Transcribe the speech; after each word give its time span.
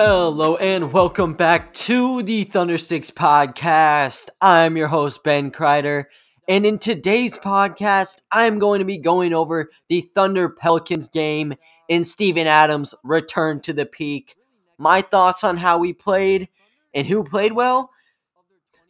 Hello 0.00 0.54
and 0.54 0.92
welcome 0.92 1.34
back 1.34 1.72
to 1.72 2.22
the 2.22 2.44
Thundersticks 2.44 3.10
podcast. 3.10 4.28
I'm 4.40 4.76
your 4.76 4.86
host, 4.86 5.24
Ben 5.24 5.50
Kreider. 5.50 6.04
And 6.46 6.64
in 6.64 6.78
today's 6.78 7.36
podcast, 7.36 8.22
I'm 8.30 8.60
going 8.60 8.78
to 8.78 8.84
be 8.84 8.98
going 8.98 9.34
over 9.34 9.70
the 9.88 10.02
Thunder 10.02 10.50
Pelicans 10.50 11.08
game 11.08 11.54
and 11.90 12.06
Steven 12.06 12.46
Adams' 12.46 12.94
return 13.02 13.58
to 13.62 13.72
the 13.72 13.86
Peake. 13.86 14.36
My 14.78 15.02
thoughts 15.02 15.42
on 15.42 15.56
how 15.56 15.78
we 15.78 15.92
played 15.92 16.48
and 16.94 17.04
who 17.04 17.24
played 17.24 17.54
well. 17.54 17.90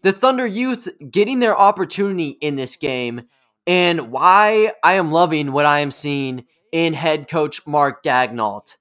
The 0.03 0.13
Thunder 0.13 0.46
youth 0.46 0.90
getting 1.11 1.40
their 1.40 1.59
opportunity 1.59 2.36
in 2.43 2.57
this 2.57 2.77
game 2.77 3.22
and 3.67 4.13
why 4.13 4.72
I 4.85 4.96
am 4.96 5.11
loving 5.11 5.53
what 5.53 5.64
I 5.64 5.81
am 5.81 5.90
seeing 5.90 6.45
in 6.71 6.93
head 6.93 7.31
coach 7.31 7.67
Mark 7.67 8.03
Daigneault. 8.03 8.77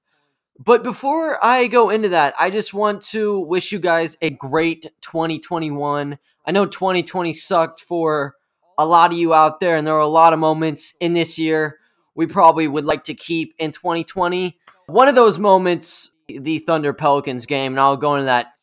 But 0.58 0.82
before 0.82 1.42
I 1.44 1.66
go 1.68 1.90
into 1.90 2.08
that, 2.10 2.34
I 2.38 2.50
just 2.50 2.74
want 2.74 3.02
to 3.02 3.40
wish 3.40 3.70
you 3.70 3.78
guys 3.78 4.16
a 4.20 4.30
great 4.30 4.86
2021. 5.02 6.18
I 6.46 6.50
know 6.50 6.66
2020 6.66 7.32
sucked 7.32 7.80
for 7.80 8.34
a 8.76 8.86
lot 8.86 9.12
of 9.12 9.18
you 9.18 9.34
out 9.34 9.60
there, 9.60 9.76
and 9.76 9.86
there 9.86 9.94
are 9.94 10.00
a 10.00 10.06
lot 10.06 10.32
of 10.32 10.38
moments 10.38 10.94
in 11.00 11.12
this 11.12 11.38
year 11.38 11.78
we 12.18 12.26
probably 12.26 12.66
would 12.66 12.84
like 12.84 13.04
to 13.04 13.14
keep 13.14 13.54
in 13.58 13.70
2020. 13.70 14.58
One 14.86 15.06
of 15.06 15.14
those 15.14 15.38
moments, 15.38 16.10
the 16.26 16.58
Thunder 16.58 16.92
Pelicans 16.92 17.46
game, 17.46 17.74
and 17.74 17.80
I'll 17.80 17.96
go 17.96 18.16
into 18.16 18.24
that 18.24 18.54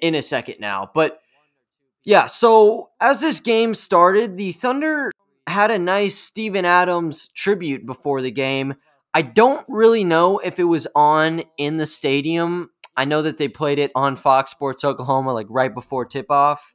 in 0.00 0.14
a 0.14 0.22
second 0.22 0.60
now. 0.60 0.90
But 0.94 1.20
yeah, 2.04 2.24
so 2.24 2.88
as 2.98 3.20
this 3.20 3.40
game 3.40 3.74
started, 3.74 4.38
the 4.38 4.52
Thunder 4.52 5.12
had 5.46 5.70
a 5.70 5.78
nice 5.78 6.16
Steven 6.16 6.64
Adams 6.64 7.28
tribute 7.28 7.84
before 7.84 8.22
the 8.22 8.30
game 8.30 8.76
I 9.16 9.22
don't 9.22 9.64
really 9.66 10.04
know 10.04 10.40
if 10.40 10.58
it 10.58 10.64
was 10.64 10.86
on 10.94 11.42
in 11.56 11.78
the 11.78 11.86
stadium. 11.86 12.68
I 12.98 13.06
know 13.06 13.22
that 13.22 13.38
they 13.38 13.48
played 13.48 13.78
it 13.78 13.90
on 13.94 14.14
Fox 14.14 14.50
Sports 14.50 14.84
Oklahoma 14.84 15.32
like 15.32 15.46
right 15.48 15.72
before 15.72 16.04
tip 16.04 16.30
off. 16.30 16.74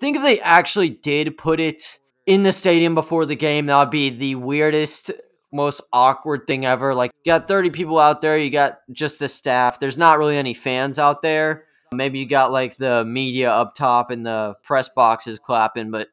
think 0.00 0.16
if 0.16 0.22
they 0.22 0.40
actually 0.40 0.88
did 0.88 1.36
put 1.36 1.60
it 1.60 1.98
in 2.24 2.42
the 2.42 2.52
stadium 2.52 2.94
before 2.94 3.26
the 3.26 3.36
game, 3.36 3.66
that 3.66 3.78
would 3.80 3.90
be 3.90 4.08
the 4.08 4.36
weirdest, 4.36 5.10
most 5.52 5.82
awkward 5.92 6.46
thing 6.46 6.64
ever. 6.64 6.94
Like, 6.94 7.10
you 7.22 7.30
got 7.30 7.48
30 7.48 7.68
people 7.68 7.98
out 7.98 8.22
there, 8.22 8.38
you 8.38 8.48
got 8.48 8.78
just 8.90 9.18
the 9.18 9.28
staff. 9.28 9.78
There's 9.78 9.98
not 9.98 10.16
really 10.16 10.38
any 10.38 10.54
fans 10.54 10.98
out 10.98 11.20
there. 11.20 11.64
Maybe 11.92 12.18
you 12.18 12.26
got 12.26 12.50
like 12.50 12.78
the 12.78 13.04
media 13.04 13.52
up 13.52 13.74
top 13.74 14.10
and 14.10 14.24
the 14.24 14.54
press 14.62 14.88
boxes 14.88 15.38
clapping, 15.38 15.90
but 15.90 16.08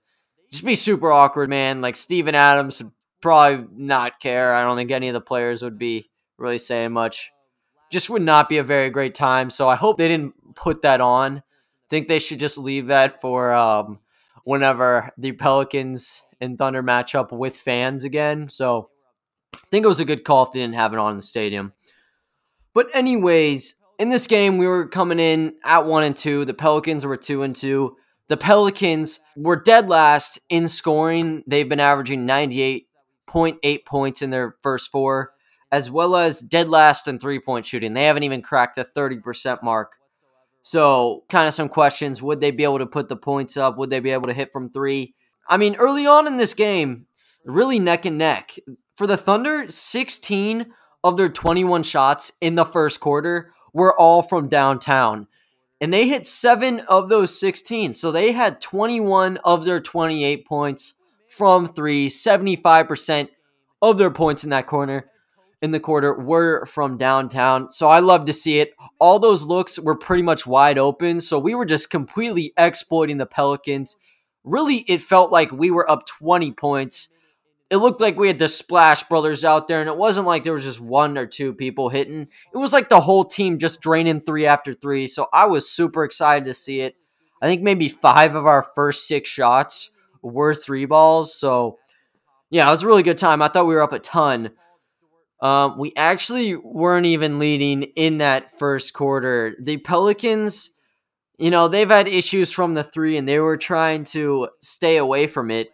just 0.51 0.65
be 0.65 0.75
super 0.75 1.13
awkward, 1.13 1.49
man. 1.49 1.79
Like 1.79 1.95
Steven 1.95 2.35
Adams 2.35 2.83
probably 3.25 3.65
not 3.75 4.19
care. 4.19 4.53
I 4.53 4.61
don't 4.61 4.77
think 4.77 4.91
any 4.91 5.07
of 5.07 5.15
the 5.15 5.19
players 5.19 5.63
would 5.63 5.79
be 5.79 6.11
really 6.37 6.59
saying 6.59 6.91
much. 6.91 7.31
Just 7.91 8.07
would 8.11 8.21
not 8.21 8.47
be 8.47 8.59
a 8.59 8.63
very 8.63 8.91
great 8.91 9.15
time. 9.15 9.49
So 9.49 9.67
I 9.67 9.75
hope 9.75 9.97
they 9.97 10.07
didn't 10.07 10.35
put 10.53 10.83
that 10.83 11.01
on. 11.01 11.37
I 11.37 11.41
Think 11.89 12.07
they 12.07 12.19
should 12.19 12.37
just 12.37 12.59
leave 12.59 12.85
that 12.87 13.19
for 13.19 13.51
um, 13.51 13.97
whenever 14.43 15.09
the 15.17 15.31
Pelicans 15.31 16.21
and 16.39 16.55
Thunder 16.55 16.83
match 16.83 17.15
up 17.15 17.31
with 17.31 17.57
fans 17.57 18.03
again. 18.03 18.47
So 18.47 18.91
I 19.55 19.59
think 19.71 19.85
it 19.85 19.89
was 19.89 19.99
a 19.99 20.05
good 20.05 20.23
call 20.23 20.43
if 20.43 20.51
they 20.51 20.59
didn't 20.59 20.75
have 20.75 20.93
it 20.93 20.99
on 20.99 21.13
in 21.13 21.17
the 21.17 21.23
stadium. 21.23 21.73
But 22.75 22.91
anyways, 22.93 23.73
in 23.97 24.09
this 24.09 24.27
game 24.27 24.59
we 24.59 24.67
were 24.67 24.87
coming 24.87 25.19
in 25.19 25.55
at 25.63 25.87
one 25.87 26.03
and 26.03 26.15
two. 26.15 26.45
The 26.45 26.53
Pelicans 26.53 27.07
were 27.07 27.17
two 27.17 27.41
and 27.41 27.55
two. 27.55 27.95
The 28.27 28.37
Pelicans 28.37 29.19
were 29.35 29.59
dead 29.59 29.89
last 29.89 30.37
in 30.47 30.67
scoring. 30.67 31.43
They've 31.47 31.67
been 31.67 31.79
averaging 31.79 32.27
98 32.27 32.84
0.8 33.27 33.85
points 33.85 34.21
in 34.21 34.29
their 34.29 34.55
first 34.61 34.91
four, 34.91 35.33
as 35.71 35.89
well 35.89 36.15
as 36.15 36.39
dead 36.41 36.69
last 36.69 37.07
in 37.07 37.19
three 37.19 37.39
point 37.39 37.65
shooting. 37.65 37.93
They 37.93 38.05
haven't 38.05 38.23
even 38.23 38.41
cracked 38.41 38.75
the 38.75 38.85
30% 38.85 39.63
mark. 39.63 39.93
So, 40.63 41.23
kind 41.29 41.47
of 41.47 41.53
some 41.53 41.69
questions. 41.69 42.23
Would 42.23 42.41
they 42.41 42.51
be 42.51 42.63
able 42.63 42.79
to 42.79 42.87
put 42.87 43.07
the 43.07 43.15
points 43.15 43.55
up? 43.55 43.77
Would 43.77 43.91
they 43.91 43.99
be 43.99 44.11
able 44.11 44.27
to 44.27 44.33
hit 44.33 44.51
from 44.51 44.69
three? 44.69 45.13
I 45.47 45.57
mean, 45.57 45.75
early 45.75 46.07
on 46.07 46.27
in 46.27 46.37
this 46.37 46.55
game, 46.55 47.05
really 47.45 47.77
neck 47.77 48.05
and 48.05 48.17
neck. 48.17 48.55
For 48.95 49.05
the 49.05 49.17
Thunder, 49.17 49.69
16 49.69 50.67
of 51.03 51.17
their 51.17 51.29
21 51.29 51.83
shots 51.83 52.31
in 52.41 52.55
the 52.55 52.65
first 52.65 52.99
quarter 52.99 53.53
were 53.73 53.97
all 53.99 54.23
from 54.23 54.47
downtown. 54.47 55.27
And 55.79 55.93
they 55.93 56.07
hit 56.07 56.25
seven 56.25 56.79
of 56.79 57.09
those 57.09 57.37
16. 57.39 57.93
So 57.93 58.11
they 58.11 58.31
had 58.31 58.59
21 58.61 59.37
of 59.43 59.65
their 59.65 59.79
28 59.79 60.47
points 60.47 60.95
from 61.35 61.67
three. 61.67 62.07
75% 62.07 63.27
of 63.81 63.97
their 63.97 64.11
points 64.11 64.43
in 64.43 64.51
that 64.51 64.67
corner 64.67 65.09
in 65.61 65.71
the 65.71 65.79
quarter 65.79 66.17
were 66.17 66.65
from 66.65 66.97
downtown. 66.97 67.71
So 67.71 67.87
I 67.87 67.99
love 67.99 68.25
to 68.25 68.33
see 68.33 68.59
it. 68.59 68.73
All 68.99 69.19
those 69.19 69.45
looks 69.45 69.77
were 69.77 69.95
pretty 69.95 70.23
much 70.23 70.47
wide 70.47 70.77
open. 70.77 71.19
So 71.19 71.37
we 71.37 71.53
were 71.53 71.65
just 71.65 71.89
completely 71.89 72.53
exploiting 72.57 73.17
the 73.17 73.25
Pelicans. 73.25 73.97
Really, 74.43 74.85
it 74.87 75.01
felt 75.01 75.31
like 75.31 75.51
we 75.51 75.71
were 75.71 75.89
up 75.89 76.05
20 76.05 76.51
points. 76.53 77.09
It 77.71 77.77
looked 77.77 77.99
like 77.99 78.17
we 78.17 78.27
had 78.27 78.39
the 78.39 78.47
Splash 78.47 79.03
Brothers 79.05 79.43
out 79.43 79.67
there, 79.67 79.81
and 79.81 79.89
it 79.89 79.97
wasn't 79.97 80.27
like 80.27 80.43
there 80.43 80.53
was 80.53 80.63
just 80.63 80.79
one 80.79 81.17
or 81.17 81.25
two 81.25 81.51
people 81.51 81.89
hitting. 81.89 82.27
It 82.53 82.57
was 82.57 82.73
like 82.73 82.89
the 82.89 83.01
whole 83.01 83.25
team 83.25 83.57
just 83.57 83.81
draining 83.81 84.21
three 84.21 84.45
after 84.45 84.75
three. 84.75 85.07
So 85.07 85.27
I 85.33 85.47
was 85.47 85.69
super 85.69 86.03
excited 86.03 86.45
to 86.45 86.53
see 86.53 86.81
it. 86.81 86.95
I 87.41 87.47
think 87.47 87.63
maybe 87.63 87.89
five 87.89 88.35
of 88.35 88.45
our 88.45 88.61
first 88.61 89.07
six 89.07 89.31
shots 89.31 89.89
were 90.25 90.53
three 90.53 90.85
balls. 90.85 91.33
So, 91.33 91.77
yeah, 92.49 92.67
it 92.67 92.71
was 92.71 92.83
a 92.83 92.87
really 92.87 93.03
good 93.03 93.17
time. 93.17 93.41
I 93.41 93.47
thought 93.47 93.67
we 93.67 93.75
were 93.75 93.81
up 93.81 93.93
a 93.93 93.99
ton. 93.99 94.51
Um, 95.41 95.77
we 95.77 95.93
actually 95.95 96.55
weren't 96.55 97.05
even 97.05 97.39
leading 97.39 97.83
in 97.95 98.19
that 98.19 98.57
first 98.57 98.93
quarter. 98.93 99.55
The 99.61 99.77
Pelicans, 99.77 100.71
you 101.37 101.51
know, 101.51 101.67
they've 101.67 101.89
had 101.89 102.07
issues 102.07 102.51
from 102.51 102.73
the 102.73 102.83
three 102.83 103.17
and 103.17 103.27
they 103.27 103.39
were 103.39 103.57
trying 103.57 104.05
to 104.05 104.49
stay 104.59 104.97
away 104.97 105.27
from 105.27 105.51
it. 105.51 105.69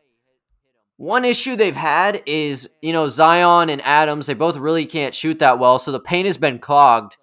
One 0.97 1.25
issue 1.25 1.55
they've 1.55 1.75
had 1.75 2.21
is, 2.25 2.69
you 2.81 2.93
know, 2.93 3.07
Zion 3.07 3.69
and 3.69 3.81
Adams, 3.81 4.27
they 4.27 4.33
both 4.33 4.57
really 4.57 4.85
can't 4.85 5.15
shoot 5.15 5.39
that 5.39 5.57
well, 5.57 5.79
so 5.79 5.91
the 5.91 5.99
paint 5.99 6.27
has 6.27 6.37
been 6.37 6.59
clogged. 6.59 7.17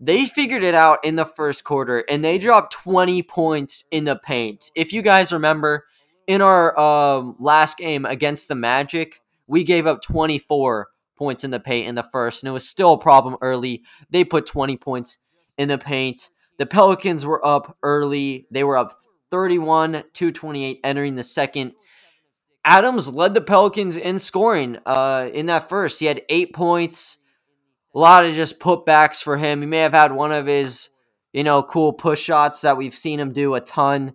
They 0.00 0.26
figured 0.26 0.64
it 0.64 0.74
out 0.74 0.98
in 1.04 1.16
the 1.16 1.24
first 1.24 1.64
quarter 1.64 2.04
and 2.08 2.24
they 2.24 2.36
dropped 2.36 2.72
20 2.74 3.22
points 3.22 3.84
in 3.90 4.04
the 4.04 4.16
paint. 4.16 4.70
If 4.74 4.92
you 4.92 5.00
guys 5.00 5.32
remember, 5.32 5.86
in 6.26 6.42
our 6.42 6.78
um, 6.78 7.36
last 7.38 7.78
game 7.78 8.04
against 8.04 8.48
the 8.48 8.54
Magic, 8.54 9.20
we 9.46 9.64
gave 9.64 9.86
up 9.86 10.02
24 10.02 10.88
points 11.16 11.44
in 11.44 11.50
the 11.50 11.60
paint 11.60 11.88
in 11.88 11.94
the 11.94 12.02
first, 12.02 12.42
and 12.42 12.48
it 12.48 12.52
was 12.52 12.68
still 12.68 12.94
a 12.94 12.98
problem 12.98 13.36
early. 13.40 13.82
They 14.10 14.24
put 14.24 14.46
20 14.46 14.76
points 14.76 15.18
in 15.58 15.68
the 15.68 15.78
paint. 15.78 16.30
The 16.58 16.66
Pelicans 16.66 17.24
were 17.26 17.44
up 17.44 17.76
early. 17.82 18.46
They 18.50 18.64
were 18.64 18.76
up 18.76 18.98
31 19.30 20.04
to 20.12 20.32
28 20.32 20.80
entering 20.84 21.16
the 21.16 21.22
second. 21.22 21.72
Adams 22.64 23.12
led 23.12 23.34
the 23.34 23.40
Pelicans 23.40 23.96
in 23.96 24.18
scoring 24.18 24.78
uh, 24.86 25.28
in 25.32 25.46
that 25.46 25.68
first. 25.68 26.00
He 26.00 26.06
had 26.06 26.22
eight 26.28 26.54
points. 26.54 27.18
A 27.94 27.98
lot 27.98 28.24
of 28.24 28.34
just 28.34 28.58
putbacks 28.58 29.22
for 29.22 29.36
him. 29.36 29.60
He 29.60 29.66
may 29.66 29.80
have 29.80 29.92
had 29.92 30.12
one 30.12 30.32
of 30.32 30.46
his, 30.46 30.88
you 31.32 31.44
know, 31.44 31.62
cool 31.62 31.92
push 31.92 32.20
shots 32.20 32.62
that 32.62 32.76
we've 32.76 32.94
seen 32.94 33.20
him 33.20 33.32
do 33.32 33.54
a 33.54 33.60
ton 33.60 34.14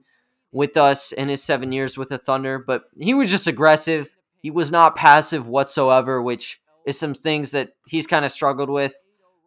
with 0.52 0.78
us 0.78 1.12
in 1.12 1.30
his 1.30 1.44
seven 1.44 1.72
years 1.72 1.98
with 1.98 2.10
the 2.10 2.18
Thunder, 2.18 2.60
but 2.60 2.86
he 2.98 3.14
was 3.14 3.30
just 3.30 3.48
aggressive. 3.48 4.16
He 4.42 4.52
was 4.52 4.72
not 4.72 4.96
passive 4.96 5.48
whatsoever, 5.48 6.22
which 6.22 6.60
is 6.86 6.98
some 6.98 7.14
things 7.14 7.52
that 7.52 7.72
he's 7.88 8.08
kind 8.08 8.26
of 8.26 8.32
struggled 8.32 8.70
with. 8.70 9.06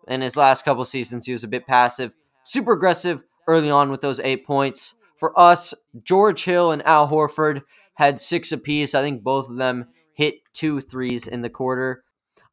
In 0.08 0.20
his 0.20 0.36
last 0.36 0.64
couple 0.64 0.84
seasons, 0.84 1.26
he 1.26 1.32
was 1.32 1.44
a 1.44 1.48
bit 1.48 1.66
passive. 1.66 2.14
Super 2.44 2.72
aggressive 2.72 3.22
early 3.46 3.70
on 3.70 3.90
with 3.90 4.00
those 4.00 4.20
eight 4.20 4.46
points. 4.46 4.94
For 5.16 5.38
us, 5.38 5.74
George 6.02 6.44
Hill 6.44 6.72
and 6.72 6.84
Al 6.84 7.08
Horford 7.08 7.62
had 7.94 8.20
six 8.20 8.52
apiece. 8.52 8.94
I 8.94 9.02
think 9.02 9.22
both 9.22 9.48
of 9.48 9.56
them 9.56 9.86
hit 10.14 10.36
two 10.52 10.80
threes 10.80 11.26
in 11.26 11.42
the 11.42 11.50
quarter. 11.50 12.04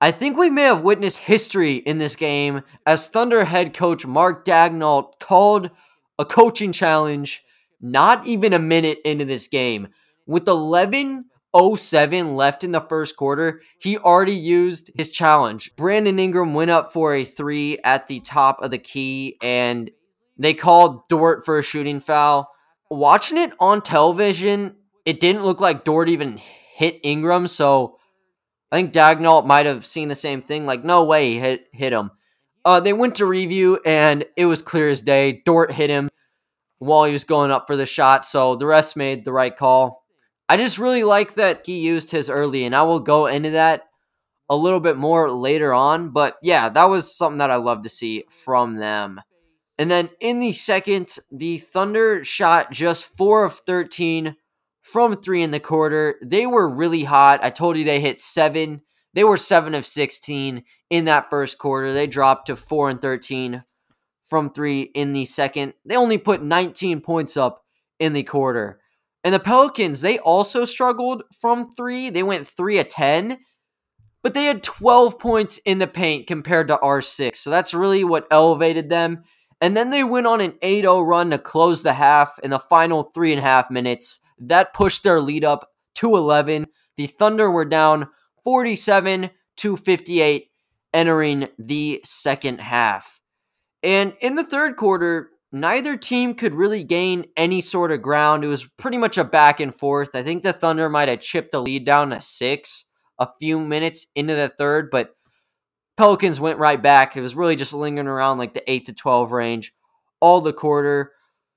I 0.02 0.12
think 0.12 0.38
we 0.38 0.50
may 0.50 0.64
have 0.64 0.82
witnessed 0.82 1.18
history 1.18 1.76
in 1.76 1.98
this 1.98 2.16
game 2.16 2.62
as 2.86 3.08
Thunder 3.08 3.46
head 3.46 3.74
coach 3.74 4.06
Mark 4.06 4.46
Daigneault 4.46 5.20
called 5.20 5.72
a 6.18 6.26
coaching 6.26 6.72
challenge 6.72 7.44
not 7.82 8.26
even 8.26 8.54
a 8.54 8.60
minute 8.60 9.00
into 9.06 9.26
this 9.26 9.48
game. 9.48 9.90
With 10.26 10.46
11.07 10.46 12.36
left 12.36 12.64
in 12.64 12.72
the 12.72 12.82
first 12.82 13.16
quarter, 13.16 13.62
he 13.80 13.98
already 13.98 14.34
used 14.34 14.92
his 14.96 15.12
challenge. 15.12 15.76
Brandon 15.76 16.20
Ingram 16.20 16.54
went 16.54 16.72
up 16.72 16.92
for 16.92 17.14
a 17.14 17.26
three 17.26 17.80
at 17.84 18.08
the 18.08 18.20
top 18.20 18.62
of 18.62 18.72
the 18.72 18.78
key, 18.78 19.38
and 19.42 19.90
they 20.38 20.54
called 20.54 21.08
Dort 21.08 21.44
for 21.46 21.58
a 21.58 21.64
shooting 21.64 22.00
foul. 22.00 22.52
Watching 22.90 23.38
it 23.38 23.54
on 23.60 23.82
television, 23.82 24.76
it 25.06 25.20
didn't 25.20 25.44
look 25.44 25.60
like 25.60 25.84
Dort 25.84 26.10
even 26.10 26.38
hit 26.38 27.00
Ingram, 27.04 27.48
so 27.48 27.98
I 28.72 28.76
think 28.76 28.94
Daigneault 28.94 29.46
might 29.46 29.66
have 29.66 29.86
seen 29.86 30.10
the 30.10 30.16
same 30.16 30.42
thing. 30.42 30.66
Like, 30.66 30.84
no 30.84 31.04
way 31.04 31.34
he 31.34 31.40
hit, 31.40 31.68
hit 31.72 31.94
him. 31.94 32.12
Uh, 32.66 32.80
they 32.80 32.94
went 32.94 33.16
to 33.16 33.26
review, 33.26 33.80
and 33.86 34.26
it 34.36 34.46
was 34.46 34.62
clear 34.62 34.90
as 34.90 35.02
day. 35.02 35.42
Dort 35.46 35.72
hit 35.72 35.90
him 35.90 36.10
while 36.80 37.06
he 37.06 37.14
was 37.14 37.24
going 37.24 37.52
up 37.52 37.68
for 37.68 37.76
the 37.76 37.86
shot. 37.86 38.26
So 38.26 38.56
the 38.56 38.66
rest 38.66 38.98
made 38.98 39.24
the 39.24 39.34
right 39.34 39.56
call. 39.56 40.04
I 40.48 40.58
just 40.58 40.80
really 40.80 41.04
like 41.04 41.36
that 41.36 41.62
he 41.66 41.80
used 41.80 42.10
his 42.10 42.30
early, 42.30 42.66
and 42.66 42.76
I 42.76 42.82
will 42.84 43.00
go 43.00 43.28
into 43.28 43.52
that 43.52 43.84
a 44.50 44.56
little 44.56 44.80
bit 44.80 44.98
more 44.98 45.30
later 45.30 45.74
on. 45.74 46.10
But 46.10 46.38
yeah, 46.42 46.70
that 46.70 46.86
was 46.86 47.16
something 47.16 47.38
that 47.38 47.52
I 47.52 47.58
love 47.58 47.84
to 47.84 47.90
see 47.90 48.24
from 48.30 48.78
them. 48.78 49.22
And 49.78 49.90
then 49.92 50.10
in 50.20 50.40
the 50.40 50.52
second, 50.52 51.16
the 51.32 51.60
Thunder 51.60 52.24
shot 52.26 52.72
just 52.72 53.16
4 53.16 53.46
of 53.46 53.62
13 53.66 54.36
from 54.82 55.16
3 55.16 55.44
in 55.44 55.52
the 55.52 55.60
quarter. 55.60 56.16
They 56.22 56.46
were 56.46 56.68
really 56.68 57.04
hot. 57.04 57.44
I 57.44 57.50
told 57.50 57.78
you 57.78 57.86
they 57.86 58.02
hit 58.02 58.20
7. 58.20 58.82
They 59.14 59.24
were 59.24 59.38
7 59.38 59.74
of 59.76 59.86
16 59.86 60.64
in 60.90 61.06
that 61.06 61.30
first 61.30 61.60
quarter. 61.60 61.94
They 61.94 62.08
dropped 62.08 62.48
to 62.48 62.56
4 62.56 62.90
and 62.90 63.02
13 63.02 63.64
from 64.30 64.52
3 64.52 64.82
in 64.82 65.14
the 65.14 65.26
second. 65.26 65.74
They 65.86 65.96
only 65.96 66.18
put 66.18 66.44
19 66.44 67.02
points 67.02 67.36
up 67.38 67.64
in 68.00 68.14
the 68.14 68.24
quarter. 68.24 68.80
And 69.24 69.34
the 69.34 69.40
Pelicans, 69.40 70.02
they 70.02 70.20
also 70.20 70.66
struggled 70.66 71.24
from 71.40 71.74
3. 71.74 72.10
They 72.10 72.24
went 72.24 72.48
3 72.48 72.80
of 72.80 72.88
10 72.88 73.38
but 74.22 74.34
they 74.34 74.46
had 74.46 74.64
12 74.64 75.18
points 75.18 75.60
in 75.66 75.80
the 75.80 75.88
paint 75.88 76.28
compared 76.28 76.68
to 76.68 76.78
R6. 76.78 77.36
So 77.38 77.50
that's 77.50 77.74
really 77.74 78.04
what 78.04 78.28
elevated 78.32 78.90
them. 78.90 79.24
And 79.62 79.76
then 79.76 79.90
they 79.90 80.04
went 80.04 80.28
on 80.28 80.42
an 80.42 80.54
8 80.62 80.84
0 80.84 81.02
run 81.02 81.32
to 81.32 81.38
close 81.38 81.84
the 81.84 81.94
half 81.94 82.40
in 82.44 82.52
the 82.52 82.60
final 82.60 83.04
three 83.14 83.32
and 83.32 83.40
a 83.40 83.44
half 83.44 83.70
minutes. 83.70 84.20
That 84.38 84.74
pushed 84.74 85.04
their 85.04 85.20
lead 85.20 85.44
up 85.44 85.70
to 85.96 86.16
11. 86.16 86.68
The 86.98 87.08
Thunder 87.08 87.52
were 87.52 87.66
down 87.66 88.08
47 88.44 89.30
to 89.58 89.78
58 89.78 90.50
entering 90.94 91.50
the 91.58 92.02
second 92.06 92.62
half. 92.62 93.19
And 93.84 94.14
in 94.22 94.36
the 94.36 94.44
third 94.44 94.76
quarter, 94.76 95.30
neither 95.52 95.98
team 95.98 96.34
could 96.34 96.54
really 96.54 96.84
gain 96.84 97.26
any 97.38 97.62
sort 97.62 97.92
of 97.92 98.02
ground. 98.02 98.44
It 98.44 98.48
was 98.48 98.68
pretty 98.78 98.98
much 98.98 99.18
a 99.18 99.24
back 99.24 99.60
and 99.60 99.74
forth. 99.74 100.16
I 100.16 100.24
think 100.24 100.44
the 100.44 100.54
Thunder 100.54 100.90
might 100.90 101.10
have 101.10 101.22
chipped 101.22 101.52
the 101.52 101.62
lead 101.62 101.86
down 101.86 102.10
to 102.10 102.22
six 102.22 102.86
a 103.18 103.28
few 103.40 103.60
minutes 103.60 104.08
into 104.16 104.36
the 104.36 104.50
third, 104.50 104.90
but 104.92 105.16
Pelicans 105.98 106.40
went 106.40 106.60
right 106.60 106.82
back. 106.82 107.18
It 107.18 107.22
was 107.22 107.36
really 107.36 107.58
just 107.58 107.74
lingering 107.74 108.08
around 108.08 108.38
like 108.38 108.54
the 108.54 108.72
8 108.72 108.86
to 108.86 108.94
12 108.94 109.32
range 109.32 109.74
all 110.22 110.42
the 110.42 110.54
quarter. 110.54 111.12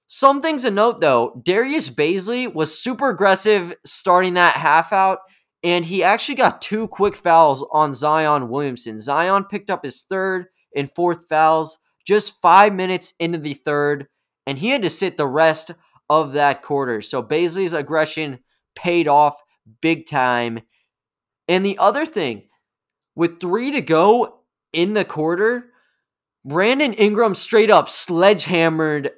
Some 0.06 0.42
things 0.42 0.64
to 0.64 0.70
note 0.70 1.00
though 1.00 1.40
Darius 1.42 1.88
Bazley 1.90 2.52
was 2.52 2.76
super 2.76 3.08
aggressive 3.08 3.74
starting 3.84 4.34
that 4.34 4.56
half 4.56 4.92
out, 4.92 5.20
and 5.62 5.84
he 5.84 6.02
actually 6.02 6.34
got 6.34 6.60
two 6.60 6.88
quick 6.88 7.16
fouls 7.16 7.64
on 7.72 7.94
Zion 7.94 8.48
Williamson. 8.48 8.98
Zion 8.98 9.44
picked 9.44 9.70
up 9.70 9.84
his 9.84 10.02
third 10.02 10.46
and 10.74 10.92
fourth 10.92 11.28
fouls 11.28 11.78
just 12.06 12.40
five 12.40 12.74
minutes 12.74 13.14
into 13.18 13.38
the 13.38 13.54
third, 13.54 14.06
and 14.46 14.58
he 14.58 14.70
had 14.70 14.82
to 14.82 14.90
sit 14.90 15.16
the 15.16 15.26
rest 15.26 15.70
of 16.10 16.32
that 16.34 16.62
quarter. 16.62 17.00
So 17.00 17.22
Bazley's 17.22 17.72
aggression 17.72 18.40
paid 18.74 19.08
off 19.08 19.40
big 19.80 20.06
time. 20.06 20.60
And 21.48 21.64
the 21.64 21.78
other 21.78 22.06
thing, 22.06 22.48
with 23.14 23.40
three 23.40 23.70
to 23.70 23.80
go 23.80 24.40
in 24.72 24.94
the 24.94 25.04
quarter, 25.04 25.70
Brandon 26.44 26.92
Ingram 26.94 27.34
straight 27.34 27.70
up 27.70 27.88
sledgehammered 27.88 29.10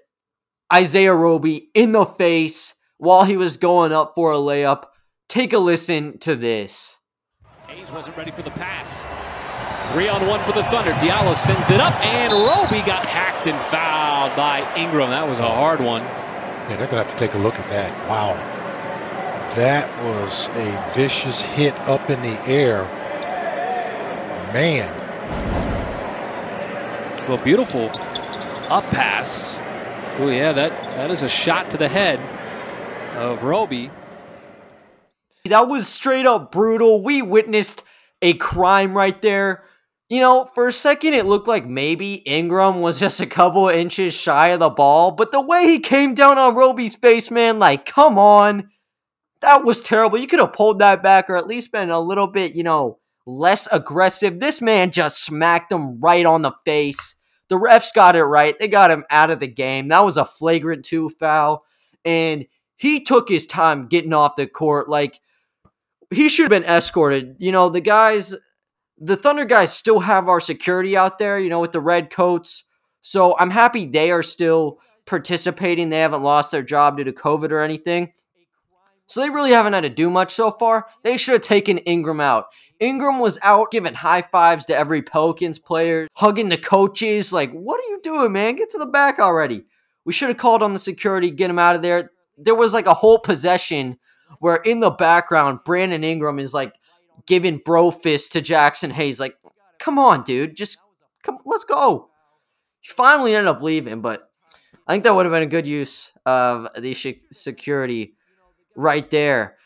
Isaiah 0.72 1.14
Roby 1.14 1.70
in 1.74 1.92
the 1.92 2.04
face 2.04 2.74
while 2.98 3.24
he 3.24 3.36
was 3.36 3.56
going 3.56 3.92
up 3.92 4.12
for 4.14 4.32
a 4.32 4.36
layup. 4.36 4.84
Take 5.28 5.52
a 5.52 5.58
listen 5.58 6.18
to 6.18 6.36
this. 6.36 6.98
Hayes 7.68 7.90
wasn't 7.90 8.16
ready 8.16 8.30
for 8.30 8.42
the 8.42 8.50
pass. 8.50 9.06
Three 9.92 10.08
on 10.08 10.26
one 10.26 10.42
for 10.44 10.52
the 10.52 10.64
Thunder. 10.64 10.90
Diallo 10.92 11.36
sends 11.36 11.70
it 11.70 11.80
up, 11.80 11.94
and 12.04 12.32
Roby 12.32 12.84
got 12.84 13.06
hacked 13.06 13.46
and 13.46 13.58
fouled 13.66 14.34
by 14.36 14.60
Ingram. 14.76 15.10
That 15.10 15.28
was 15.28 15.38
a 15.38 15.48
hard 15.48 15.80
one. 15.80 16.02
Yeah, 16.02 16.76
they're 16.76 16.88
going 16.88 16.90
to 16.90 17.04
have 17.04 17.10
to 17.10 17.16
take 17.16 17.34
a 17.34 17.38
look 17.38 17.54
at 17.54 17.68
that. 17.68 18.08
Wow. 18.08 18.34
That 19.54 19.88
was 20.02 20.48
a 20.48 20.92
vicious 20.96 21.40
hit 21.40 21.74
up 21.80 22.10
in 22.10 22.20
the 22.22 22.42
air. 22.48 22.84
Man. 24.52 24.90
Well, 27.28 27.38
beautiful 27.38 27.90
up 28.68 28.84
pass. 28.90 29.60
Oh 30.18 30.28
yeah, 30.28 30.52
that 30.52 30.84
that 30.96 31.10
is 31.10 31.22
a 31.22 31.28
shot 31.28 31.70
to 31.70 31.76
the 31.76 31.88
head 31.88 32.20
of 33.16 33.42
Roby. 33.42 33.90
That 35.44 35.68
was 35.68 35.86
straight 35.86 36.26
up 36.26 36.50
brutal. 36.50 37.02
We 37.02 37.22
witnessed 37.22 37.84
a 38.22 38.34
crime 38.34 38.96
right 38.96 39.20
there. 39.22 39.62
You 40.14 40.20
know, 40.20 40.48
for 40.54 40.68
a 40.68 40.72
second 40.72 41.14
it 41.14 41.26
looked 41.26 41.48
like 41.48 41.66
maybe 41.66 42.22
Ingram 42.24 42.80
was 42.80 43.00
just 43.00 43.18
a 43.18 43.26
couple 43.26 43.68
inches 43.68 44.14
shy 44.14 44.50
of 44.50 44.60
the 44.60 44.70
ball, 44.70 45.10
but 45.10 45.32
the 45.32 45.40
way 45.40 45.66
he 45.66 45.80
came 45.80 46.14
down 46.14 46.38
on 46.38 46.54
Roby's 46.54 46.94
face, 46.94 47.32
man, 47.32 47.58
like, 47.58 47.84
come 47.84 48.16
on. 48.16 48.70
That 49.40 49.64
was 49.64 49.82
terrible. 49.82 50.18
You 50.18 50.28
could 50.28 50.38
have 50.38 50.52
pulled 50.52 50.78
that 50.78 51.02
back 51.02 51.28
or 51.28 51.34
at 51.34 51.48
least 51.48 51.72
been 51.72 51.90
a 51.90 51.98
little 51.98 52.28
bit, 52.28 52.54
you 52.54 52.62
know, 52.62 53.00
less 53.26 53.66
aggressive. 53.72 54.38
This 54.38 54.62
man 54.62 54.92
just 54.92 55.20
smacked 55.20 55.72
him 55.72 55.98
right 56.00 56.24
on 56.24 56.42
the 56.42 56.52
face. 56.64 57.16
The 57.48 57.58
refs 57.58 57.92
got 57.92 58.14
it 58.14 58.22
right. 58.22 58.56
They 58.56 58.68
got 58.68 58.92
him 58.92 59.02
out 59.10 59.30
of 59.30 59.40
the 59.40 59.48
game. 59.48 59.88
That 59.88 60.04
was 60.04 60.16
a 60.16 60.24
flagrant 60.24 60.84
two 60.84 61.08
foul. 61.08 61.64
And 62.04 62.46
he 62.76 63.02
took 63.02 63.28
his 63.28 63.48
time 63.48 63.88
getting 63.88 64.12
off 64.12 64.36
the 64.36 64.46
court. 64.46 64.88
Like, 64.88 65.18
he 66.10 66.28
should 66.28 66.44
have 66.44 66.62
been 66.62 66.70
escorted. 66.70 67.34
You 67.40 67.50
know, 67.50 67.68
the 67.68 67.80
guys, 67.80 68.32
the 69.04 69.16
Thunder 69.16 69.44
guys 69.44 69.70
still 69.70 70.00
have 70.00 70.28
our 70.28 70.40
security 70.40 70.96
out 70.96 71.18
there, 71.18 71.38
you 71.38 71.50
know, 71.50 71.60
with 71.60 71.72
the 71.72 71.80
red 71.80 72.08
coats. 72.08 72.64
So 73.02 73.36
I'm 73.38 73.50
happy 73.50 73.84
they 73.84 74.10
are 74.10 74.22
still 74.22 74.80
participating. 75.04 75.90
They 75.90 76.00
haven't 76.00 76.22
lost 76.22 76.50
their 76.50 76.62
job 76.62 76.96
due 76.96 77.04
to 77.04 77.12
COVID 77.12 77.52
or 77.52 77.60
anything. 77.60 78.14
So 79.06 79.20
they 79.20 79.28
really 79.28 79.50
haven't 79.50 79.74
had 79.74 79.82
to 79.82 79.90
do 79.90 80.08
much 80.08 80.32
so 80.32 80.50
far. 80.50 80.86
They 81.02 81.18
should 81.18 81.34
have 81.34 81.42
taken 81.42 81.76
Ingram 81.78 82.20
out. 82.20 82.46
Ingram 82.80 83.18
was 83.18 83.38
out 83.42 83.70
giving 83.70 83.92
high 83.92 84.22
fives 84.22 84.64
to 84.66 84.76
every 84.76 85.02
Pelicans 85.02 85.58
player, 85.58 86.08
hugging 86.14 86.48
the 86.48 86.56
coaches. 86.56 87.30
Like, 87.30 87.52
what 87.52 87.78
are 87.78 87.90
you 87.90 88.00
doing, 88.02 88.32
man? 88.32 88.56
Get 88.56 88.70
to 88.70 88.78
the 88.78 88.86
back 88.86 89.18
already. 89.18 89.66
We 90.06 90.14
should 90.14 90.28
have 90.28 90.38
called 90.38 90.62
on 90.62 90.72
the 90.72 90.78
security, 90.78 91.30
get 91.30 91.50
him 91.50 91.58
out 91.58 91.76
of 91.76 91.82
there. 91.82 92.10
There 92.38 92.54
was 92.54 92.72
like 92.72 92.86
a 92.86 92.94
whole 92.94 93.18
possession 93.18 93.98
where 94.38 94.56
in 94.56 94.80
the 94.80 94.90
background, 94.90 95.60
Brandon 95.62 96.02
Ingram 96.02 96.38
is 96.38 96.54
like 96.54 96.72
giving 97.26 97.58
bro 97.58 97.90
fist 97.90 98.32
to 98.32 98.42
Jaxson 98.42 98.92
Hayes. 98.92 99.20
Like, 99.20 99.36
come 99.78 99.98
on, 99.98 100.22
dude. 100.22 100.56
Just 100.56 100.78
come, 101.22 101.38
let's 101.44 101.64
go. 101.64 102.08
He 102.80 102.92
finally 102.92 103.34
ended 103.34 103.48
up 103.48 103.62
leaving, 103.62 104.00
but 104.00 104.28
I 104.86 104.92
think 104.92 105.04
that 105.04 105.14
would 105.14 105.24
have 105.24 105.32
been 105.32 105.42
a 105.42 105.46
good 105.46 105.66
use 105.66 106.12
of 106.26 106.68
the 106.78 106.94
security 107.32 108.14
right 108.76 109.08
there. 109.10 109.56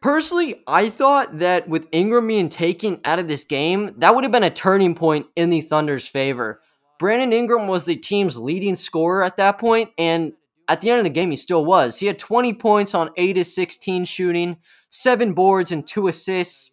Personally, 0.00 0.62
I 0.66 0.90
thought 0.90 1.38
that 1.38 1.68
with 1.68 1.88
Ingram 1.92 2.28
being 2.28 2.48
taken 2.48 3.00
out 3.04 3.18
of 3.18 3.28
this 3.28 3.44
game, 3.44 3.92
that 3.98 4.14
would 4.14 4.24
have 4.24 4.32
been 4.32 4.44
a 4.44 4.50
turning 4.50 4.94
point 4.94 5.26
in 5.36 5.50
the 5.50 5.60
Thunder's 5.60 6.06
favor. 6.06 6.60
Brandon 6.98 7.32
Ingram 7.32 7.66
was 7.68 7.84
the 7.84 7.96
team's 7.96 8.38
leading 8.38 8.74
scorer 8.74 9.22
at 9.22 9.36
that 9.36 9.58
point, 9.58 9.90
and 9.98 10.32
at 10.68 10.80
the 10.80 10.90
end 10.90 10.98
of 10.98 11.04
the 11.04 11.10
game, 11.10 11.30
he 11.30 11.36
still 11.36 11.64
was. 11.64 11.98
He 11.98 12.06
had 12.06 12.18
20 12.18 12.52
points 12.54 12.94
on 12.94 13.10
8 13.16 13.38
of 13.38 13.46
16 13.46 14.04
shooting, 14.04 14.56
7 14.90 15.32
boards, 15.32 15.72
and 15.72 15.86
2 15.86 16.08
assists 16.08 16.72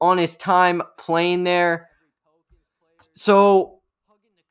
on 0.00 0.18
his 0.18 0.36
time 0.36 0.82
playing 0.98 1.44
there. 1.44 1.88
So, 3.12 3.80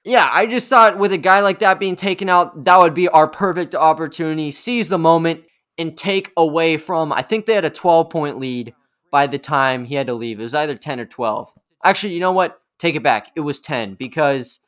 yeah, 0.04 0.30
I 0.32 0.46
just 0.46 0.70
thought 0.70 0.98
with 0.98 1.12
a 1.12 1.18
guy 1.18 1.42
like 1.42 1.60
that 1.60 1.80
being 1.80 1.96
taken 1.96 2.30
out, 2.30 2.66
that 2.66 2.78
would 2.78 2.94
be 2.94 3.10
our 3.10 3.28
perfect 3.28 3.76
opportunity. 3.76 4.52
Seize 4.52 4.90
the 4.90 4.98
moment 4.98 5.44
and 5.78 5.96
take 5.96 6.32
away 6.38 6.78
from, 6.78 7.12
I 7.12 7.22
think 7.22 7.46
they 7.46 7.54
had 7.54 7.66
a 7.66 7.70
12 7.70 8.10
point 8.10 8.40
lead 8.40 8.74
by 9.12 9.28
the 9.28 9.38
time 9.38 9.86
he 9.86 9.96
had 9.96 10.08
to 10.08 10.14
leave. 10.14 10.40
It 10.40 10.44
was 10.44 10.56
either 10.56 10.76
10 10.76 11.00
or 11.00 11.06
12. 11.06 11.54
Actually, 11.84 12.14
you 12.14 12.20
know 12.20 12.32
what? 12.32 12.60
Take 12.80 12.96
it 12.96 13.04
back. 13.04 13.32
It 13.36 13.42
was 13.42 13.60
10 13.62 13.96
because 13.96 14.60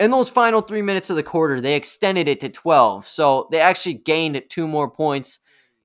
in 0.00 0.10
those 0.10 0.30
final 0.30 0.60
three 0.60 0.82
minutes 0.82 1.10
of 1.10 1.16
the 1.16 1.22
quarter, 1.22 1.60
they 1.60 1.76
extended 1.76 2.28
it 2.28 2.40
to 2.40 2.48
12. 2.48 3.06
So 3.06 3.48
they 3.50 3.60
actually 3.60 3.94
gained 3.94 4.42
two 4.48 4.66
more 4.66 4.90
points. 4.90 5.38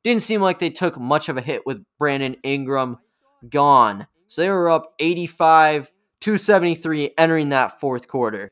Didn't 0.04 0.24
seem 0.24 0.42
like 0.42 0.60
they 0.60 0.70
took 0.70 1.00
much 1.00 1.30
of 1.30 1.38
a 1.38 1.42
hit 1.42 1.66
with 1.66 1.84
Brandon 2.00 2.38
Ingram 2.44 2.98
gone. 3.50 4.08
So 4.28 4.42
they 4.42 4.50
were 4.50 4.70
up 4.70 4.94
85 5.00 5.92
273 6.20 7.12
entering 7.18 7.50
that 7.50 7.80
fourth 7.80 8.08
quarter. 8.08 8.52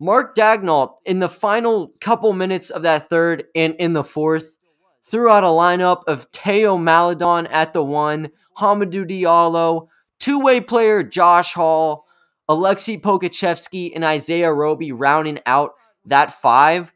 Mark 0.00 0.36
Daigneault, 0.36 0.96
in 1.04 1.18
the 1.18 1.28
final 1.28 1.92
couple 2.00 2.32
minutes 2.32 2.70
of 2.70 2.82
that 2.82 3.08
third 3.08 3.44
and 3.54 3.74
in 3.76 3.92
the 3.92 4.04
fourth, 4.04 4.56
threw 5.04 5.28
out 5.28 5.42
a 5.42 5.48
lineup 5.48 6.02
of 6.06 6.30
Teo 6.30 6.76
Maledon 6.76 7.46
at 7.48 7.72
the 7.72 7.82
one, 7.82 8.28
Hamidou 8.58 9.08
Diallo, 9.08 9.88
two 10.20 10.38
way 10.40 10.60
player 10.60 11.02
Josh 11.02 11.54
Hall, 11.54 12.06
Aleksej 12.48 13.00
Pokusevski, 13.00 13.92
and 13.94 14.04
Isaiah 14.04 14.52
Roby 14.52 14.92
rounding 14.92 15.40
out 15.46 15.72
that 16.04 16.34
five. 16.34 16.92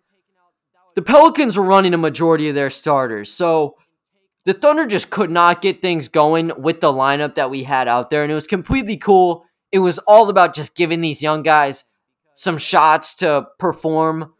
The 0.95 1.03
Pelicans 1.03 1.57
were 1.57 1.65
running 1.65 1.95
a 1.95 1.99
majority 1.99 2.49
of 2.49 2.55
their 2.55 2.71
starters, 2.71 3.33
so 3.33 3.77
the 4.45 4.53
Thunder 4.53 4.87
just 4.87 5.11
could 5.11 5.31
not 5.31 5.63
get 5.63 5.83
things 5.83 6.09
going 6.09 6.53
with 6.59 6.81
the 6.81 6.93
lineup 6.93 7.37
that 7.37 7.51
we 7.51 7.65
had 7.65 7.89
out 7.89 8.11
there, 8.11 8.23
and 8.23 8.33
it 8.33 8.37
was 8.37 8.47
completely 8.47 8.97
cool. 8.97 9.45
It 9.71 9.81
was 9.81 9.99
all 10.01 10.29
about 10.29 10.55
just 10.55 10.77
giving 10.77 11.01
these 11.01 11.23
young 11.23 11.43
guys 11.43 11.85
some 12.35 12.59
shots 12.59 13.15
to 13.17 13.47
perform 13.59 14.33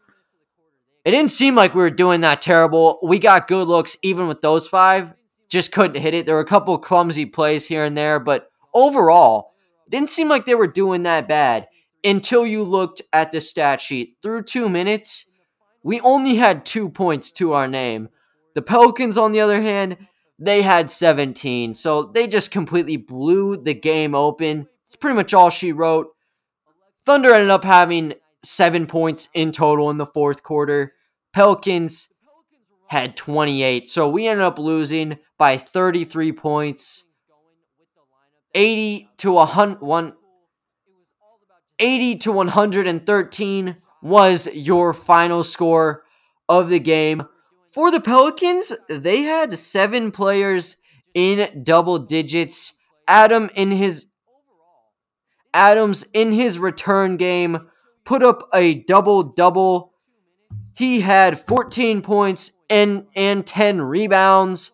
it 1.05 1.11
didn't 1.11 1.31
seem 1.31 1.55
like 1.55 1.75
we 1.75 1.81
were 1.81 1.89
doing 1.89 2.21
that 2.21 2.41
terrible. 2.41 2.99
We 3.03 3.19
got 3.19 3.47
good 3.47 3.67
looks 3.67 3.97
even 4.03 4.27
with 4.27 4.41
those 4.41 4.67
five. 4.67 5.13
Just 5.49 5.71
couldn't 5.73 6.01
hit 6.01 6.13
it. 6.13 6.25
There 6.25 6.35
were 6.35 6.41
a 6.41 6.45
couple 6.45 6.77
clumsy 6.77 7.25
plays 7.25 7.67
here 7.67 7.83
and 7.83 7.97
there, 7.97 8.19
but 8.19 8.49
overall, 8.73 9.51
didn't 9.89 10.09
seem 10.09 10.29
like 10.29 10.45
they 10.45 10.55
were 10.55 10.67
doing 10.67 11.03
that 11.03 11.27
bad. 11.27 11.67
until 12.05 12.45
you 12.45 12.63
looked 12.63 13.01
at 13.13 13.31
the 13.31 13.39
stat 13.41 13.79
sheet. 13.79 14.17
Through 14.21 14.43
two 14.43 14.67
minutes, 14.69 15.25
we 15.83 16.01
only 16.01 16.35
had 16.35 16.65
two 16.65 16.89
points 16.89 17.31
to 17.33 17.53
our 17.53 17.67
name. 17.67 18.09
The 18.55 18.61
Pelicans, 18.61 19.17
on 19.17 19.31
the 19.31 19.39
other 19.39 19.61
hand, 19.61 19.97
they 20.39 20.61
had 20.61 20.89
17. 20.89 21.75
So 21.75 22.03
they 22.03 22.27
just 22.27 22.51
completely 22.51 22.97
blew 22.97 23.57
the 23.57 23.73
game 23.73 24.13
open. 24.15 24.67
It's 24.85 24.95
pretty 24.95 25.15
much 25.15 25.33
all 25.33 25.49
she 25.49 25.71
wrote. 25.71 26.09
Thunder 27.05 27.33
ended 27.33 27.49
up 27.49 27.63
having 27.63 28.13
seven 28.43 28.87
points 28.87 29.29
in 29.33 29.51
total 29.51 29.89
in 29.89 29.97
the 29.97 30.05
fourth 30.05 30.43
quarter. 30.43 30.93
Pelicans 31.33 32.13
had 32.87 33.15
28. 33.17 33.87
So 33.87 34.07
we 34.07 34.27
ended 34.27 34.45
up 34.45 34.59
losing 34.59 35.17
by 35.37 35.57
33 35.57 36.31
points. 36.33 37.05
80 38.55 39.09
to 39.17 39.31
100, 39.31 40.13
80 41.79 42.15
to 42.17 42.31
113 42.31 43.77
was 44.03 44.47
your 44.53 44.93
final 44.93 45.43
score 45.43 46.03
of 46.47 46.69
the 46.69 46.79
game. 46.79 47.23
For 47.73 47.89
the 47.89 47.99
Pelicans, 47.99 48.71
they 48.87 49.23
had 49.23 49.57
seven 49.57 50.11
players 50.11 50.77
in 51.15 51.63
double 51.63 51.97
digits. 51.97 52.73
Adam 53.07 53.49
in 53.55 53.71
his 53.71 54.07
Adams 55.55 56.05
in 56.13 56.31
his 56.31 56.59
return 56.59 57.17
game 57.17 57.67
put 58.05 58.23
up 58.23 58.47
a 58.53 58.75
double 58.83 59.23
double. 59.23 59.93
He 60.75 61.01
had 61.01 61.39
14 61.39 62.01
points 62.01 62.51
and 62.69 63.05
and 63.15 63.45
10 63.45 63.81
rebounds. 63.81 64.71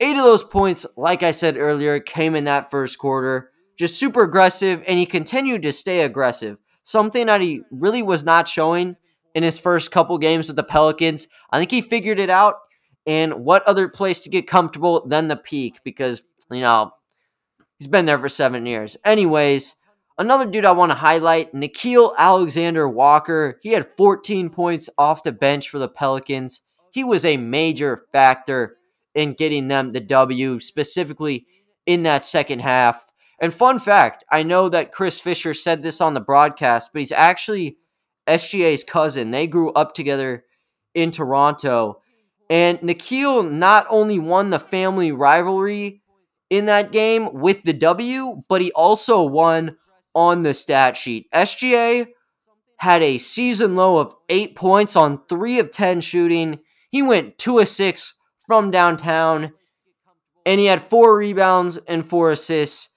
Eight 0.00 0.16
of 0.16 0.24
those 0.24 0.44
points, 0.44 0.86
like 0.96 1.22
I 1.22 1.30
said 1.30 1.56
earlier, 1.56 2.00
came 2.00 2.34
in 2.34 2.44
that 2.44 2.70
first 2.70 2.98
quarter. 2.98 3.50
Just 3.78 3.98
super 3.98 4.22
aggressive, 4.22 4.82
and 4.86 4.98
he 4.98 5.06
continued 5.06 5.62
to 5.62 5.72
stay 5.72 6.00
aggressive. 6.00 6.58
Something 6.82 7.26
that 7.26 7.40
he 7.40 7.62
really 7.70 8.02
was 8.02 8.24
not 8.24 8.48
showing 8.48 8.96
in 9.34 9.42
his 9.42 9.58
first 9.58 9.90
couple 9.90 10.18
games 10.18 10.48
with 10.48 10.56
the 10.56 10.62
Pelicans. 10.62 11.28
I 11.50 11.58
think 11.58 11.70
he 11.70 11.80
figured 11.80 12.18
it 12.18 12.30
out. 12.30 12.56
And 13.06 13.44
what 13.44 13.62
other 13.64 13.88
place 13.88 14.20
to 14.22 14.30
get 14.30 14.46
comfortable 14.46 15.06
than 15.06 15.28
the 15.28 15.36
Peake? 15.36 15.80
Because, 15.84 16.22
you 16.50 16.60
know, 16.60 16.92
he's 17.78 17.88
been 17.88 18.06
there 18.06 18.18
for 18.18 18.28
seven 18.28 18.66
years. 18.66 18.96
Anyways, 19.04 19.74
another 20.18 20.46
dude 20.46 20.64
I 20.64 20.72
want 20.72 20.90
to 20.90 20.96
highlight 20.96 21.54
Nickeil 21.54 22.14
Alexander 22.16 22.88
Walker. 22.88 23.58
He 23.62 23.70
had 23.70 23.86
14 23.96 24.50
points 24.50 24.90
off 24.98 25.22
the 25.22 25.32
bench 25.32 25.68
for 25.68 25.78
the 25.78 25.88
Pelicans. 25.88 26.62
He 26.92 27.04
was 27.04 27.24
a 27.24 27.36
major 27.36 28.04
factor 28.12 28.76
in 29.14 29.34
getting 29.34 29.68
them 29.68 29.92
the 29.92 30.00
W, 30.00 30.60
specifically 30.60 31.46
in 31.86 32.02
that 32.04 32.24
second 32.24 32.60
half. 32.60 33.10
And 33.40 33.54
fun 33.54 33.78
fact 33.78 34.22
I 34.30 34.42
know 34.42 34.68
that 34.68 34.92
Chris 34.92 35.18
Fisher 35.18 35.54
said 35.54 35.82
this 35.82 36.00
on 36.00 36.14
the 36.14 36.20
broadcast, 36.20 36.92
but 36.92 37.00
he's 37.00 37.12
actually 37.12 37.78
SGA's 38.30 38.84
cousin. 38.84 39.30
They 39.30 39.46
grew 39.46 39.72
up 39.72 39.94
together 39.94 40.44
in 40.94 41.10
Toronto. 41.10 42.00
And 42.48 42.78
Nickeil 42.80 43.50
not 43.50 43.86
only 43.90 44.18
won 44.18 44.50
the 44.50 44.58
family 44.58 45.12
rivalry 45.12 46.02
in 46.48 46.66
that 46.66 46.92
game 46.92 47.32
with 47.32 47.62
the 47.62 47.72
W, 47.72 48.42
but 48.48 48.62
he 48.62 48.72
also 48.72 49.22
won 49.22 49.76
on 50.14 50.42
the 50.42 50.54
stat 50.54 50.96
sheet. 50.96 51.30
SGA 51.32 52.08
had 52.78 53.02
a 53.02 53.18
season 53.18 53.76
low 53.76 53.98
of 53.98 54.14
eight 54.28 54.56
points 54.56 54.96
on 54.96 55.20
three 55.28 55.58
of 55.58 55.70
10 55.70 56.00
shooting. 56.00 56.60
He 56.88 57.02
went 57.02 57.38
two 57.38 57.58
of 57.58 57.68
six 57.68 58.14
from 58.46 58.70
downtown, 58.70 59.52
and 60.44 60.58
he 60.58 60.66
had 60.66 60.80
four 60.80 61.16
rebounds 61.16 61.78
and 61.86 62.04
four 62.04 62.32
assists 62.32 62.88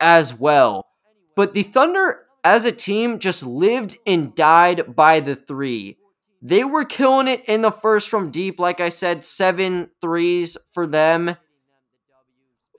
as 0.00 0.32
well. 0.32 0.86
But 1.34 1.52
the 1.52 1.64
Thunder 1.64 2.25
as 2.46 2.64
a 2.64 2.70
team 2.70 3.18
just 3.18 3.44
lived 3.44 3.98
and 4.06 4.32
died 4.32 4.94
by 4.94 5.18
the 5.18 5.34
three. 5.34 5.98
They 6.40 6.62
were 6.62 6.84
killing 6.84 7.26
it 7.26 7.44
in 7.46 7.62
the 7.62 7.72
first 7.72 8.08
from 8.08 8.30
deep, 8.30 8.60
like 8.60 8.80
I 8.80 8.88
said, 8.88 9.24
seven 9.24 9.90
threes 10.00 10.56
for 10.72 10.86
them. 10.86 11.36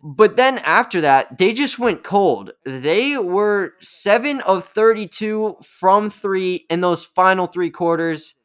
But 0.01 0.37
then 0.37 0.59
after 0.59 1.01
that, 1.01 1.37
they 1.37 1.51
just 1.51 1.79
went 1.79 2.01
cold. 2.01 2.51
They 2.63 3.17
were 3.17 3.73
7 3.81 4.39
of 4.41 4.63
32 4.63 5.57
from 5.63 6.09
3 6.09 6.65
in 6.69 6.79
those 6.79 7.03
final 7.03 7.47
3 7.47 7.69
quarters. 7.69 8.35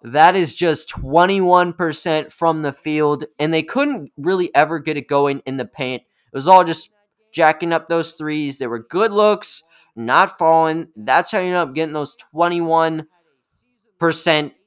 That 0.00 0.34
is 0.34 0.54
just 0.54 0.88
21% 0.88 2.32
from 2.32 2.62
the 2.62 2.72
field 2.72 3.24
and 3.38 3.52
they 3.52 3.62
couldn't 3.62 4.10
really 4.16 4.54
ever 4.54 4.78
get 4.78 4.96
it 4.96 5.06
going 5.06 5.42
in 5.44 5.58
the 5.58 5.66
paint. 5.66 6.02
It 6.02 6.36
was 6.36 6.48
all 6.48 6.64
just 6.64 6.90
jacking 7.30 7.74
up 7.74 7.88
those 7.88 8.14
threes. 8.14 8.56
They 8.56 8.66
were 8.66 8.78
good 8.78 9.12
looks, 9.12 9.62
not 9.96 10.38
falling. 10.38 10.88
That's 10.96 11.30
how 11.30 11.38
you 11.38 11.46
end 11.46 11.56
up 11.56 11.74
getting 11.74 11.94
those 11.94 12.16
21% 12.34 13.06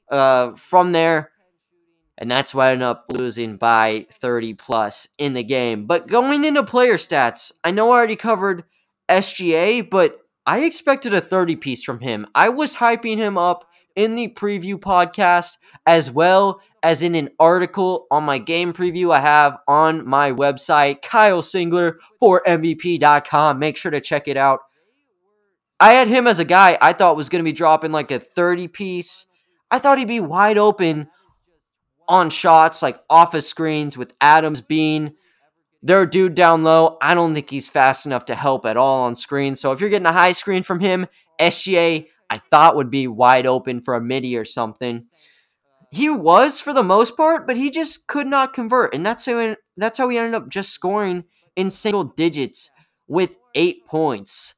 uh, 0.10 0.56
from 0.56 0.92
there. 0.92 1.32
And 2.18 2.32
that's 2.32 2.56
why 2.56 2.68
I 2.68 2.72
ended 2.72 2.88
up 2.88 3.06
losing 3.10 3.58
by 3.58 4.08
30 4.12 4.54
plus 4.54 5.10
in 5.18 5.34
the 5.34 5.44
game. 5.44 5.86
But 5.86 6.08
going 6.08 6.46
into 6.46 6.64
player 6.64 6.96
stats, 6.96 7.52
I 7.64 7.72
know 7.72 7.92
I 7.92 7.98
already 7.98 8.16
covered 8.16 8.64
SGA, 9.10 9.90
but 9.90 10.20
I 10.46 10.60
expected 10.64 11.14
a 11.14 11.22
30 11.22 11.58
piece 11.58 11.84
from 11.84 12.00
him. 12.00 12.26
I 12.34 12.50
was 12.50 12.76
hyping 12.76 13.18
him 13.18 13.38
up 13.38 13.70
in 13.96 14.16
the 14.16 14.28
preview 14.30 14.76
podcast 14.76 15.58
as 15.86 16.12
well 16.12 16.62
as 16.84 17.02
in 17.02 17.16
an 17.16 17.30
article 17.40 18.06
on 18.12 18.24
my 18.24 18.38
game 18.38 18.72
preview 18.74 19.14
I 19.14 19.22
have 19.22 19.58
on 19.68 20.08
my 20.08 20.32
website, 20.32 21.02
Kyle 21.02 21.42
Singler 21.42 21.96
for 22.20 22.44
MVP.com. 22.46 23.58
Make 23.58 23.78
sure 23.78 23.92
to 23.92 24.02
check 24.02 24.28
it 24.28 24.38
out. 24.38 24.60
I 25.80 25.94
had 25.94 26.08
him 26.08 26.28
as 26.28 26.40
a 26.40 26.46
guy 26.46 26.78
I 26.82 26.94
thought 26.94 27.18
was 27.18 27.30
going 27.30 27.44
to 27.44 27.50
be 27.50 27.54
dropping 27.54 27.92
like 27.92 28.12
a 28.12 28.20
30 28.20 28.68
piece. 28.70 29.26
I 29.70 29.80
thought 29.80 29.98
he'd 29.98 30.08
be 30.08 30.20
wide 30.20 30.58
open 30.58 31.10
on 32.08 32.30
shots, 32.30 32.82
like 32.82 33.00
off 33.10 33.34
of 33.34 33.44
screens, 33.44 33.98
with 33.98 34.14
Adams 34.22 34.62
being 34.62 35.14
their 35.82 36.06
dude 36.06 36.34
down 36.34 36.64
low. 36.64 36.98
I 37.02 37.14
don't 37.14 37.34
think 37.34 37.50
he's 37.50 37.68
fast 37.68 38.06
enough 38.06 38.26
to 38.26 38.36
help 38.36 38.66
at 38.66 38.78
all 38.78 39.04
on 39.04 39.16
screen. 39.16 39.56
So 39.56 39.72
if 39.72 39.82
you're 39.82 39.90
getting 39.90 40.06
a 40.06 40.14
high 40.14 40.32
screen 40.32 40.64
from 40.64 40.80
him, 40.80 41.08
SGA, 41.40 42.08
I 42.30 42.38
thought 42.38 42.76
would 42.76 42.90
be 42.90 43.08
wide 43.08 43.46
open 43.46 43.82
for 43.82 43.94
a 43.94 44.02
midi 44.02 44.38
or 44.38 44.46
something. 44.46 45.06
He 45.92 46.10
was 46.10 46.60
for 46.60 46.74
the 46.74 46.84
most 46.84 47.16
part, 47.16 47.48
but 47.48 47.58
he 47.58 47.70
just 47.70 48.08
could 48.08 48.28
not 48.28 48.54
convert, 48.54 48.94
and 48.94 49.06
that's 49.06 49.26
how 49.26 49.56
that's 49.78 49.98
how 49.98 50.10
he 50.10 50.18
ended 50.18 50.34
up 50.34 50.50
just 50.50 50.72
scoring 50.72 51.26
in 51.56 51.70
single 51.70 52.04
digits 52.04 52.72
with 53.08 53.38
eight 53.54 53.86
points. 53.86 54.55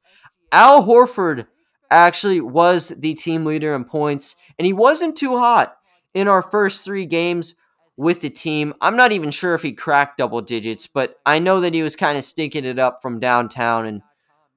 Al 0.52 0.84
Horford 0.84 1.46
actually 1.90 2.40
was 2.40 2.88
the 2.88 3.14
team 3.14 3.44
leader 3.44 3.74
in 3.74 3.84
points, 3.84 4.36
and 4.58 4.66
he 4.66 4.72
wasn't 4.72 5.16
too 5.16 5.38
hot 5.38 5.76
in 6.14 6.28
our 6.28 6.42
first 6.42 6.84
three 6.84 7.06
games 7.06 7.54
with 7.96 8.20
the 8.20 8.30
team. 8.30 8.74
I'm 8.80 8.96
not 8.96 9.12
even 9.12 9.30
sure 9.30 9.54
if 9.54 9.62
he 9.62 9.72
cracked 9.72 10.18
double 10.18 10.40
digits, 10.40 10.86
but 10.86 11.16
I 11.26 11.38
know 11.38 11.60
that 11.60 11.74
he 11.74 11.82
was 11.82 11.96
kind 11.96 12.16
of 12.16 12.24
stinking 12.24 12.64
it 12.64 12.78
up 12.78 13.00
from 13.02 13.20
downtown 13.20 13.86
and 13.86 14.02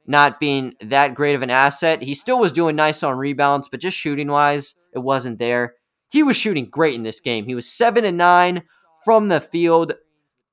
not 0.07 0.39
being 0.39 0.73
that 0.81 1.15
great 1.15 1.35
of 1.35 1.41
an 1.41 1.49
asset. 1.49 2.01
He 2.01 2.13
still 2.13 2.39
was 2.39 2.51
doing 2.51 2.75
nice 2.75 3.03
on 3.03 3.17
rebounds, 3.17 3.67
but 3.69 3.79
just 3.79 3.97
shooting 3.97 4.27
wise, 4.27 4.75
it 4.93 4.99
wasn't 4.99 5.39
there. 5.39 5.75
He 6.09 6.23
was 6.23 6.35
shooting 6.35 6.65
great 6.69 6.95
in 6.95 7.03
this 7.03 7.19
game. 7.19 7.45
He 7.45 7.55
was 7.55 7.71
7 7.71 8.03
and 8.03 8.17
9 8.17 8.63
from 9.05 9.29
the 9.29 9.41
field, 9.41 9.93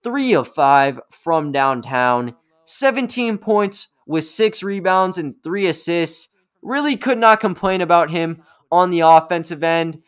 3 0.05 0.35
of 0.35 0.49
5 0.49 1.01
from 1.11 1.53
downtown, 1.53 2.35
17 2.65 3.39
points 3.39 3.89
with 4.09 4.25
6 4.25 4.65
rebounds 4.65 5.19
and 5.19 5.37
3 5.45 5.67
assists. 5.67 6.29
Really 6.63 6.97
could 6.97 7.19
not 7.19 7.39
complain 7.39 7.81
about 7.81 8.11
him 8.11 8.43
on 8.73 8.91
the 8.91 9.01
offensive 9.01 9.63
end. 9.63 10.03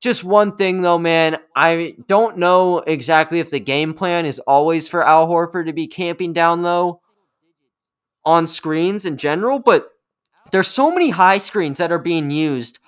Just 0.00 0.22
one 0.22 0.56
thing 0.56 0.82
though, 0.82 0.98
man, 0.98 1.38
I 1.56 1.96
don't 2.06 2.36
know 2.36 2.78
exactly 2.80 3.40
if 3.40 3.50
the 3.50 3.60
game 3.60 3.94
plan 3.94 4.26
is 4.26 4.38
always 4.40 4.88
for 4.88 5.02
Al 5.02 5.26
Horford 5.26 5.66
to 5.66 5.72
be 5.72 5.86
camping 5.86 6.34
down 6.34 6.62
low 6.62 7.00
on 8.24 8.46
screens 8.46 9.06
in 9.06 9.16
general, 9.16 9.58
but 9.58 9.88
there's 10.52 10.68
so 10.68 10.90
many 10.90 11.10
high 11.10 11.38
screens 11.38 11.78
that 11.78 11.90
are 11.90 11.98
being 11.98 12.30
used 12.30 12.78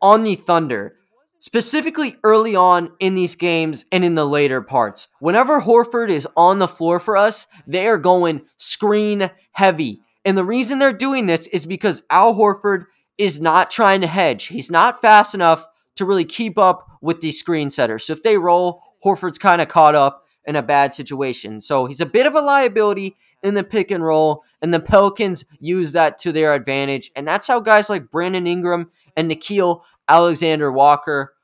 on 0.00 0.24
the 0.24 0.36
Thunder, 0.36 0.96
specifically 1.40 2.16
early 2.24 2.56
on 2.56 2.92
in 2.98 3.14
these 3.14 3.34
games 3.34 3.84
and 3.92 4.04
in 4.04 4.14
the 4.14 4.24
later 4.24 4.62
parts. 4.62 5.08
Whenever 5.20 5.60
Horford 5.60 6.08
is 6.08 6.26
on 6.36 6.58
the 6.58 6.68
floor 6.68 6.98
for 6.98 7.16
us, 7.16 7.46
they 7.66 7.86
are 7.86 7.98
going 7.98 8.42
screen 8.56 9.30
heavy. 9.58 10.00
And 10.24 10.38
the 10.38 10.44
reason 10.44 10.78
they're 10.78 10.92
doing 10.92 11.26
this 11.26 11.48
is 11.48 11.66
because 11.66 12.04
Al 12.10 12.34
Horford 12.34 12.84
is 13.18 13.40
not 13.40 13.70
trying 13.72 14.00
to 14.02 14.06
hedge. 14.06 14.46
He's 14.46 14.70
not 14.70 15.00
fast 15.00 15.34
enough 15.34 15.66
to 15.96 16.04
really 16.04 16.24
keep 16.24 16.56
up 16.56 16.86
with 17.02 17.20
these 17.20 17.40
screen 17.40 17.68
setters. 17.68 18.04
So 18.04 18.12
if 18.12 18.22
they 18.22 18.38
roll, 18.38 18.80
Horford's 19.04 19.38
kind 19.38 19.60
of 19.60 19.66
caught 19.66 19.96
up 19.96 20.24
in 20.44 20.54
a 20.54 20.62
bad 20.62 20.92
situation. 20.92 21.60
So 21.60 21.86
he's 21.86 22.00
a 22.00 22.06
bit 22.06 22.26
of 22.26 22.36
a 22.36 22.40
liability 22.40 23.16
in 23.42 23.54
the 23.54 23.64
pick 23.64 23.90
and 23.90 24.04
roll, 24.04 24.44
and 24.62 24.72
the 24.72 24.80
Pelicans 24.80 25.44
use 25.58 25.92
that 25.92 26.18
to 26.18 26.30
their 26.30 26.54
advantage. 26.54 27.10
And 27.16 27.26
that's 27.26 27.48
how 27.48 27.58
guys 27.58 27.90
like 27.90 28.10
Brandon 28.10 28.46
Ingram 28.46 28.92
and 29.16 29.28
Nickeil 29.28 29.82
Alexander 30.08 30.70
Walker 30.70 31.34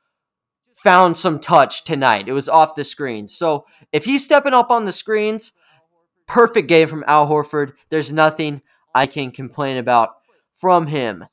found 0.75 1.17
some 1.17 1.39
touch 1.39 1.83
tonight. 1.83 2.29
It 2.29 2.33
was 2.33 2.47
off 2.47 2.75
the 2.75 2.85
screen. 2.85 3.27
So 3.27 3.65
if 3.91 4.05
he's 4.05 4.23
stepping 4.23 4.53
up 4.53 4.71
on 4.71 4.85
the 4.85 4.91
screens, 4.91 5.51
perfect 6.27 6.67
game 6.67 6.87
from 6.87 7.03
Al 7.07 7.27
Horford. 7.27 7.73
There's 7.89 8.11
nothing 8.11 8.61
I 8.93 9.07
can 9.07 9.31
complain 9.31 9.77
about 9.77 10.15
from 10.53 10.87
him. 10.87 11.25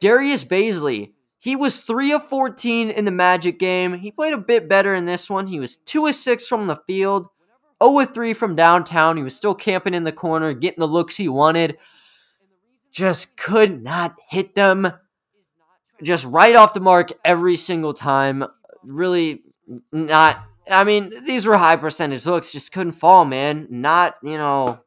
Darius 0.00 0.44
Bazley, 0.44 1.12
he 1.38 1.56
was 1.56 1.80
3 1.82 2.12
of 2.12 2.24
14 2.24 2.90
in 2.90 3.04
the 3.04 3.10
Magic 3.10 3.58
game. 3.58 3.94
He 3.94 4.10
played 4.10 4.34
a 4.34 4.38
bit 4.38 4.68
better 4.68 4.94
in 4.94 5.06
this 5.06 5.30
one. 5.30 5.46
He 5.46 5.58
was 5.58 5.76
2 5.76 6.06
of 6.06 6.14
6 6.14 6.46
from 6.46 6.66
the 6.66 6.80
field, 6.86 7.28
0 7.82 8.00
of 8.00 8.14
3 8.14 8.34
from 8.34 8.54
downtown. 8.54 9.16
He 9.16 9.22
was 9.22 9.34
still 9.34 9.54
camping 9.54 9.94
in 9.94 10.04
the 10.04 10.12
corner, 10.12 10.52
getting 10.52 10.80
the 10.80 10.86
looks 10.86 11.16
he 11.16 11.28
wanted. 11.28 11.78
Just 12.92 13.36
could 13.36 13.82
not 13.82 14.16
hit 14.28 14.54
them. 14.54 14.92
Just 16.02 16.26
right 16.26 16.56
off 16.56 16.74
the 16.74 16.80
mark 16.80 17.10
every 17.24 17.56
single 17.56 17.94
time. 17.94 18.44
Really 18.82 19.42
not. 19.92 20.44
I 20.70 20.84
mean, 20.84 21.24
these 21.24 21.46
were 21.46 21.56
high 21.56 21.76
percentage 21.76 22.26
looks, 22.26 22.52
just 22.52 22.72
couldn't 22.72 22.92
fall, 22.92 23.24
man. 23.24 23.66
Not, 23.70 24.16
you 24.22 24.38
know, 24.38 24.80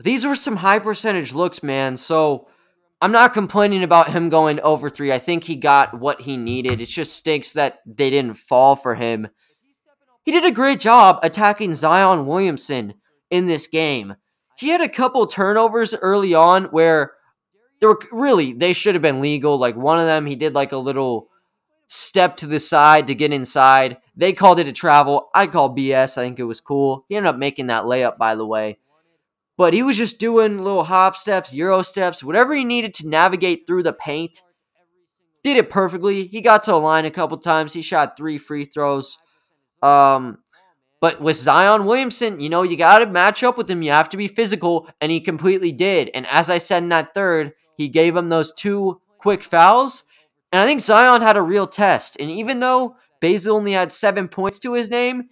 these 0.00 0.26
were 0.26 0.34
some 0.34 0.56
high 0.56 0.78
percentage 0.78 1.34
looks, 1.34 1.62
man. 1.62 1.96
So 1.96 2.48
I'm 3.00 3.12
not 3.12 3.32
complaining 3.32 3.82
about 3.82 4.10
him 4.10 4.28
going 4.28 4.60
over 4.60 4.90
three. 4.90 5.12
I 5.12 5.18
think 5.18 5.44
he 5.44 5.56
got 5.56 5.98
what 5.98 6.20
he 6.20 6.36
needed. 6.36 6.80
It 6.80 6.86
just 6.86 7.16
stinks 7.16 7.52
that 7.52 7.78
they 7.86 8.10
didn't 8.10 8.34
fall 8.34 8.76
for 8.76 8.94
him. 8.94 9.28
He 10.24 10.32
did 10.32 10.44
a 10.44 10.54
great 10.54 10.78
job 10.78 11.20
attacking 11.22 11.74
Zion 11.74 12.26
Williamson 12.26 12.94
in 13.30 13.46
this 13.46 13.66
game. 13.66 14.14
He 14.58 14.68
had 14.68 14.80
a 14.80 14.88
couple 14.88 15.26
turnovers 15.26 15.94
early 15.94 16.34
on 16.34 16.64
where 16.64 17.12
there 17.80 17.88
were 17.88 18.00
really 18.10 18.52
they 18.52 18.72
should 18.72 18.94
have 18.94 19.02
been 19.02 19.20
legal. 19.20 19.56
Like 19.58 19.76
one 19.76 19.98
of 19.98 20.06
them, 20.06 20.26
he 20.26 20.36
did 20.36 20.54
like 20.54 20.72
a 20.72 20.76
little 20.76 21.28
step 21.88 22.36
to 22.36 22.46
the 22.46 22.60
side 22.60 23.06
to 23.08 23.14
get 23.14 23.32
inside. 23.32 23.96
They 24.14 24.32
called 24.32 24.60
it 24.60 24.68
a 24.68 24.72
travel. 24.72 25.30
I 25.34 25.46
call 25.46 25.74
BS. 25.74 26.16
I 26.16 26.22
think 26.22 26.38
it 26.38 26.44
was 26.44 26.60
cool. 26.60 27.04
He 27.08 27.16
ended 27.16 27.30
up 27.30 27.38
making 27.38 27.66
that 27.66 27.84
layup, 27.84 28.18
by 28.18 28.34
the 28.34 28.46
way. 28.46 28.78
But 29.56 29.74
he 29.74 29.82
was 29.82 29.96
just 29.96 30.20
doing 30.20 30.62
little 30.62 30.84
hop 30.84 31.16
steps, 31.16 31.52
euro 31.52 31.82
steps, 31.82 32.22
whatever 32.22 32.54
he 32.54 32.64
needed 32.64 32.94
to 32.94 33.08
navigate 33.08 33.66
through 33.66 33.82
the 33.82 33.92
paint. 33.92 34.42
Did 35.42 35.56
it 35.56 35.70
perfectly. 35.70 36.26
He 36.26 36.40
got 36.40 36.62
to 36.64 36.72
the 36.72 36.76
line 36.78 37.06
a 37.06 37.10
couple 37.10 37.36
times. 37.38 37.72
He 37.72 37.82
shot 37.82 38.16
three 38.16 38.38
free 38.38 38.64
throws. 38.64 39.18
Um, 39.82 40.38
but 41.00 41.20
with 41.20 41.36
Zion 41.36 41.86
Williamson, 41.86 42.40
you 42.40 42.48
know, 42.48 42.62
you 42.62 42.76
got 42.76 42.98
to 42.98 43.06
match 43.06 43.42
up 43.42 43.56
with 43.56 43.70
him. 43.70 43.82
You 43.82 43.92
have 43.92 44.08
to 44.10 44.16
be 44.16 44.28
physical, 44.28 44.88
and 45.00 45.12
he 45.12 45.20
completely 45.20 45.72
did. 45.72 46.10
And 46.12 46.26
as 46.26 46.50
I 46.50 46.58
said 46.58 46.82
in 46.82 46.88
that 46.90 47.14
third, 47.14 47.52
he 47.76 47.88
gave 47.88 48.16
him 48.16 48.28
those 48.28 48.52
two 48.52 49.00
quick 49.18 49.42
fouls. 49.42 50.04
And 50.52 50.62
I 50.62 50.66
think 50.66 50.80
Zion 50.80 51.22
had 51.22 51.36
a 51.36 51.42
real 51.42 51.66
test. 51.66 52.16
And 52.18 52.30
even 52.30 52.60
though 52.60 52.96
Bazley 53.20 53.48
only 53.48 53.72
had 53.72 53.92
seven 53.92 54.28
points 54.28 54.58
to 54.60 54.74
his 54.74 54.88
name, 54.88 55.28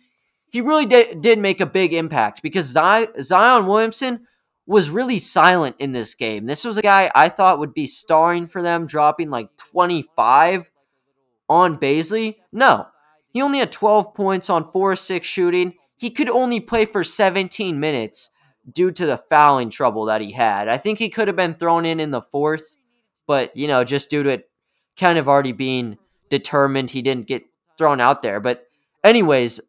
he 0.51 0.61
really 0.61 0.87
did, 0.87 1.21
did 1.21 1.39
make 1.39 1.61
a 1.61 1.67
big 1.67 1.93
impact 1.95 2.43
because 2.43 2.65
Zion 2.67 3.67
Williamson 3.67 4.27
was 4.67 4.91
really 4.91 5.19
silent 5.19 5.77
in 5.79 5.93
this 5.93 6.15
game. 6.15 6.47
This 6.47 6.65
was 6.65 6.77
a 6.77 6.83
guy 6.83 7.11
I 7.15 7.29
thought 7.29 7.59
would 7.59 7.75
be 7.75 7.87
starring 7.87 8.47
for 8.47 8.63
them, 8.63 8.87
dropping 8.87 9.31
like 9.31 9.49
25 9.57 10.71
on 11.49 11.79
Bazley. 11.79 12.37
No, 12.53 12.87
he 13.33 13.43
only 13.43 13.61
had 13.61 13.73
12 13.73 14.15
points 14.15 14.51
on 14.51 14.71
4 14.73 14.97
6 14.97 15.27
shooting. 15.27 15.75
He 15.97 16.11
could 16.11 16.29
only 16.29 16.61
play 16.61 16.85
for 16.85 17.05
17 17.05 17.79
minutes 17.79 18.31
due 18.71 18.91
to 18.91 19.07
the 19.07 19.17
fouling 19.17 19.71
trouble 19.71 20.07
that 20.07 20.21
he 20.21 20.33
had. 20.33 20.69
I 20.69 20.79
think 20.79 20.99
he 20.99 21.09
could 21.09 21.29
have 21.29 21.37
been 21.37 21.55
thrown 21.55 21.87
in 21.87 22.01
in 22.01 22.11
the 22.11 22.21
fourth, 22.21 22.77
but, 23.27 23.57
you 23.57 23.69
know, 23.69 23.85
just 23.85 24.11
due 24.11 24.25
to 24.25 24.31
it 24.31 24.51
kind 24.99 25.19
of 25.19 25.29
already 25.29 25.53
being 25.53 25.99
determined, 26.29 26.91
he 26.91 27.03
didn't 27.03 27.26
get 27.26 27.45
thrown 27.79 28.00
out 28.00 28.23
there. 28.23 28.41
But, 28.41 28.67
anyways, 29.05 29.61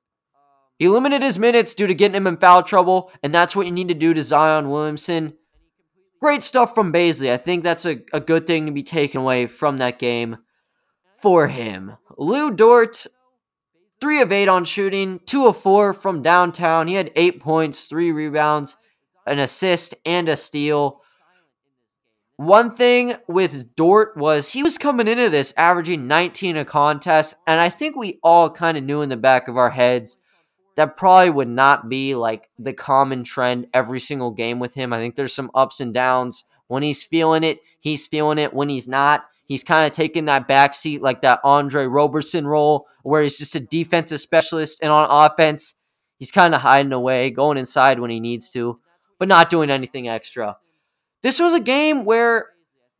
he 0.78 0.88
limited 0.88 1.24
his 1.24 1.40
minutes 1.40 1.74
due 1.74 1.88
to 1.88 1.96
getting 1.96 2.16
him 2.16 2.28
in 2.28 2.38
foul 2.38 2.64
trouble, 2.64 3.12
and 3.24 3.34
that's 3.34 3.56
what 3.56 3.66
you 3.66 3.72
need 3.72 3.88
to 3.90 3.94
do 3.94 4.14
to 4.14 4.24
Zion 4.24 4.70
Williamson. 4.70 5.34
Great 6.20 6.44
stuff 6.44 6.74
from 6.74 6.94
Bazley. 6.94 7.32
I 7.32 7.38
think 7.38 7.64
that's 7.64 7.86
a, 7.86 8.02
a 8.14 8.20
good 8.20 8.48
thing 8.48 8.66
to 8.66 8.72
be 8.72 8.84
taken 8.84 9.22
away 9.22 9.48
from 9.48 9.78
that 9.78 10.00
game 10.00 10.38
for 11.20 11.48
him. 11.48 11.98
Lou 12.18 12.52
Dort, 12.52 13.06
3 14.02 14.22
of 14.22 14.32
8 14.32 14.48
on 14.48 14.66
shooting, 14.66 15.20
2 15.26 15.48
of 15.48 15.58
4 15.58 15.94
from 15.94 16.22
downtown. 16.22 16.88
He 16.88 16.96
had 16.96 17.12
8 17.16 17.40
points, 17.40 17.86
3 17.86 18.12
rebounds, 18.12 18.76
an 19.26 19.40
assist, 19.40 19.96
and 20.06 20.30
a 20.30 20.38
steal. 20.38 21.02
One 22.38 22.70
thing 22.70 23.16
with 23.28 23.76
Dort 23.76 24.16
was 24.16 24.54
he 24.54 24.62
was 24.62 24.78
coming 24.78 25.08
into 25.08 25.28
this 25.28 25.56
averaging 25.58 26.06
19 26.06 26.56
a 26.58 26.66
contest, 26.66 27.34
and 27.48 27.60
I 27.60 27.70
think 27.70 27.96
we 27.96 28.20
all 28.22 28.52
kind 28.52 28.78
of 28.78 28.84
knew 28.84 29.02
in 29.02 29.10
the 29.10 29.18
back 29.18 29.48
of 29.48 29.58
our 29.58 29.72
heads 29.72 30.20
that 30.76 30.96
probably 30.96 31.32
would 31.32 31.48
not 31.48 31.90
be 31.90 32.14
like 32.14 32.48
the 32.60 32.74
common 32.74 33.24
trend 33.24 33.66
every 33.74 34.00
single 34.00 34.30
game 34.30 34.60
with 34.60 34.76
him. 34.76 34.94
I 34.94 35.00
think 35.00 35.16
there's 35.16 35.34
some 35.34 35.50
ups 35.56 35.80
and 35.80 35.92
downs. 35.92 36.46
When 36.68 36.84
he's 36.84 37.04
feeling 37.04 37.44
it, 37.44 37.60
he's 37.80 38.06
feeling 38.06 38.38
it. 38.38 38.54
When 38.54 38.70
he's 38.70 38.88
not, 38.88 39.26
he's 39.48 39.64
kind 39.64 39.88
of 39.88 39.92
taking 39.92 40.26
that 40.26 40.48
back 40.48 40.76
seat 40.76 41.02
like 41.02 41.22
that 41.22 41.40
Andre 41.44 41.86
Roberson 41.88 42.46
role 42.46 42.86
where 43.02 43.24
he's 43.24 43.40
just 43.40 43.56
a 43.56 43.60
defensive 43.60 44.22
specialist 44.22 44.78
and 44.84 44.92
on 44.92 45.08
offense, 45.10 45.74
he's 46.20 46.32
kind 46.32 46.54
of 46.54 46.62
hiding 46.62 46.94
away, 46.94 47.32
going 47.32 47.58
inside 47.58 48.00
when 48.00 48.12
he 48.12 48.20
needs 48.20 48.52
to, 48.52 48.80
but 49.18 49.28
not 49.28 49.50
doing 49.50 49.72
anything 49.72 50.08
extra. 50.08 50.58
This 51.28 51.42
was 51.42 51.54
a 51.54 51.60
game 51.60 52.06
where 52.06 52.52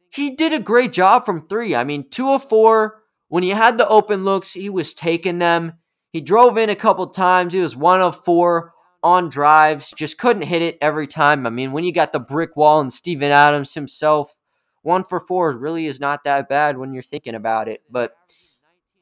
he 0.10 0.36
did 0.36 0.52
a 0.52 0.60
great 0.60 0.92
job 0.92 1.26
from 1.26 1.48
three. 1.48 1.74
I 1.74 1.86
mean, 1.86 2.10
two 2.10 2.28
of 2.32 2.44
four. 2.44 3.02
When 3.30 3.42
he 3.42 3.52
had 3.52 3.78
the 3.78 3.88
open 3.88 4.26
looks, 4.26 4.52
he 4.52 4.70
was 4.70 4.94
taking 4.94 5.40
them. 5.40 5.76
He 6.12 6.20
drove 6.20 6.58
in 6.58 6.70
a 6.70 6.76
couple 6.76 7.08
times. 7.08 7.54
He 7.54 7.62
was 7.62 7.74
one 7.74 8.02
of 8.02 8.22
four 8.22 8.74
on 9.02 9.30
drives, 9.30 9.92
just 9.92 10.18
couldn't 10.18 10.42
hit 10.42 10.62
it 10.62 10.78
every 10.82 11.08
time. 11.08 11.48
I 11.48 11.50
mean, 11.52 11.72
when 11.72 11.86
you 11.86 11.94
got 11.94 12.12
the 12.12 12.20
brick 12.20 12.58
wall 12.58 12.82
and 12.82 12.92
Steven 12.92 13.32
Adams 13.32 13.76
himself, 13.76 14.36
one 14.82 15.06
for 15.06 15.22
four 15.22 15.58
really 15.58 15.86
is 15.86 16.02
not 16.02 16.26
that 16.26 16.50
bad 16.50 16.78
when 16.78 16.94
you're 16.94 17.04
thinking 17.04 17.34
about 17.34 17.70
it. 17.70 17.82
But 17.90 18.14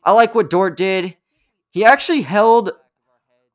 I 0.04 0.12
like 0.12 0.36
what 0.36 0.52
Dort 0.52 0.78
did. 0.78 1.18
He 1.72 1.84
actually 1.84 2.22
held 2.22 2.74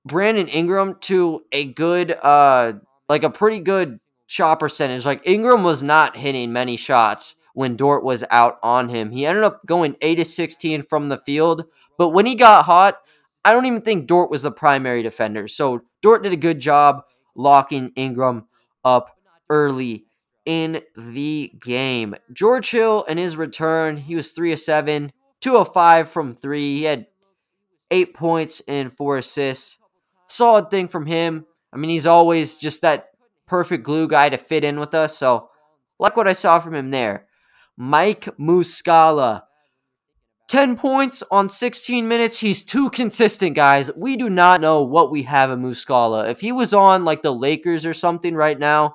Brandon 0.04 0.48
Ingram 0.48 0.96
to 1.02 1.44
a 1.52 1.64
good, 1.64 2.11
uh, 2.11 2.72
like 3.09 3.22
a 3.22 3.30
pretty 3.30 3.61
good 3.61 4.00
shot 4.30 4.60
percentage. 4.60 5.04
Like 5.04 5.26
Ingram 5.26 5.64
was 5.64 5.82
not 5.82 6.16
hitting 6.16 6.52
many 6.52 6.76
shots 6.76 7.34
when 7.52 7.74
Dort 7.74 8.04
was 8.04 8.22
out 8.30 8.58
on 8.62 8.88
him. 8.88 9.10
He 9.10 9.26
ended 9.26 9.42
up 9.42 9.66
going 9.66 9.96
8 10.00 10.14
to 10.14 10.24
16 10.24 10.84
from 10.84 11.08
the 11.08 11.18
field, 11.18 11.64
but 11.98 12.10
when 12.10 12.26
he 12.26 12.36
got 12.36 12.64
hot, 12.64 12.98
I 13.44 13.52
don't 13.52 13.66
even 13.66 13.80
think 13.80 14.06
Dort 14.06 14.30
was 14.30 14.42
the 14.42 14.52
primary 14.52 15.02
defender. 15.02 15.48
So 15.48 15.82
Dort 16.00 16.22
did 16.22 16.32
a 16.32 16.36
good 16.36 16.60
job 16.60 17.02
locking 17.34 17.90
Ingram 17.96 18.46
up 18.84 19.10
early 19.48 20.06
in 20.46 20.80
the 20.96 21.52
game. 21.60 22.14
George 22.32 22.70
Hill 22.70 23.02
in 23.08 23.18
his 23.18 23.36
return, 23.36 23.96
he 23.96 24.14
was 24.14 24.30
3 24.30 24.52
of 24.52 24.60
7, 24.60 25.10
2 25.40 25.56
of 25.56 25.72
5 25.72 26.08
from 26.08 26.36
3. 26.36 26.76
He 26.76 26.84
had 26.84 27.08
8 27.90 28.14
points 28.14 28.62
and 28.68 28.92
4 28.92 29.18
assists. 29.18 29.78
Solid 30.28 30.70
thing 30.70 30.86
from 30.86 31.06
him. 31.06 31.46
I 31.72 31.78
mean, 31.78 31.90
he's 31.90 32.06
always 32.06 32.58
just 32.58 32.82
that 32.82 33.08
perfect 33.50 33.82
glue 33.82 34.06
guy 34.06 34.28
to 34.28 34.38
fit 34.38 34.62
in 34.62 34.78
with 34.78 34.94
us. 34.94 35.18
So, 35.18 35.50
like 35.98 36.16
what 36.16 36.28
I 36.28 36.32
saw 36.34 36.60
from 36.60 36.76
him 36.76 36.92
there. 36.92 37.26
Mike 37.76 38.26
Muscala 38.38 39.42
10 40.46 40.76
points 40.76 41.24
on 41.32 41.48
16 41.48 42.06
minutes. 42.06 42.38
He's 42.38 42.64
too 42.64 42.90
consistent, 42.90 43.56
guys. 43.56 43.90
We 43.96 44.16
do 44.16 44.30
not 44.30 44.60
know 44.60 44.82
what 44.82 45.10
we 45.10 45.24
have 45.24 45.50
in 45.50 45.62
Muscala. 45.62 46.28
If 46.28 46.40
he 46.40 46.52
was 46.52 46.72
on 46.72 47.04
like 47.04 47.22
the 47.22 47.34
Lakers 47.34 47.84
or 47.84 47.92
something 47.92 48.36
right 48.36 48.58
now, 48.58 48.94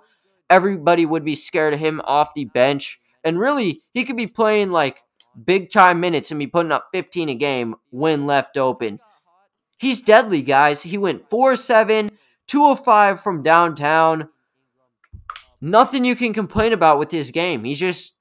everybody 0.49 1.05
would 1.05 1.25
be 1.25 1.35
scared 1.35 1.73
of 1.73 1.79
him 1.79 2.01
off 2.05 2.33
the 2.33 2.45
bench. 2.45 2.99
And 3.25 3.37
really, 3.37 3.81
he 3.93 4.05
could 4.05 4.17
be 4.17 4.27
playing 4.27 4.71
like 4.71 5.03
big 5.45 5.69
time 5.69 5.99
minutes 5.99 6.31
and 6.31 6.39
be 6.39 6.47
putting 6.47 6.71
up 6.71 6.87
15 6.93 7.29
a 7.29 7.35
game 7.35 7.75
when 7.89 8.25
left 8.25 8.55
open. 8.57 8.99
He's 9.77 10.01
deadly, 10.01 10.41
guys. 10.41 10.83
He 10.83 10.97
went 10.97 11.29
4 11.29 11.57
7, 11.57 12.11
2 12.47 12.75
5 12.75 13.21
from 13.21 13.43
downtown. 13.43 14.29
Nothing 15.61 16.05
you 16.05 16.15
can 16.15 16.33
complain 16.33 16.73
about 16.73 16.99
with 16.99 17.11
his 17.11 17.31
game. 17.31 17.63
He 17.63 17.75
just 17.75 18.15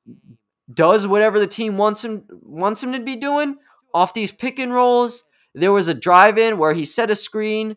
does 0.73 1.07
whatever 1.07 1.39
the 1.39 1.47
team 1.47 1.77
wants 1.77 2.05
him 2.05 2.25
wants 2.43 2.83
him 2.83 2.93
to 2.93 3.01
be 3.01 3.17
doing 3.17 3.57
off 3.93 4.15
these 4.15 4.33
pick 4.33 4.59
and 4.59 4.73
rolls. 4.73 5.29
There 5.55 5.73
was 5.73 5.89
a 5.89 5.95
drive 5.95 6.39
in 6.39 6.59
where 6.59 6.73
he 6.73 6.85
set 6.85 7.11
a 7.11 7.17
screen. 7.17 7.77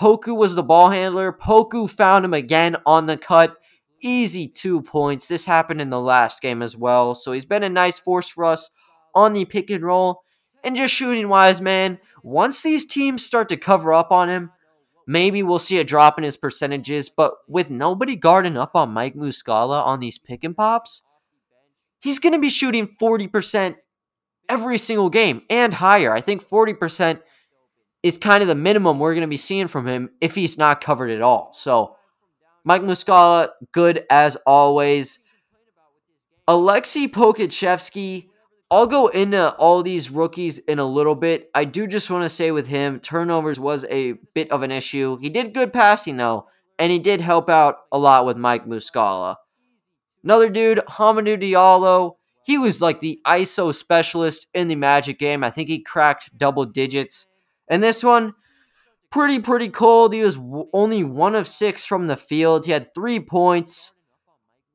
Poku 0.00 0.36
was 0.36 0.54
the 0.54 0.62
ball 0.62 0.90
handler. 0.90 1.32
Poku 1.32 1.90
found 1.90 2.24
him 2.24 2.34
again 2.34 2.76
on 2.86 3.06
the 3.06 3.16
cut. 3.16 3.56
Easy 4.00 4.46
two 4.46 4.82
points. 4.82 5.26
This 5.26 5.44
happened 5.44 5.80
in 5.80 5.90
the 5.90 6.00
last 6.00 6.40
game 6.40 6.62
as 6.62 6.76
well. 6.76 7.16
So 7.16 7.32
he's 7.32 7.44
been 7.44 7.64
a 7.64 7.68
nice 7.68 7.98
force 7.98 8.28
for 8.28 8.44
us 8.44 8.70
on 9.14 9.32
the 9.32 9.44
pick 9.44 9.70
and 9.70 9.82
roll. 9.82 10.22
And 10.62 10.76
just 10.76 10.94
shooting 10.94 11.28
wise, 11.28 11.60
man, 11.60 11.98
once 12.22 12.62
these 12.62 12.84
teams 12.84 13.24
start 13.24 13.48
to 13.48 13.56
cover 13.56 13.92
up 13.92 14.12
on 14.12 14.28
him, 14.28 14.52
maybe 15.08 15.42
we'll 15.42 15.58
see 15.58 15.78
a 15.78 15.84
drop 15.84 16.18
in 16.18 16.24
his 16.24 16.36
percentages. 16.36 17.08
But 17.08 17.32
with 17.48 17.70
nobody 17.70 18.14
guarding 18.14 18.56
up 18.56 18.76
on 18.76 18.90
Mike 18.90 19.14
Muscala 19.14 19.84
on 19.84 19.98
these 19.98 20.18
pick 20.18 20.44
and 20.44 20.54
pops, 20.54 21.02
he's 22.00 22.20
going 22.20 22.34
to 22.34 22.38
be 22.38 22.50
shooting 22.50 22.86
40% 23.00 23.76
every 24.48 24.78
single 24.78 25.10
game 25.10 25.42
and 25.50 25.74
higher. 25.74 26.12
I 26.12 26.20
think 26.20 26.46
40% 26.46 27.20
is 28.02 28.18
kind 28.18 28.42
of 28.42 28.48
the 28.48 28.54
minimum 28.54 28.98
we're 28.98 29.14
going 29.14 29.22
to 29.22 29.28
be 29.28 29.38
seeing 29.38 29.66
from 29.66 29.88
him 29.88 30.10
if 30.20 30.34
he's 30.34 30.58
not 30.58 30.80
covered 30.80 31.10
at 31.10 31.22
all. 31.22 31.52
So, 31.54 31.96
Mike 32.64 32.82
Muscala, 32.82 33.48
good 33.72 34.04
as 34.10 34.36
always. 34.46 35.20
Aleksej 36.46 37.08
Pokusevski, 37.08 38.28
I'll 38.70 38.86
go 38.86 39.08
into 39.08 39.54
all 39.54 39.82
these 39.82 40.10
rookies 40.10 40.58
in 40.58 40.78
a 40.78 40.84
little 40.84 41.14
bit. 41.14 41.50
I 41.54 41.64
do 41.64 41.86
just 41.86 42.10
want 42.10 42.24
to 42.24 42.28
say 42.28 42.50
with 42.50 42.66
him, 42.66 43.00
turnovers 43.00 43.58
was 43.58 43.86
a 43.86 44.12
bit 44.34 44.50
of 44.50 44.62
an 44.62 44.70
issue. 44.70 45.16
He 45.18 45.30
did 45.30 45.54
good 45.54 45.72
passing 45.72 46.18
though, 46.18 46.48
and 46.78 46.92
he 46.92 46.98
did 46.98 47.22
help 47.22 47.48
out 47.48 47.76
a 47.90 47.98
lot 47.98 48.26
with 48.26 48.36
Mike 48.36 48.66
Muscala. 48.66 49.36
Another 50.22 50.50
dude, 50.50 50.80
Hamidou 50.86 51.40
Diallo, 51.40 52.16
he 52.44 52.58
was 52.58 52.82
like 52.82 53.00
the 53.00 53.20
ISO 53.26 53.74
specialist 53.74 54.48
in 54.52 54.68
the 54.68 54.74
Magic 54.74 55.18
game. 55.18 55.42
I 55.42 55.50
think 55.50 55.68
he 55.68 55.80
cracked 55.80 56.36
double 56.36 56.66
digits. 56.66 57.26
And 57.68 57.82
this 57.82 58.02
one, 58.04 58.34
pretty, 59.10 59.38
pretty 59.38 59.68
cold. 59.68 60.12
He 60.12 60.22
was 60.22 60.38
only 60.72 61.04
one 61.04 61.34
of 61.34 61.46
six 61.46 61.86
from 61.86 62.06
the 62.06 62.16
field. 62.16 62.66
He 62.66 62.72
had 62.72 62.94
three 62.94 63.20
points. 63.20 63.94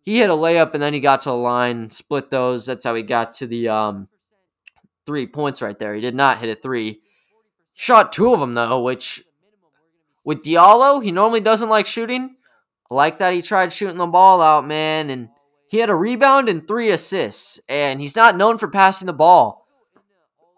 He 0.04 0.18
hit 0.18 0.30
a 0.30 0.34
layup 0.34 0.74
and 0.74 0.84
then 0.84 0.94
he 0.94 1.00
got 1.00 1.22
to 1.22 1.30
the 1.30 1.36
line, 1.36 1.90
split 1.90 2.30
those. 2.30 2.66
That's 2.66 2.86
how 2.86 2.94
he 2.94 3.04
got 3.04 3.34
to 3.36 3.48
the 3.48 3.70
um, 3.70 4.10
three 5.06 5.26
points 5.26 5.62
right 5.62 5.80
there. 5.80 5.96
He 5.96 6.02
did 6.02 6.14
not 6.14 6.40
hit 6.40 6.50
a 6.50 6.60
three. 6.60 7.00
Shot 7.74 8.12
two 8.12 8.34
of 8.34 8.40
them 8.42 8.54
though, 8.54 8.84
which 8.84 9.24
with 10.26 10.44
Diallo, 10.44 11.04
he 11.04 11.12
normally 11.12 11.40
doesn't 11.40 11.70
like 11.70 11.86
shooting. 11.86 12.36
I 12.92 12.96
like 12.96 13.18
that 13.18 13.34
he 13.34 13.42
tried 13.42 13.74
shooting 13.74 13.98
the 13.98 14.06
ball 14.06 14.42
out, 14.42 14.68
man, 14.68 15.10
and 15.10 15.30
he 15.68 15.80
had 15.80 15.90
a 15.90 15.96
rebound 15.96 16.50
and 16.50 16.68
three 16.68 16.90
assists, 16.90 17.60
and 17.68 18.00
he's 18.00 18.16
not 18.16 18.38
known 18.38 18.58
for 18.58 18.68
passing 18.68 19.06
the 19.06 19.14
ball. 19.14 19.66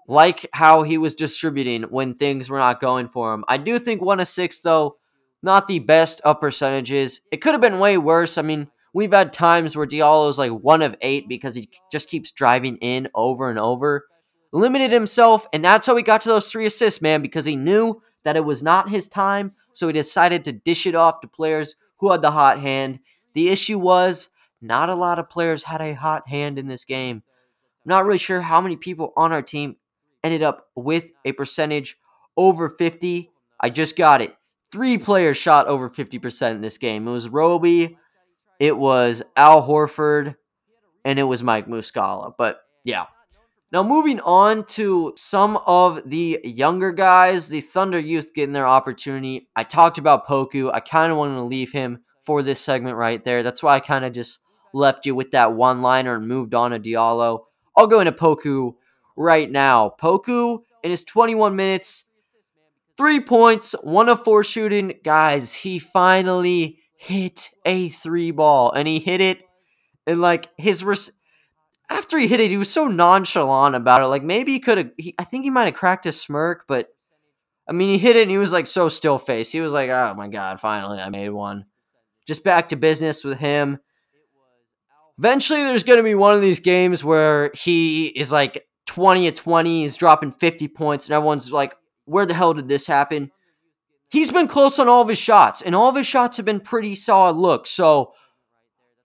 Like 0.08 0.46
how 0.54 0.84
he 0.84 0.98
was 0.98 1.16
distributing 1.16 1.84
when 1.84 2.16
things 2.16 2.50
were 2.50 2.60
not 2.60 2.82
going 2.82 3.08
for 3.08 3.34
him. 3.34 3.44
I 3.48 3.58
do 3.58 3.80
think 3.80 4.02
one 4.02 4.20
of 4.20 4.28
six, 4.28 4.60
though, 4.60 4.98
not 5.42 5.68
the 5.68 5.80
best 5.80 6.22
of 6.22 6.42
percentages. 6.42 7.22
It 7.32 7.38
could 7.38 7.54
have 7.54 7.62
been 7.62 7.80
way 7.80 7.98
worse. 7.98 8.38
I 8.38 8.44
mean, 8.44 8.68
we've 8.96 9.12
had 9.12 9.34
times 9.34 9.76
where 9.76 9.86
Diallo's 9.86 10.40
like 10.40 10.52
one 10.52 10.82
of 10.82 10.96
eight 11.02 11.28
because 11.28 11.54
he 11.54 11.70
just 11.92 12.10
keeps 12.10 12.32
driving 12.32 12.78
in 12.78 13.10
over 13.14 13.50
and 13.50 13.60
over. 13.60 14.08
Limited 14.54 14.90
himself, 14.90 15.46
and 15.52 15.64
that's 15.64 15.86
how 15.86 15.98
he 15.98 16.02
got 16.02 16.22
to 16.22 16.30
those 16.30 16.50
three 16.50 16.66
assists, 16.66 17.02
man, 17.02 17.22
because 17.22 17.46
he 17.46 17.58
knew 17.58 18.02
that 18.24 18.38
it 18.38 18.46
was 18.46 18.64
not 18.64 18.90
his 18.90 19.10
time, 19.10 19.52
so 19.74 19.88
he 19.88 19.94
decided 19.94 20.46
to 20.46 20.54
dish 20.54 20.88
it 20.88 20.96
off 20.96 21.20
to 21.20 21.28
players 21.28 21.76
who 21.98 22.10
had 22.10 22.22
the 22.22 22.32
hot 22.32 22.60
hand. 22.62 23.00
The 23.34 23.50
issue 23.50 23.78
was 23.78 24.30
not 24.62 24.90
a 24.90 24.96
lot 24.96 25.20
of 25.20 25.30
players 25.30 25.64
had 25.64 25.82
a 25.82 25.94
hot 25.94 26.30
hand 26.30 26.58
in 26.58 26.68
this 26.68 26.86
game. 26.86 27.22
I'm 27.86 27.90
not 27.90 28.06
really 28.06 28.18
sure 28.18 28.40
how 28.40 28.62
many 28.62 28.78
people 28.78 29.12
on 29.18 29.34
our 29.34 29.42
team 29.42 29.76
ended 30.24 30.42
up 30.42 30.70
with 30.74 31.12
a 31.26 31.34
percentage 31.34 31.98
over 32.38 32.70
50. 32.70 33.30
I 33.60 33.70
just 33.70 33.98
got 33.98 34.22
it. 34.22 34.34
Three 34.72 34.98
players 34.98 35.36
shot 35.36 35.68
over 35.68 35.90
50% 35.90 36.52
in 36.52 36.62
this 36.62 36.78
game. 36.78 37.08
It 37.08 37.12
was 37.12 37.28
Roby, 37.28 37.98
it 38.60 38.78
was 38.78 39.24
Al 39.36 39.68
Horford, 39.68 40.36
and 41.04 41.20
it 41.20 41.24
was 41.24 41.44
Mike 41.44 41.68
Muscala. 41.68 42.34
But 42.38 42.62
yeah. 42.84 43.06
Now 43.72 43.84
moving 43.84 44.20
on 44.22 44.66
to 44.68 45.12
some 45.18 45.58
of 45.66 46.10
the 46.10 46.40
younger 46.44 46.92
guys, 46.92 47.50
the 47.50 47.62
Thunder 47.62 48.00
youth 48.00 48.34
getting 48.34 48.54
their 48.54 48.68
opportunity. 48.68 49.50
I 49.56 49.64
talked 49.64 49.98
about 49.98 50.28
Poku. 50.28 50.72
I 50.74 50.80
kind 50.80 51.12
of 51.12 51.18
wanted 51.18 51.36
to 51.36 51.42
leave 51.42 51.72
him 51.72 52.04
for 52.22 52.42
this 52.42 52.62
segment 52.62 52.96
right 52.96 53.24
there. 53.24 53.44
That's 53.44 53.62
why 53.62 53.76
I 53.76 53.80
kind 53.80 54.06
of 54.06 54.14
just 54.14 54.40
left 54.74 55.06
you 55.06 55.16
with 55.16 55.32
that 55.32 55.54
one 55.54 55.82
liner 55.82 56.16
and 56.16 56.28
moved 56.28 56.54
on 56.54 56.72
to 56.72 56.80
Diallo. 56.80 57.46
I'll 57.76 57.88
go 57.88 58.00
into 58.00 58.12
Poku 58.12 58.76
right 59.18 59.50
now. 59.50 59.94
Poku 60.00 60.60
in 60.84 60.92
his 60.92 61.04
21 61.04 61.56
minutes, 61.56 62.06
three 62.98 63.20
points, 63.20 63.76
one 63.84 64.10
of 64.10 64.24
four 64.24 64.44
shooting. 64.44 64.94
Guys, 65.04 65.54
he 65.54 65.80
finally 65.80 66.80
hit 66.98 67.52
a 67.66 67.90
three 67.90 68.32
ball 68.32 68.72
and 68.72 68.88
he 68.88 69.00
hit 69.00 69.22
it 69.22 69.42
and 70.08 70.22
like 70.22 70.50
his 70.58 70.84
res- 70.84 71.12
after 71.90 72.18
he 72.18 72.28
hit 72.28 72.40
it, 72.40 72.50
he 72.50 72.58
was 72.58 72.72
so 72.72 72.88
nonchalant 72.88 73.76
about 73.76 74.02
it. 74.02 74.08
Like 74.08 74.24
maybe 74.24 74.54
he 74.54 74.60
could 74.60 74.78
have. 74.78 74.92
I 75.20 75.24
think 75.24 75.44
he 75.44 75.50
might 75.50 75.66
have 75.66 75.76
cracked 75.76 76.06
a 76.06 76.12
smirk, 76.12 76.66
but 76.68 76.90
I 77.70 77.74
mean, 77.74 77.90
he 77.90 77.98
hit 77.98 78.16
it 78.16 78.24
and 78.24 78.32
he 78.32 78.38
was 78.38 78.52
like 78.54 78.68
so 78.68 78.90
still 78.90 79.18
faced. 79.18 79.52
He 79.52 79.62
was 79.62 79.74
like, 79.74 79.90
"Oh 79.90 80.14
my 80.16 80.28
god, 80.28 80.60
finally 80.60 81.00
I 81.00 81.10
made 81.10 81.30
one." 81.30 81.66
Just 82.26 82.44
back 82.44 82.70
to 82.70 82.76
business 82.76 83.24
with 83.24 83.40
him. 83.40 83.80
Eventually, 85.20 85.62
there's 85.62 85.84
going 85.84 85.98
to 85.98 86.04
be 86.04 86.16
one 86.16 86.34
of 86.34 86.42
these 86.42 86.60
games 86.60 87.04
where 87.04 87.52
he 87.54 88.08
is 88.08 88.32
like 88.32 88.66
20 88.88 89.28
at 89.28 89.36
20, 89.36 89.82
he's 89.82 89.96
dropping 89.96 90.32
50 90.32 90.68
points, 90.70 91.06
and 91.06 91.14
everyone's 91.14 91.52
like, 91.52 91.76
where 92.06 92.26
the 92.26 92.34
hell 92.34 92.54
did 92.54 92.68
this 92.68 92.88
happen? 92.88 93.32
He's 94.10 94.32
been 94.32 94.48
close 94.48 94.80
on 94.80 94.88
all 94.88 95.02
of 95.02 95.10
his 95.10 95.18
shots, 95.18 95.62
and 95.62 95.76
all 95.76 95.90
of 95.90 95.96
his 95.96 96.08
shots 96.08 96.38
have 96.38 96.46
been 96.46 96.60
pretty 96.60 96.96
solid 96.96 97.36
looks. 97.36 97.70
So 97.70 98.14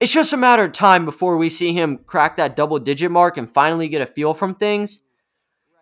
it's 0.00 0.12
just 0.12 0.32
a 0.32 0.38
matter 0.38 0.64
of 0.64 0.72
time 0.72 1.04
before 1.04 1.36
we 1.36 1.48
see 1.48 1.72
him 1.72 1.98
crack 1.98 2.36
that 2.36 2.56
double 2.56 2.78
digit 2.78 3.10
mark 3.10 3.36
and 3.36 3.52
finally 3.52 3.88
get 3.88 4.02
a 4.02 4.06
feel 4.06 4.34
from 4.34 4.54
things. 4.54 5.02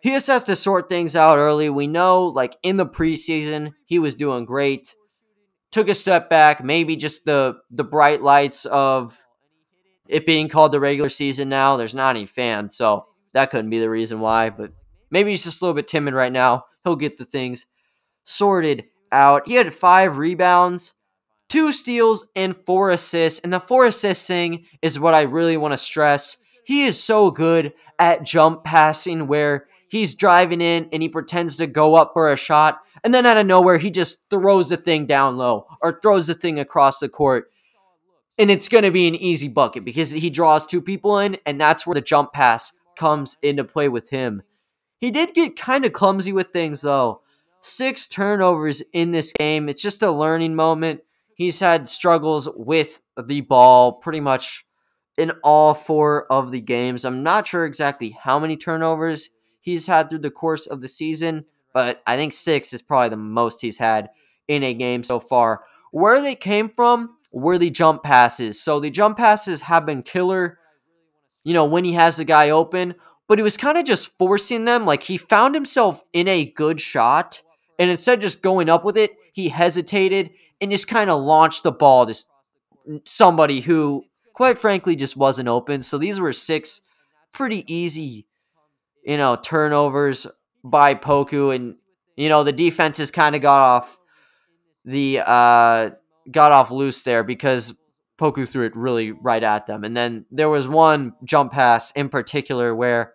He 0.01 0.11
just 0.11 0.29
has 0.29 0.45
to 0.45 0.57
sort 0.57 0.89
things 0.89 1.17
out 1.17 1.39
early. 1.39 1.71
We 1.71 1.87
know, 1.87 2.27
like 2.27 2.57
in 2.63 2.77
the 2.77 2.87
preseason, 2.87 3.75
he 3.85 3.99
was 3.99 4.15
doing 4.15 4.45
great. 4.45 4.95
Took 5.71 5.89
a 5.89 5.95
step 5.95 6.31
back, 6.31 6.65
maybe 6.65 6.97
just 6.97 7.25
the 7.25 7.59
the 7.71 7.85
bright 7.85 8.23
lights 8.23 8.65
of 8.67 9.27
it 10.09 10.25
being 10.25 10.49
called 10.49 10.73
the 10.73 10.81
regular 10.81 11.11
season 11.11 11.49
now. 11.49 11.77
There's 11.77 11.95
not 11.95 12.17
any 12.17 12.27
fans, 12.27 12.77
so 12.77 13.07
that 13.35 13.51
couldn't 13.51 13.71
be 13.71 13.79
the 13.79 13.91
reason 13.91 14.21
why. 14.21 14.51
But 14.51 14.73
maybe 15.11 15.31
he's 15.31 15.45
just 15.45 15.61
a 15.61 15.65
little 15.65 15.75
bit 15.75 15.89
timid 15.89 16.15
right 16.15 16.33
now. 16.33 16.65
He'll 16.85 16.97
get 16.97 17.19
the 17.19 17.25
things 17.25 17.67
sorted 18.25 18.85
out. 19.13 19.47
He 19.47 19.55
had 19.55 19.73
five 19.75 20.19
rebounds, 20.19 20.95
two 21.49 21.73
steals, 21.73 22.27
and 22.37 22.57
four 22.57 22.91
assists. 22.91 23.41
And 23.41 23.53
the 23.53 23.61
four 23.61 23.87
assists 23.87 24.27
thing 24.27 24.65
is 24.83 25.01
what 25.01 25.15
I 25.15 25.23
really 25.23 25.57
want 25.57 25.73
to 25.73 25.79
stress. 25.79 26.37
He 26.65 26.85
is 26.85 27.03
so 27.03 27.31
good 27.31 27.73
at 27.99 28.25
jump 28.25 28.65
passing 28.65 29.27
where 29.27 29.67
he's 29.89 30.15
driving 30.15 30.61
in 30.61 30.89
and 30.93 31.03
he 31.03 31.09
pretends 31.09 31.57
to 31.57 31.67
go 31.67 31.95
up 31.95 32.13
for 32.13 32.33
a 32.33 32.37
shot. 32.37 32.79
And 33.03 33.15
then 33.15 33.27
out 33.27 33.37
of 33.37 33.47
nowhere, 33.47 33.79
he 33.79 33.91
just 33.91 34.19
throws 34.29 34.69
the 34.69 34.77
thing 34.77 35.07
down 35.07 35.37
low 35.37 35.67
or 35.81 35.99
throws 36.01 36.27
the 36.27 36.35
thing 36.35 36.59
across 36.59 36.99
the 36.99 37.09
court 37.09 37.51
and 38.39 38.51
it's 38.51 38.69
going 38.69 38.85
to 38.85 38.93
be 38.93 39.09
an 39.09 39.17
easy 39.17 39.49
bucket 39.49 39.85
because 39.85 40.13
he 40.13 40.31
draws 40.31 40.65
two 40.65 40.81
people 40.81 41.19
in, 41.19 41.39
and 41.45 41.61
that's 41.61 41.87
where 41.87 41.95
the 41.95 42.01
jump 42.01 42.33
pass 42.33 42.73
comes 42.97 43.37
into 43.43 43.65
play 43.65 43.89
with 43.89 44.11
him. 44.11 44.43
He 45.01 45.11
did 45.11 45.35
get 45.35 45.57
kind 45.57 45.85
of 45.85 45.93
clumsy 45.93 46.33
with 46.33 46.53
things, 46.53 46.81
though. 46.81 47.23
Six 47.61 48.09
turnovers 48.09 48.83
in 48.93 49.11
this 49.11 49.33
game. 49.33 49.69
It's 49.69 49.83
just 49.83 50.03
a 50.03 50.11
learning 50.11 50.55
moment. 50.55 51.01
He's 51.35 51.61
had 51.61 51.89
struggles 51.89 52.49
with 52.57 53.01
the 53.17 53.41
ball 53.43 53.93
pretty 53.93 54.21
much 54.21 54.65
in 55.17 55.33
all 55.43 55.75
four 55.75 56.31
of 56.33 56.53
the 56.53 56.61
games. 56.61 57.05
I'm 57.05 57.23
not 57.23 57.47
sure 57.47 57.65
exactly 57.65 58.11
how 58.11 58.39
many 58.39 58.57
turnovers 58.57 59.31
he's 59.61 59.87
had 59.87 60.09
through 60.09 60.21
the 60.21 60.31
course 60.31 60.67
of 60.67 60.81
the 60.81 60.89
season, 60.89 61.45
but 61.75 62.03
I 62.07 62.17
think 62.17 62.33
six 62.33 62.73
is 62.73 62.83
probably 62.83 63.11
the 63.11 63.17
most 63.17 63.61
he's 63.61 63.79
had 63.79 64.11
in 64.47 64.63
a 64.63 64.75
game 64.75 65.03
so 65.03 65.21
far. 65.21 65.63
Where 65.91 66.21
they 66.23 66.35
came 66.35 66.69
from, 66.69 67.17
were 67.33 67.59
the 67.59 67.71
jump 67.71 68.03
passes. 68.03 68.61
So 68.61 68.81
the 68.81 68.91
jump 68.91 69.19
passes 69.19 69.63
have 69.63 69.87
been 69.87 70.03
killer, 70.03 70.59
you 71.45 71.53
know, 71.53 71.65
when 71.65 71.85
he 71.85 71.93
has 71.93 72.17
the 72.17 72.25
guy 72.25 72.51
open, 72.51 72.95
but 73.27 73.39
he 73.39 73.43
was 73.43 73.57
kind 73.57 73.77
of 73.77 73.85
just 73.85 74.17
forcing 74.17 74.65
them. 74.65 74.87
Like 74.87 75.03
he 75.03 75.17
found 75.17 75.55
himself 75.55 76.03
in 76.13 76.29
a 76.29 76.47
good 76.47 76.81
shot, 76.81 77.43
and 77.79 77.91
instead 77.91 78.19
of 78.19 78.23
just 78.23 78.43
going 78.43 78.69
up 78.69 78.85
with 78.85 78.97
it, 78.97 79.13
he 79.33 79.49
hesitated 79.49 80.31
and 80.61 80.71
just 80.71 80.89
kind 80.89 81.11
of 81.11 81.23
launched 81.23 81.63
the 81.63 81.73
ball 81.73 82.07
to 82.07 82.15
somebody 83.05 83.61
who, 83.61 84.05
quite 84.35 84.59
frankly, 84.59 84.97
just 84.97 85.17
wasn't 85.17 85.49
open. 85.49 85.83
So 85.83 85.99
these 85.99 86.19
were 86.19 86.33
six 86.33 86.81
pretty 87.33 87.65
easy, 87.73 88.27
you 89.05 89.17
know, 89.17 89.37
turnovers 89.37 90.27
by 90.65 90.95
Poku, 90.95 91.55
and 91.55 91.77
you 92.17 92.29
know 92.29 92.43
the 92.43 92.53
defenses 92.53 93.11
kind 93.11 93.37
of 93.37 93.43
got 93.43 93.61
off 93.61 93.99
the 94.85 95.21
uh 95.25 95.91
got 96.31 96.53
off 96.53 96.71
loose 96.71 97.03
there 97.03 97.23
because 97.23 97.75
Poku 98.19 98.49
threw 98.49 98.67
it 98.67 98.77
really 98.77 99.13
right 99.13 99.43
at 99.43 99.67
them. 99.67 99.85
And 99.85 99.97
then 99.97 100.27
there 100.31 100.49
was 100.49 100.67
one 100.67 101.15
jump 101.25 101.53
pass 101.53 101.93
in 101.93 102.09
particular 102.09 102.75
where 102.75 103.15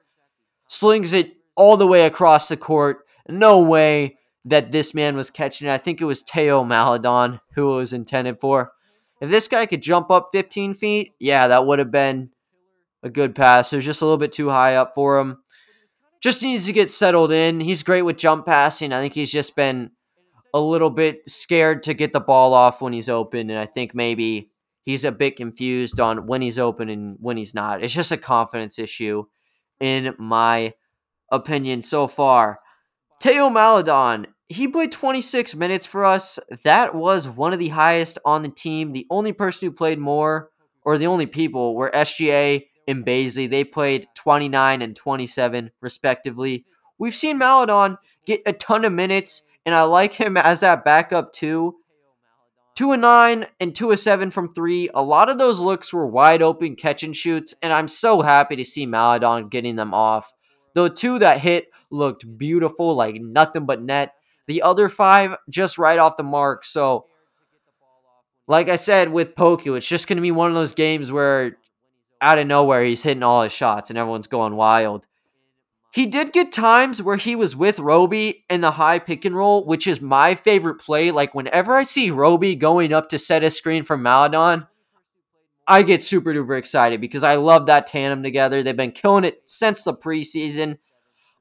slings 0.69 1.13
it 1.13 1.33
all 1.55 1.75
the 1.75 1.87
way 1.87 2.05
across 2.05 2.47
the 2.47 2.57
court. 2.57 2.99
No 3.27 3.59
way 3.59 4.17
that 4.45 4.71
this 4.71 4.93
man 4.93 5.15
was 5.15 5.29
catching. 5.29 5.69
I 5.69 5.77
think 5.77 6.01
it 6.01 6.05
was 6.05 6.23
Teo 6.23 6.63
Maledon 6.63 7.39
who 7.55 7.71
it 7.71 7.75
was 7.75 7.93
intended 7.93 8.39
for. 8.39 8.73
If 9.21 9.29
this 9.29 9.47
guy 9.47 9.65
could 9.65 9.81
jump 9.81 10.11
up 10.11 10.29
15 10.33 10.73
feet, 10.73 11.13
yeah, 11.19 11.47
that 11.47 11.65
would 11.65 11.79
have 11.79 11.91
been 11.91 12.31
a 13.03 13.09
good 13.09 13.35
pass. 13.35 13.71
It 13.71 13.77
was 13.77 13.85
just 13.85 14.01
a 14.01 14.05
little 14.05 14.17
bit 14.17 14.31
too 14.31 14.49
high 14.49 14.75
up 14.75 14.93
for 14.95 15.19
him. 15.19 15.43
Just 16.19 16.43
needs 16.43 16.65
to 16.65 16.73
get 16.73 16.91
settled 16.91 17.31
in. 17.31 17.59
He's 17.59 17.83
great 17.83 18.01
with 18.01 18.17
jump 18.17 18.45
passing. 18.45 18.91
I 18.93 19.01
think 19.01 19.13
he's 19.13 19.31
just 19.31 19.55
been 19.55 19.91
a 20.53 20.59
little 20.59 20.89
bit 20.89 21.27
scared 21.27 21.83
to 21.83 21.93
get 21.93 22.13
the 22.13 22.19
ball 22.19 22.53
off 22.53 22.81
when 22.81 22.93
he's 22.93 23.09
open, 23.09 23.49
and 23.49 23.59
I 23.59 23.65
think 23.65 23.95
maybe 23.95 24.51
he's 24.83 25.03
a 25.03 25.11
bit 25.11 25.35
confused 25.35 25.99
on 25.99 26.27
when 26.27 26.41
he's 26.41 26.59
open 26.59 26.89
and 26.89 27.17
when 27.19 27.37
he's 27.37 27.53
not. 27.53 27.83
It's 27.83 27.93
just 27.93 28.11
a 28.11 28.17
confidence 28.17 28.77
issue, 28.77 29.25
in 29.79 30.13
my 30.17 30.73
opinion, 31.31 31.81
so 31.81 32.07
far. 32.07 32.59
Teo 33.19 33.49
Maledon, 33.49 34.27
he 34.53 34.67
played 34.67 34.91
26 34.91 35.55
minutes 35.55 35.85
for 35.85 36.05
us. 36.05 36.39
That 36.63 36.95
was 36.95 37.27
one 37.29 37.53
of 37.53 37.59
the 37.59 37.69
highest 37.69 38.19
on 38.25 38.41
the 38.41 38.49
team. 38.49 38.91
The 38.91 39.07
only 39.09 39.33
person 39.33 39.67
who 39.67 39.73
played 39.73 39.99
more, 39.99 40.49
or 40.83 40.97
the 40.97 41.07
only 41.07 41.25
people, 41.25 41.75
were 41.75 41.91
SGA 41.93 42.65
and 42.87 43.05
Bazley. 43.05 43.49
They 43.49 43.63
played 43.63 44.07
29 44.15 44.81
and 44.81 44.95
27, 44.95 45.71
respectively. 45.81 46.65
We've 46.97 47.15
seen 47.15 47.37
Maledon 47.37 47.97
get 48.25 48.41
a 48.45 48.53
ton 48.53 48.85
of 48.85 48.93
minutes, 48.93 49.43
and 49.65 49.73
I 49.73 49.83
like 49.83 50.13
him 50.13 50.37
as 50.37 50.59
that 50.61 50.85
backup 50.85 51.33
too. 51.33 51.75
Two 52.75 52.91
and 52.91 53.01
nine 53.03 53.45
and 53.59 53.75
two 53.75 53.91
and 53.91 53.99
seven 53.99 54.31
from 54.31 54.51
three. 54.51 54.89
A 54.93 55.01
lot 55.01 55.29
of 55.29 55.37
those 55.37 55.59
looks 55.59 55.93
were 55.93 56.07
wide 56.07 56.41
open 56.41 56.75
catch 56.75 57.03
and 57.03 57.15
shoots, 57.15 57.53
and 57.61 57.71
I'm 57.71 57.87
so 57.87 58.21
happy 58.21 58.55
to 58.55 58.65
see 58.65 58.85
Maledon 58.85 59.49
getting 59.49 59.75
them 59.75 59.93
off. 59.93 60.31
The 60.73 60.89
two 60.89 61.19
that 61.19 61.39
hit 61.39 61.67
looked 61.91 62.37
beautiful, 62.37 62.95
like 62.95 63.15
nothing 63.21 63.65
but 63.65 63.81
net. 63.81 64.13
The 64.47 64.61
other 64.61 64.89
five 64.89 65.35
just 65.49 65.77
right 65.77 65.99
off 65.99 66.17
the 66.17 66.23
mark. 66.23 66.65
So, 66.65 67.05
like 68.47 68.69
I 68.69 68.75
said 68.75 69.11
with 69.11 69.35
Poku, 69.35 69.77
it's 69.77 69.87
just 69.87 70.07
going 70.07 70.17
to 70.17 70.21
be 70.21 70.31
one 70.31 70.49
of 70.49 70.55
those 70.55 70.75
games 70.75 71.11
where 71.11 71.57
out 72.21 72.39
of 72.39 72.47
nowhere 72.47 72.83
he's 72.83 73.03
hitting 73.03 73.23
all 73.23 73.43
his 73.43 73.51
shots 73.51 73.89
and 73.89 73.99
everyone's 73.99 74.27
going 74.27 74.55
wild. 74.55 75.07
He 75.93 76.07
did 76.07 76.33
get 76.33 76.51
times 76.51 77.03
where 77.03 77.17
he 77.17 77.35
was 77.35 77.55
with 77.55 77.79
Roby 77.79 78.45
in 78.49 78.61
the 78.61 78.71
high 78.71 78.97
pick 78.97 79.25
and 79.25 79.35
roll, 79.35 79.63
which 79.63 79.85
is 79.85 80.01
my 80.01 80.33
favorite 80.33 80.79
play. 80.79 81.11
Like 81.11 81.35
whenever 81.35 81.75
I 81.75 81.83
see 81.83 82.09
Roby 82.09 82.55
going 82.55 82.91
up 82.91 83.09
to 83.09 83.19
set 83.19 83.43
a 83.43 83.51
screen 83.51 83.83
for 83.83 83.95
Maledon, 83.95 84.65
I 85.67 85.83
get 85.83 86.01
super 86.01 86.33
duper 86.33 86.57
excited 86.57 86.99
because 86.99 87.23
I 87.23 87.35
love 87.35 87.67
that 87.67 87.87
tandem 87.87 88.23
together. 88.23 88.63
They've 88.63 88.75
been 88.75 88.91
killing 88.91 89.23
it 89.23 89.43
since 89.45 89.83
the 89.83 89.93
preseason. 89.93 90.79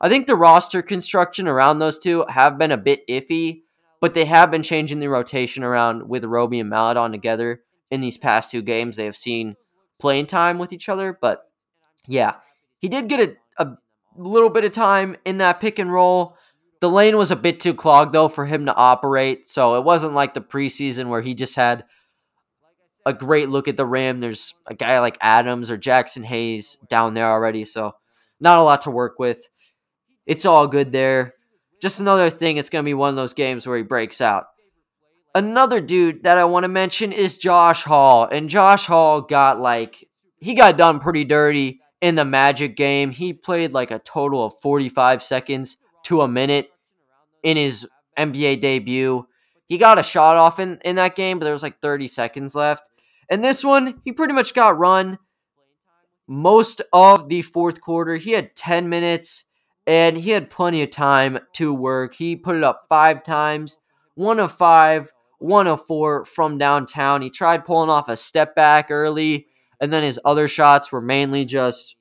I 0.02 0.08
think 0.08 0.26
the 0.26 0.34
roster 0.34 0.82
construction 0.82 1.46
around 1.46 1.78
those 1.78 1.98
two 1.98 2.24
have 2.28 2.58
been 2.58 2.72
a 2.72 2.76
bit 2.76 3.06
iffy, 3.06 3.62
but 4.00 4.14
they 4.14 4.24
have 4.24 4.50
been 4.50 4.64
changing 4.64 4.98
the 4.98 5.08
rotation 5.08 5.62
around 5.62 6.08
with 6.08 6.24
Roby 6.24 6.58
and 6.58 6.68
Maledon 6.68 7.12
together 7.12 7.62
in 7.88 8.00
these 8.00 8.18
past 8.18 8.50
two 8.50 8.62
games. 8.62 8.96
They 8.96 9.04
have 9.04 9.16
seen 9.16 9.54
playing 10.00 10.26
time 10.26 10.58
with 10.58 10.72
each 10.72 10.88
other, 10.88 11.16
but 11.20 11.44
yeah, 12.08 12.34
he 12.80 12.88
did 12.88 13.08
get 13.08 13.38
a, 13.58 13.64
a 13.64 13.76
little 14.16 14.50
bit 14.50 14.64
of 14.64 14.72
time 14.72 15.16
in 15.24 15.38
that 15.38 15.60
pick 15.60 15.78
and 15.78 15.92
roll. 15.92 16.36
The 16.80 16.90
lane 16.90 17.16
was 17.16 17.30
a 17.30 17.36
bit 17.36 17.60
too 17.60 17.74
clogged 17.74 18.12
though 18.12 18.26
for 18.26 18.44
him 18.44 18.66
to 18.66 18.74
operate, 18.74 19.48
so 19.48 19.76
it 19.76 19.84
wasn't 19.84 20.14
like 20.14 20.34
the 20.34 20.40
preseason 20.40 21.06
where 21.06 21.22
he 21.22 21.34
just 21.34 21.54
had 21.54 21.84
a 23.06 23.12
great 23.12 23.48
look 23.50 23.68
at 23.68 23.76
the 23.76 23.86
rim. 23.86 24.18
There's 24.18 24.54
a 24.66 24.74
guy 24.74 24.98
like 24.98 25.16
Adams 25.20 25.70
or 25.70 25.78
Jaxson 25.78 26.24
Hayes 26.24 26.76
down 26.88 27.14
there 27.14 27.30
already, 27.30 27.64
so 27.64 27.94
not 28.40 28.58
a 28.58 28.62
lot 28.64 28.82
to 28.82 28.90
work 28.90 29.20
with. 29.20 29.48
It's 30.26 30.46
all 30.46 30.66
good 30.66 30.92
there. 30.92 31.34
Just 31.80 32.00
another 32.00 32.30
thing, 32.30 32.56
it's 32.56 32.70
going 32.70 32.84
to 32.84 32.88
be 32.88 32.94
one 32.94 33.10
of 33.10 33.16
those 33.16 33.34
games 33.34 33.66
where 33.66 33.76
he 33.76 33.82
breaks 33.82 34.20
out. 34.20 34.44
Another 35.34 35.80
dude 35.80 36.24
that 36.24 36.38
I 36.38 36.44
want 36.44 36.64
to 36.64 36.68
mention 36.68 37.10
is 37.10 37.38
Josh 37.38 37.82
Hall. 37.84 38.28
And 38.30 38.48
Josh 38.48 38.86
Hall 38.86 39.22
got 39.22 39.60
like, 39.60 40.08
he 40.38 40.54
got 40.54 40.78
done 40.78 41.00
pretty 41.00 41.24
dirty 41.24 41.80
in 42.00 42.14
the 42.14 42.24
Magic 42.24 42.76
game. 42.76 43.10
He 43.10 43.32
played 43.32 43.72
like 43.72 43.90
a 43.90 43.98
total 43.98 44.44
of 44.44 44.54
45 44.60 45.22
seconds 45.22 45.76
to 46.04 46.20
a 46.20 46.28
minute 46.28 46.68
in 47.42 47.56
his 47.56 47.88
NBA 48.18 48.60
debut. 48.60 49.26
He 49.68 49.78
got 49.78 49.98
a 49.98 50.02
shot 50.02 50.36
off 50.36 50.60
in, 50.60 50.78
in 50.84 50.96
that 50.96 51.16
game, 51.16 51.38
but 51.38 51.44
there 51.44 51.54
was 51.54 51.62
like 51.62 51.80
30 51.80 52.08
seconds 52.08 52.54
left. 52.54 52.88
And 53.30 53.42
this 53.42 53.64
one, 53.64 54.00
he 54.04 54.12
pretty 54.12 54.34
much 54.34 54.52
got 54.52 54.78
run 54.78 55.18
most 56.28 56.82
of 56.92 57.28
the 57.28 57.42
fourth 57.42 57.80
quarter. 57.80 58.16
He 58.16 58.32
had 58.32 58.54
10 58.54 58.88
minutes 58.88 59.46
and 59.86 60.16
he 60.16 60.30
had 60.30 60.50
plenty 60.50 60.82
of 60.82 60.90
time 60.90 61.38
to 61.54 61.74
work. 61.74 62.14
He 62.14 62.36
put 62.36 62.56
it 62.56 62.64
up 62.64 62.86
five 62.88 63.22
times, 63.22 63.78
one 64.14 64.38
of 64.38 64.52
five, 64.52 65.12
one 65.38 65.66
of 65.66 65.84
four 65.84 66.24
from 66.24 66.58
downtown. 66.58 67.22
He 67.22 67.30
tried 67.30 67.64
pulling 67.64 67.90
off 67.90 68.08
a 68.08 68.16
step 68.16 68.54
back 68.54 68.90
early, 68.90 69.46
and 69.80 69.92
then 69.92 70.02
his 70.02 70.20
other 70.24 70.46
shots 70.46 70.92
were 70.92 71.00
mainly 71.00 71.44
just, 71.44 71.96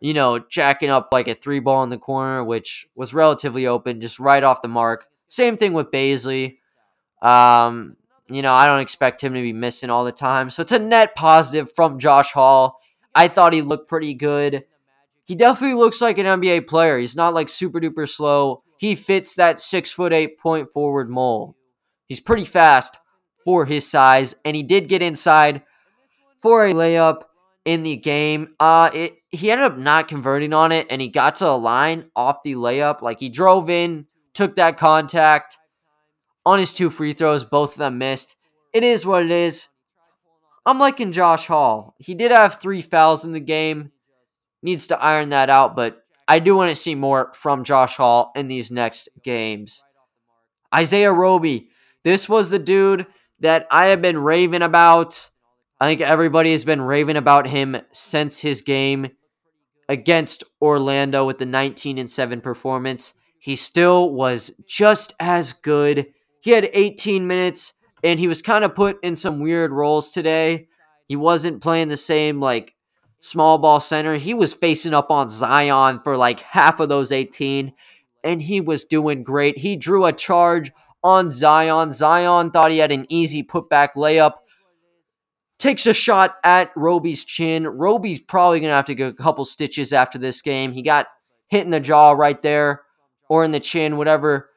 you 0.00 0.12
know, 0.12 0.38
jacking 0.38 0.90
up 0.90 1.08
like 1.12 1.28
a 1.28 1.34
three 1.34 1.60
ball 1.60 1.82
in 1.82 1.90
the 1.90 1.98
corner, 1.98 2.44
which 2.44 2.86
was 2.94 3.14
relatively 3.14 3.66
open, 3.66 4.00
just 4.00 4.20
right 4.20 4.42
off 4.42 4.62
the 4.62 4.68
mark. 4.68 5.06
Same 5.28 5.56
thing 5.56 5.72
with 5.72 5.90
Bazley. 5.90 6.58
Um, 7.22 7.96
you 8.28 8.42
know, 8.42 8.52
I 8.52 8.66
don't 8.66 8.80
expect 8.80 9.22
him 9.22 9.32
to 9.34 9.40
be 9.40 9.52
missing 9.54 9.88
all 9.88 10.04
the 10.04 10.12
time. 10.12 10.50
So 10.50 10.60
it's 10.62 10.72
a 10.72 10.78
net 10.78 11.14
positive 11.14 11.72
from 11.72 11.98
Josh 11.98 12.32
Hall. 12.32 12.80
I 13.14 13.28
thought 13.28 13.54
he 13.54 13.62
looked 13.62 13.88
pretty 13.88 14.12
good 14.12 14.64
he 15.24 15.34
definitely 15.34 15.76
looks 15.76 16.00
like 16.00 16.18
an 16.18 16.26
NBA 16.26 16.66
player. 16.66 16.98
He's 16.98 17.16
not 17.16 17.34
like 17.34 17.48
super 17.48 17.80
duper 17.80 18.08
slow. 18.08 18.62
He 18.78 18.94
fits 18.94 19.34
that 19.34 19.60
six 19.60 19.90
foot 19.90 20.12
eight 20.12 20.38
point 20.38 20.70
forward 20.72 21.10
mold. 21.10 21.54
He's 22.06 22.20
pretty 22.20 22.44
fast 22.44 22.98
for 23.44 23.64
his 23.64 23.88
size, 23.88 24.34
and 24.44 24.54
he 24.54 24.62
did 24.62 24.88
get 24.88 25.02
inside 25.02 25.62
for 26.38 26.66
a 26.66 26.72
layup 26.72 27.22
in 27.64 27.82
the 27.82 27.96
game. 27.96 28.54
Uh, 28.60 28.90
it 28.92 29.14
he 29.30 29.50
ended 29.50 29.66
up 29.66 29.78
not 29.78 30.08
converting 30.08 30.52
on 30.52 30.72
it, 30.72 30.86
and 30.90 31.00
he 31.00 31.08
got 31.08 31.36
to 31.36 31.48
a 31.48 31.56
line 31.56 32.10
off 32.14 32.42
the 32.44 32.54
layup. 32.54 33.00
Like 33.00 33.20
he 33.20 33.30
drove 33.30 33.70
in, 33.70 34.06
took 34.34 34.56
that 34.56 34.76
contact 34.76 35.58
on 36.44 36.58
his 36.58 36.74
two 36.74 36.90
free 36.90 37.14
throws. 37.14 37.44
Both 37.44 37.72
of 37.72 37.78
them 37.78 37.96
missed. 37.98 38.36
It 38.74 38.84
is 38.84 39.06
what 39.06 39.22
it 39.22 39.30
is. 39.30 39.68
I'm 40.66 40.78
liking 40.78 41.12
Josh 41.12 41.46
Hall. 41.46 41.94
He 41.98 42.14
did 42.14 42.30
have 42.30 42.60
three 42.60 42.82
fouls 42.82 43.24
in 43.24 43.32
the 43.32 43.40
game 43.40 43.92
needs 44.64 44.88
to 44.88 45.00
iron 45.00 45.28
that 45.28 45.50
out, 45.50 45.76
but 45.76 46.04
I 46.26 46.38
do 46.38 46.56
want 46.56 46.70
to 46.70 46.74
see 46.74 46.94
more 46.94 47.32
from 47.34 47.64
Josh 47.64 47.96
Hall 47.96 48.32
in 48.34 48.48
these 48.48 48.70
next 48.70 49.08
games. 49.22 49.84
Isaiah 50.74 51.12
Roby, 51.12 51.68
this 52.02 52.28
was 52.28 52.50
the 52.50 52.58
dude 52.58 53.06
that 53.40 53.66
I 53.70 53.86
have 53.86 54.00
been 54.00 54.18
raving 54.18 54.62
about. 54.62 55.30
I 55.80 55.86
think 55.86 56.00
everybody 56.00 56.52
has 56.52 56.64
been 56.64 56.80
raving 56.80 57.16
about 57.16 57.46
him 57.46 57.76
since 57.92 58.40
his 58.40 58.62
game 58.62 59.10
against 59.88 60.44
Orlando 60.62 61.26
with 61.26 61.38
the 61.38 61.46
19 61.46 61.98
and 61.98 62.10
7 62.10 62.40
performance. 62.40 63.12
He 63.38 63.56
still 63.56 64.10
was 64.10 64.50
just 64.66 65.12
as 65.20 65.52
good. 65.52 66.06
He 66.40 66.52
had 66.52 66.70
18 66.72 67.26
minutes 67.26 67.74
and 68.02 68.18
he 68.18 68.28
was 68.28 68.40
kind 68.40 68.64
of 68.64 68.74
put 68.74 68.98
in 69.02 69.16
some 69.16 69.40
weird 69.40 69.72
roles 69.72 70.12
today. 70.12 70.68
He 71.06 71.16
wasn't 71.16 71.62
playing 71.62 71.88
the 71.88 71.96
same 71.96 72.40
like 72.40 72.73
small 73.24 73.56
ball 73.56 73.80
center. 73.80 74.16
He 74.16 74.34
was 74.34 74.52
facing 74.52 74.92
up 74.92 75.10
on 75.10 75.28
Zion 75.28 75.98
for 75.98 76.16
like 76.16 76.40
half 76.40 76.78
of 76.78 76.90
those 76.90 77.10
18, 77.10 77.72
and 78.22 78.42
he 78.42 78.60
was 78.60 78.84
doing 78.84 79.22
great. 79.22 79.58
He 79.58 79.76
drew 79.76 80.04
a 80.04 80.12
charge 80.12 80.70
on 81.02 81.30
Zion. 81.32 81.92
Zion 81.92 82.50
thought 82.50 82.70
he 82.70 82.78
had 82.78 82.92
an 82.92 83.06
easy 83.08 83.42
putback 83.42 83.94
layup. 83.94 84.34
Takes 85.58 85.86
a 85.86 85.94
shot 85.94 86.36
at 86.44 86.70
Roby's 86.76 87.24
chin. 87.24 87.66
Roby's 87.66 88.20
probably 88.20 88.60
going 88.60 88.70
to 88.70 88.76
have 88.76 88.86
to 88.86 88.94
get 88.94 89.08
a 89.08 89.14
couple 89.14 89.46
stitches 89.46 89.92
after 89.92 90.18
this 90.18 90.42
game. 90.42 90.72
He 90.72 90.82
got 90.82 91.06
hit 91.48 91.64
in 91.64 91.70
the 91.70 91.80
jaw 91.80 92.12
right 92.12 92.40
there, 92.42 92.82
or 93.30 93.44
in 93.44 93.52
the 93.52 93.60
chin, 93.60 93.96
whatever, 93.96 94.50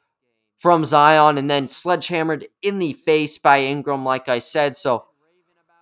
from 0.59 0.83
Zion, 0.83 1.37
and 1.37 1.49
then 1.49 1.69
sledgehammered 1.69 2.47
in 2.61 2.79
the 2.79 2.93
face 2.93 3.37
by 3.37 3.61
Ingram, 3.61 4.03
like 4.03 4.27
I 4.27 4.39
said. 4.39 4.75
So, 4.75 5.05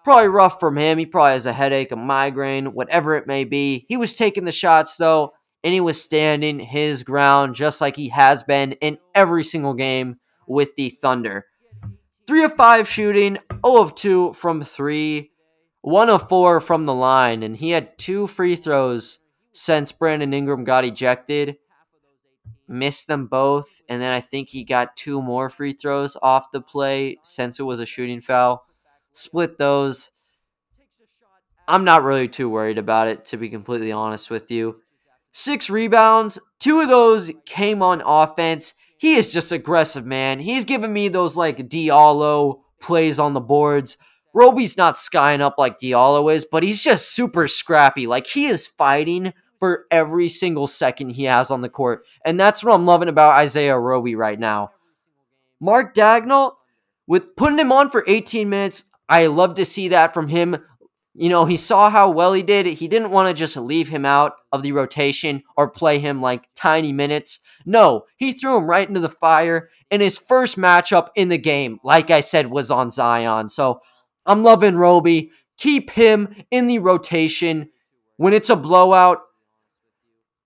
Probably 0.06 0.28
rough 0.28 0.60
from 0.60 0.78
him. 0.78 1.00
He 1.00 1.08
probably 1.08 1.32
has 1.32 1.48
a 1.48 1.52
headache, 1.52 1.92
a 1.92 1.96
migraine, 1.96 2.74
whatever 2.74 3.16
it 3.16 3.26
may 3.26 3.44
be. 3.44 3.88
He 3.90 3.98
was 3.98 4.14
taking 4.14 4.46
the 4.46 4.52
shots 4.52 4.98
though, 4.98 5.34
and 5.64 5.74
he 5.74 5.82
was 5.82 6.00
standing 6.00 6.60
his 6.60 7.02
ground 7.02 7.56
just 7.56 7.82
like 7.82 7.96
he 7.96 8.10
has 8.10 8.44
been 8.44 8.74
in 8.74 9.00
every 9.16 9.44
single 9.44 9.74
game 9.74 10.18
with 10.48 10.76
the 10.76 10.90
Thunder. 10.90 11.48
3 12.28 12.44
of 12.44 12.54
5 12.54 12.88
shooting, 12.88 13.40
0 13.66 13.82
of 13.82 13.96
2 13.96 14.34
from 14.34 14.62
3, 14.62 15.32
1 15.82 16.10
of 16.12 16.30
4 16.30 16.62
from 16.62 16.86
the 16.86 16.94
line, 16.94 17.42
and 17.42 17.58
he 17.58 17.72
had 17.72 17.98
two 17.98 18.28
free 18.28 18.56
throws 18.56 19.22
since 19.54 19.92
Brandon 19.92 20.36
Ingram 20.36 20.66
got 20.66 20.86
ejected. 20.86 21.58
Missed 22.68 23.08
them 23.08 23.26
both, 23.26 23.82
and 23.90 24.00
then 24.04 24.12
I 24.12 24.22
think 24.22 24.50
he 24.50 24.64
got 24.64 24.96
two 24.96 25.20
more 25.20 25.50
free 25.50 25.74
throws 25.74 26.16
off 26.22 26.52
the 26.52 26.62
play 26.62 27.18
since 27.24 27.60
it 27.60 27.64
was 27.64 27.80
a 27.80 27.88
shooting 27.88 28.22
foul 28.22 28.68
split 29.16 29.58
those. 29.58 30.12
I'm 31.68 31.84
not 31.84 32.04
really 32.04 32.28
too 32.28 32.50
worried 32.50 32.78
about 32.78 33.08
it, 33.08 33.26
to 33.26 33.38
be 33.38 33.50
completely 33.50 33.92
honest 33.92 34.30
with 34.30 34.52
you. 34.52 34.82
Six 35.32 35.70
rebounds, 35.70 36.40
two 36.60 36.80
of 36.80 36.90
those 36.90 37.32
came 37.46 37.82
on 37.82 38.04
offense. 38.06 38.76
He 38.98 39.16
is 39.16 39.34
just 39.34 39.52
aggressive, 39.52 40.06
man. 40.06 40.40
He's 40.40 40.64
giving 40.64 40.94
me 40.94 41.08
those 41.08 41.36
like 41.36 41.58
Diallo 41.58 42.62
plays 42.80 43.20
on 43.20 43.34
the 43.34 43.42
boards. 43.42 43.98
Roby's 44.34 44.78
not 44.78 44.98
skying 44.98 45.42
up 45.42 45.56
like 45.58 45.80
Diallo 45.80 46.34
is, 46.34 46.46
but 46.46 46.64
he's 46.64 46.84
just 46.84 47.12
super 47.12 47.48
scrappy. 47.48 48.06
Like 48.06 48.28
he 48.28 48.46
is 48.46 48.68
fighting 48.68 49.34
for 49.60 49.86
every 49.90 50.28
single 50.28 50.68
second 50.68 51.12
he 51.12 51.24
has 51.24 51.50
on 51.50 51.62
the 51.62 51.70
court. 51.70 52.06
And 52.24 52.40
that's 52.40 52.64
what 52.64 52.74
I'm 52.74 52.86
loving 52.86 53.10
about 53.10 53.36
Isaiah 53.36 53.80
Roby 53.80 54.16
right 54.16 54.40
now. 54.40 54.72
Mark 55.60 55.94
Daigneault, 55.94 56.56
with 57.08 57.36
putting 57.36 57.60
him 57.60 57.72
on 57.72 57.90
for 57.90 58.04
18 58.08 58.50
minutes, 58.50 58.86
I 59.08 59.28
love 59.28 59.56
to 59.56 59.66
see 59.66 59.90
that 59.90 60.14
from 60.14 60.28
him. 60.28 60.58
You 61.14 61.30
know, 61.30 61.46
he 61.46 61.56
saw 61.56 61.90
how 61.90 62.10
well 62.10 62.34
he 62.34 62.44
did. 62.44 62.66
He 62.66 62.88
didn't 62.88 63.12
want 63.12 63.30
to 63.30 63.34
just 63.34 63.56
leave 63.56 63.88
him 63.88 64.06
out 64.06 64.34
of 64.52 64.64
the 64.64 64.74
rotation 64.74 65.44
or 65.56 65.70
play 65.70 66.00
him 66.00 66.22
like 66.22 66.50
tiny 66.56 66.92
minutes. 66.92 67.40
No, 67.66 68.04
he 68.18 68.34
threw 68.34 68.58
him 68.58 68.70
right 68.70 68.88
into 68.88 69.00
the 69.00 69.08
fire. 69.08 69.70
And 69.90 70.02
his 70.02 70.18
first 70.18 70.58
matchup 70.58 71.10
in 71.16 71.30
the 71.30 71.38
game, 71.38 71.80
like 71.84 72.12
I 72.12 72.20
said, 72.20 72.48
was 72.48 72.70
on 72.70 72.90
Zion. 72.90 73.48
So 73.48 73.80
I'm 74.26 74.44
loving 74.44 74.76
Roby. 74.76 75.32
Keep 75.58 75.92
him 75.92 76.36
in 76.52 76.68
the 76.68 76.80
rotation. 76.80 77.70
When 78.18 78.34
it's 78.34 78.50
a 78.50 78.56
blowout, 78.56 79.20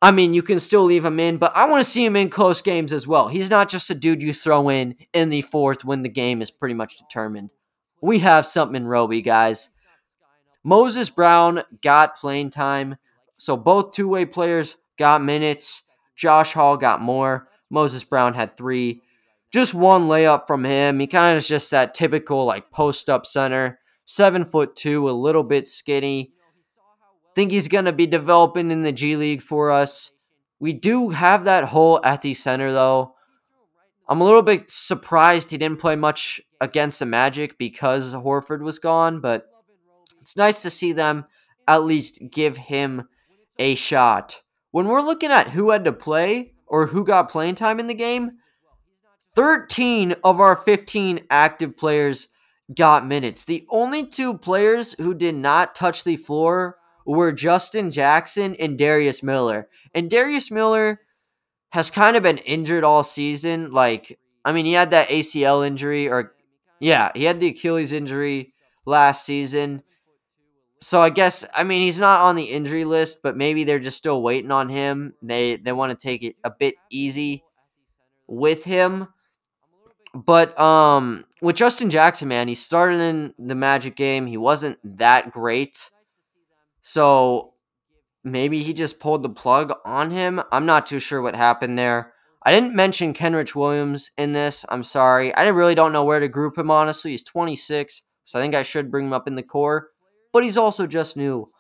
I 0.02 0.12
mean, 0.12 0.34
you 0.34 0.44
can 0.44 0.60
still 0.60 0.84
leave 0.84 1.04
him 1.04 1.20
in, 1.20 1.38
but 1.38 1.52
I 1.56 1.66
want 1.66 1.84
to 1.84 1.90
see 1.90 2.06
him 2.06 2.16
in 2.16 2.30
close 2.30 2.62
games 2.62 2.94
as 2.94 3.08
well. 3.08 3.28
He's 3.28 3.50
not 3.50 3.70
just 3.70 3.90
a 3.90 3.96
dude 3.96 4.22
you 4.22 4.34
throw 4.34 4.70
in 4.70 4.96
in 5.14 5.30
the 5.30 5.42
fourth 5.42 5.84
when 5.84 6.04
the 6.04 6.10
game 6.10 6.42
is 6.42 6.52
pretty 6.52 6.76
much 6.76 6.98
determined. 6.98 7.50
We 8.02 8.20
have 8.20 8.46
something 8.46 8.76
in 8.76 8.88
Roby, 8.88 9.22
guys. 9.22 9.70
Moses 10.64 11.10
Brown 11.10 11.64
got 11.82 12.18
playing 12.18 12.52
time, 12.52 12.98
so 13.38 13.56
both 13.58 13.92
two 13.92 14.08
way 14.08 14.26
players 14.26 14.78
got 14.98 15.24
minutes. 15.24 15.84
Josh 16.16 16.54
Hall 16.54 16.78
got 16.78 17.02
more. 17.02 17.48
Moses 17.70 18.04
Brown 18.04 18.34
had 18.34 18.58
three. 18.58 19.02
Just 19.52 19.74
one 19.74 20.04
layup 20.04 20.48
from 20.48 20.64
him. 20.64 21.00
He 21.00 21.08
kind 21.08 21.32
of 21.32 21.38
is 21.38 21.48
just 21.48 21.72
that 21.72 21.94
typical 21.94 22.46
like 22.46 22.72
post 22.72 23.10
up 23.10 23.26
center. 23.26 23.80
Seven 24.06 24.44
foot 24.44 24.76
two, 24.76 25.10
a 25.10 25.12
little 25.12 25.44
bit 25.44 25.68
skinny. 25.68 26.34
Think 27.36 27.52
he's 27.52 27.68
gonna 27.68 27.94
be 27.94 28.08
developing 28.08 28.72
in 28.72 28.82
the 28.82 28.92
G 28.92 29.16
League 29.16 29.42
for 29.42 29.72
us. 29.72 30.12
We 30.60 30.74
do 30.74 31.10
have 31.10 31.46
that 31.46 31.66
hole 31.66 32.02
at 32.04 32.22
the 32.22 32.34
center 32.34 32.72
though. 32.72 33.16
I'm 34.10 34.22
a 34.22 34.26
little 34.26 34.42
bit 34.42 34.72
surprised 34.72 35.52
he 35.52 35.60
didn't 35.60 35.80
play 35.80 35.96
much 35.96 36.42
against 36.60 36.98
the 36.98 37.06
Magic 37.06 37.60
because 37.60 38.16
Horford 38.16 38.62
was 38.62 38.80
gone, 38.80 39.22
but 39.22 39.46
it's 40.20 40.36
nice 40.36 40.64
to 40.64 40.72
see 40.72 40.94
them 40.94 41.26
at 41.68 41.84
least 41.84 42.20
give 42.32 42.58
him 42.58 43.08
a 43.60 43.76
shot. 43.76 44.42
When 44.72 44.88
we're 44.88 45.02
looking 45.02 45.30
at 45.30 45.50
who 45.50 45.70
had 45.70 45.86
to 45.86 45.94
play 45.94 46.54
or 46.66 46.88
who 46.88 47.06
got 47.06 47.30
playing 47.30 47.54
time 47.54 47.80
in 47.80 47.86
the 47.86 47.94
game, 47.94 48.32
13 49.36 50.16
of 50.24 50.40
our 50.40 50.56
15 50.56 51.22
active 51.30 51.78
players 51.78 52.30
got 52.76 53.06
minutes. 53.06 53.46
The 53.46 53.68
only 53.70 54.08
two 54.08 54.40
players 54.40 54.94
who 54.94 55.14
did 55.14 55.36
not 55.36 55.76
touch 55.76 56.04
the 56.04 56.18
floor 56.18 56.78
were 57.06 57.32
Justin 57.32 57.92
Jackson 57.92 58.56
and 58.56 58.76
Darius 58.76 59.22
Miller. 59.22 59.70
And 59.94 60.10
Darius 60.10 60.50
Miller 60.50 61.02
has 61.72 61.92
kind 61.92 62.16
of 62.16 62.24
been 62.24 62.38
injured 62.40 62.84
all 62.84 63.04
season. 63.04 63.72
Like, 63.72 64.20
I 64.46 64.52
mean, 64.52 64.66
he 64.66 64.74
had 64.74 64.92
that 64.92 65.10
ACL 65.10 65.64
injury, 65.64 66.10
or 66.10 66.34
yeah, 66.80 67.12
he 67.16 67.26
had 67.26 67.40
the 67.40 67.48
Achilles 67.50 67.94
injury 67.94 68.54
last 68.86 69.26
season. 69.26 69.84
So 70.82 71.02
I 71.02 71.10
guess 71.10 71.46
I 71.54 71.64
mean 71.64 71.82
he's 71.82 72.00
not 72.00 72.22
on 72.22 72.36
the 72.36 72.44
injury 72.46 72.86
list, 72.86 73.22
but 73.22 73.36
maybe 73.36 73.64
they're 73.64 73.80
just 73.80 73.98
still 73.98 74.22
waiting 74.22 74.52
on 74.52 74.70
him. 74.70 75.14
They 75.22 75.58
they 75.58 75.74
want 75.74 75.92
to 75.92 75.98
take 76.08 76.24
it 76.24 76.36
a 76.44 76.52
bit 76.52 76.76
easy 76.90 77.44
with 78.28 78.64
him. 78.64 79.08
But 80.14 80.60
um 80.60 81.26
with 81.42 81.56
Justin 81.56 81.90
Jackson, 81.90 82.28
man, 82.28 82.48
he 82.48 82.56
started 82.56 83.00
in 83.00 83.34
the 83.38 83.56
Magic 83.56 83.96
game. 83.96 84.26
He 84.26 84.38
wasn't 84.38 84.80
that 84.98 85.32
great. 85.32 85.92
So 86.82 87.54
maybe 88.24 88.64
he 88.64 88.74
just 88.74 89.00
pulled 89.00 89.24
the 89.24 89.30
plug 89.30 89.74
on 89.86 90.12
him. 90.12 90.42
I'm 90.52 90.66
not 90.66 90.86
too 90.86 91.00
sure 91.00 91.22
what 91.22 91.36
happened 91.36 91.78
there. 91.78 92.14
I 92.44 92.52
didn't 92.52 92.76
mention 92.76 93.14
Kenrich 93.14 93.56
Williams 93.56 94.12
in 94.18 94.32
this. 94.32 94.66
I'm 94.70 94.84
sorry. 94.84 95.34
I 95.36 95.48
really 95.48 95.76
don't 95.76 95.92
know 95.94 96.04
where 96.04 96.20
to 96.20 96.28
group 96.28 96.58
him, 96.58 96.72
honestly. 96.72 97.12
He's 97.12 97.24
26, 97.24 98.02
so 98.24 98.40
I 98.40 98.42
think 98.42 98.56
I 98.56 98.64
should 98.64 98.92
bring 98.92 99.08
him 99.08 99.14
up 99.14 99.28
in 99.28 99.36
the 99.36 99.44
core 99.44 99.90
but 100.32 100.44
he's 100.44 100.58
also 100.58 100.88
just 100.88 101.18
new 101.18 101.52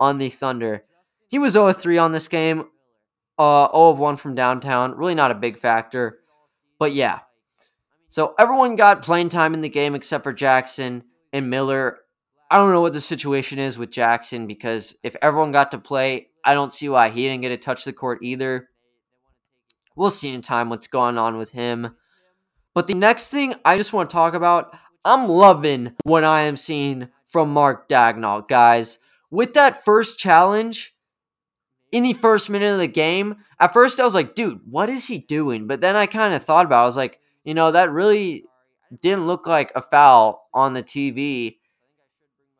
on 0.00 0.18
the 0.18 0.28
Thunder. 0.28 0.84
He 1.28 1.38
was 1.38 1.54
0 1.54 1.72
3 1.72 1.98
on 1.98 2.12
this 2.12 2.28
game, 2.28 2.64
uh, 3.38 3.68
0 3.68 3.90
of 3.90 3.98
1 3.98 4.16
from 4.16 4.34
downtown. 4.34 4.96
Really 4.96 5.14
not 5.14 5.30
a 5.30 5.36
big 5.36 5.58
factor. 5.58 6.18
But 6.78 6.92
yeah. 6.92 7.20
So 8.08 8.34
everyone 8.38 8.76
got 8.76 9.02
playing 9.02 9.30
time 9.30 9.54
in 9.54 9.62
the 9.62 9.68
game 9.68 9.94
except 9.94 10.24
for 10.24 10.32
Jackson 10.32 11.04
and 11.32 11.48
Miller. 11.48 11.98
I 12.52 12.58
don't 12.58 12.70
know 12.70 12.82
what 12.82 12.92
the 12.92 13.00
situation 13.00 13.58
is 13.58 13.78
with 13.78 13.90
Jackson 13.90 14.46
because 14.46 14.94
if 15.02 15.16
everyone 15.22 15.52
got 15.52 15.70
to 15.70 15.78
play, 15.78 16.28
I 16.44 16.52
don't 16.52 16.70
see 16.70 16.86
why 16.86 17.08
he 17.08 17.22
didn't 17.22 17.40
get 17.40 17.48
to 17.48 17.56
touch 17.56 17.86
the 17.86 17.94
court 17.94 18.18
either. 18.20 18.68
We'll 19.96 20.10
see 20.10 20.34
in 20.34 20.42
time 20.42 20.68
what's 20.68 20.86
going 20.86 21.16
on 21.16 21.38
with 21.38 21.48
him. 21.52 21.96
But 22.74 22.88
the 22.88 22.94
next 22.94 23.30
thing 23.30 23.54
I 23.64 23.78
just 23.78 23.94
want 23.94 24.10
to 24.10 24.14
talk 24.14 24.34
about, 24.34 24.76
I'm 25.02 25.30
loving 25.30 25.94
what 26.04 26.24
I 26.24 26.42
am 26.42 26.58
seeing 26.58 27.08
from 27.24 27.54
Mark 27.54 27.88
Daigneault, 27.88 28.48
guys. 28.48 28.98
With 29.30 29.54
that 29.54 29.82
first 29.82 30.18
challenge 30.18 30.94
in 31.90 32.02
the 32.02 32.12
first 32.12 32.50
minute 32.50 32.70
of 32.70 32.80
the 32.80 32.86
game, 32.86 33.36
at 33.60 33.72
first 33.72 33.98
I 33.98 34.04
was 34.04 34.14
like, 34.14 34.34
dude, 34.34 34.60
what 34.68 34.90
is 34.90 35.06
he 35.06 35.20
doing? 35.20 35.66
But 35.66 35.80
then 35.80 35.96
I 35.96 36.04
kind 36.04 36.34
of 36.34 36.42
thought 36.42 36.66
about 36.66 36.80
it. 36.80 36.82
I 36.82 36.84
was 36.84 36.98
like, 36.98 37.18
you 37.44 37.54
know, 37.54 37.72
that 37.72 37.90
really 37.90 38.44
didn't 39.00 39.26
look 39.26 39.46
like 39.46 39.72
a 39.74 39.80
foul 39.80 40.50
on 40.52 40.74
the 40.74 40.82
TV. 40.82 41.56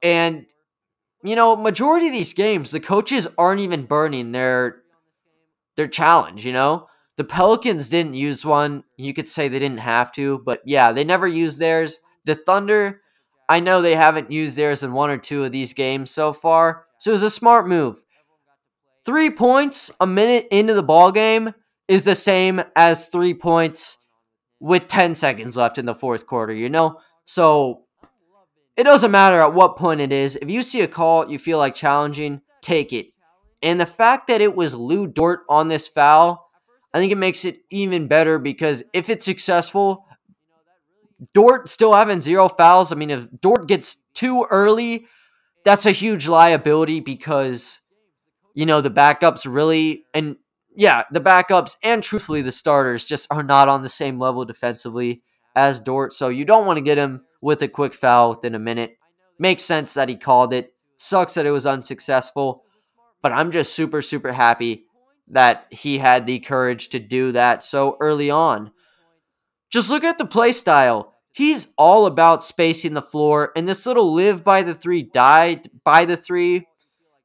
And, 0.02 0.46
you 1.24 1.36
know, 1.36 1.56
majority 1.56 2.06
of 2.08 2.12
these 2.12 2.34
games, 2.34 2.70
the 2.70 2.80
coaches 2.80 3.28
aren't 3.38 3.60
even 3.60 3.86
burning 3.86 4.32
their 4.32 4.82
their 5.76 5.86
challenge, 5.86 6.44
you 6.44 6.52
know? 6.52 6.86
The 7.16 7.24
Pelicans 7.24 7.88
didn't 7.88 8.14
use 8.14 8.44
one. 8.44 8.84
You 8.96 9.14
could 9.14 9.28
say 9.28 9.48
they 9.48 9.58
didn't 9.58 9.78
have 9.78 10.12
to, 10.12 10.38
but 10.40 10.60
yeah, 10.64 10.92
they 10.92 11.04
never 11.04 11.26
used 11.26 11.58
theirs. 11.58 11.98
The 12.24 12.34
Thunder, 12.34 13.00
I 13.48 13.60
know 13.60 13.82
they 13.82 13.94
haven't 13.94 14.30
used 14.30 14.56
theirs 14.56 14.82
in 14.82 14.92
one 14.92 15.10
or 15.10 15.18
two 15.18 15.44
of 15.44 15.52
these 15.52 15.72
games 15.72 16.10
so 16.10 16.32
far, 16.32 16.86
so 16.98 17.10
it 17.10 17.14
was 17.14 17.22
a 17.22 17.30
smart 17.30 17.68
move. 17.68 18.02
Three 19.04 19.30
points 19.30 19.90
a 20.00 20.06
minute 20.06 20.46
into 20.50 20.74
the 20.74 20.82
ball 20.82 21.10
game 21.12 21.54
is 21.88 22.04
the 22.04 22.14
same 22.14 22.62
as 22.76 23.06
three 23.06 23.34
points 23.34 23.98
with 24.60 24.86
10 24.86 25.14
seconds 25.14 25.56
left 25.56 25.76
in 25.76 25.86
the 25.86 25.94
fourth 25.94 26.26
quarter, 26.26 26.52
you 26.52 26.70
know? 26.70 26.98
So 27.24 27.84
it 28.76 28.84
doesn't 28.84 29.10
matter 29.10 29.40
at 29.40 29.54
what 29.54 29.76
point 29.76 30.00
it 30.00 30.12
is. 30.12 30.36
If 30.36 30.50
you 30.50 30.62
see 30.62 30.80
a 30.80 30.88
call 30.88 31.30
you 31.30 31.38
feel 31.38 31.58
like 31.58 31.74
challenging, 31.74 32.40
take 32.62 32.92
it. 32.92 33.08
And 33.62 33.80
the 33.80 33.86
fact 33.86 34.26
that 34.26 34.40
it 34.40 34.56
was 34.56 34.74
Lu 34.74 35.06
Dort 35.06 35.40
on 35.48 35.68
this 35.68 35.88
foul, 35.88 36.50
I 36.92 36.98
think 36.98 37.12
it 37.12 37.18
makes 37.18 37.44
it 37.44 37.58
even 37.70 38.08
better 38.08 38.38
because 38.38 38.82
if 38.92 39.08
it's 39.08 39.24
successful, 39.24 40.06
Dort 41.32 41.68
still 41.68 41.94
having 41.94 42.20
zero 42.20 42.48
fouls. 42.48 42.92
I 42.92 42.96
mean, 42.96 43.10
if 43.10 43.28
Dort 43.40 43.68
gets 43.68 43.98
too 44.14 44.46
early, 44.50 45.06
that's 45.64 45.86
a 45.86 45.92
huge 45.92 46.26
liability 46.26 47.00
because, 47.00 47.80
you 48.54 48.66
know, 48.66 48.80
the 48.80 48.90
backups 48.90 49.46
really, 49.48 50.04
and 50.12 50.36
yeah, 50.74 51.04
the 51.12 51.20
backups 51.20 51.76
and 51.84 52.02
truthfully 52.02 52.42
the 52.42 52.50
starters 52.50 53.04
just 53.04 53.30
are 53.30 53.44
not 53.44 53.68
on 53.68 53.82
the 53.82 53.88
same 53.88 54.18
level 54.18 54.44
defensively 54.44 55.22
as 55.54 55.78
Dort. 55.78 56.12
So 56.12 56.28
you 56.28 56.44
don't 56.44 56.66
want 56.66 56.78
to 56.78 56.84
get 56.84 56.98
him 56.98 57.22
with 57.42 57.60
a 57.60 57.68
quick 57.68 57.92
foul 57.92 58.30
within 58.30 58.54
a 58.54 58.58
minute. 58.58 58.96
Makes 59.38 59.64
sense 59.64 59.92
that 59.94 60.08
he 60.08 60.16
called 60.16 60.54
it. 60.54 60.72
Sucks 60.96 61.34
that 61.34 61.44
it 61.44 61.50
was 61.50 61.66
unsuccessful. 61.66 62.64
But 63.20 63.32
I'm 63.32 63.50
just 63.50 63.74
super, 63.74 64.00
super 64.00 64.32
happy 64.32 64.86
that 65.28 65.66
he 65.70 65.98
had 65.98 66.26
the 66.26 66.38
courage 66.38 66.88
to 66.90 66.98
do 66.98 67.32
that 67.32 67.62
so 67.62 67.96
early 68.00 68.30
on. 68.30 68.70
Just 69.70 69.90
look 69.90 70.04
at 70.04 70.18
the 70.18 70.26
play 70.26 70.52
style. 70.52 71.14
He's 71.32 71.72
all 71.78 72.06
about 72.06 72.44
spacing 72.44 72.92
the 72.92 73.00
floor, 73.00 73.52
and 73.56 73.66
this 73.66 73.86
little 73.86 74.12
live 74.12 74.44
by 74.44 74.62
the 74.62 74.74
three, 74.74 75.02
die 75.02 75.62
by 75.82 76.04
the 76.04 76.16
three 76.16 76.66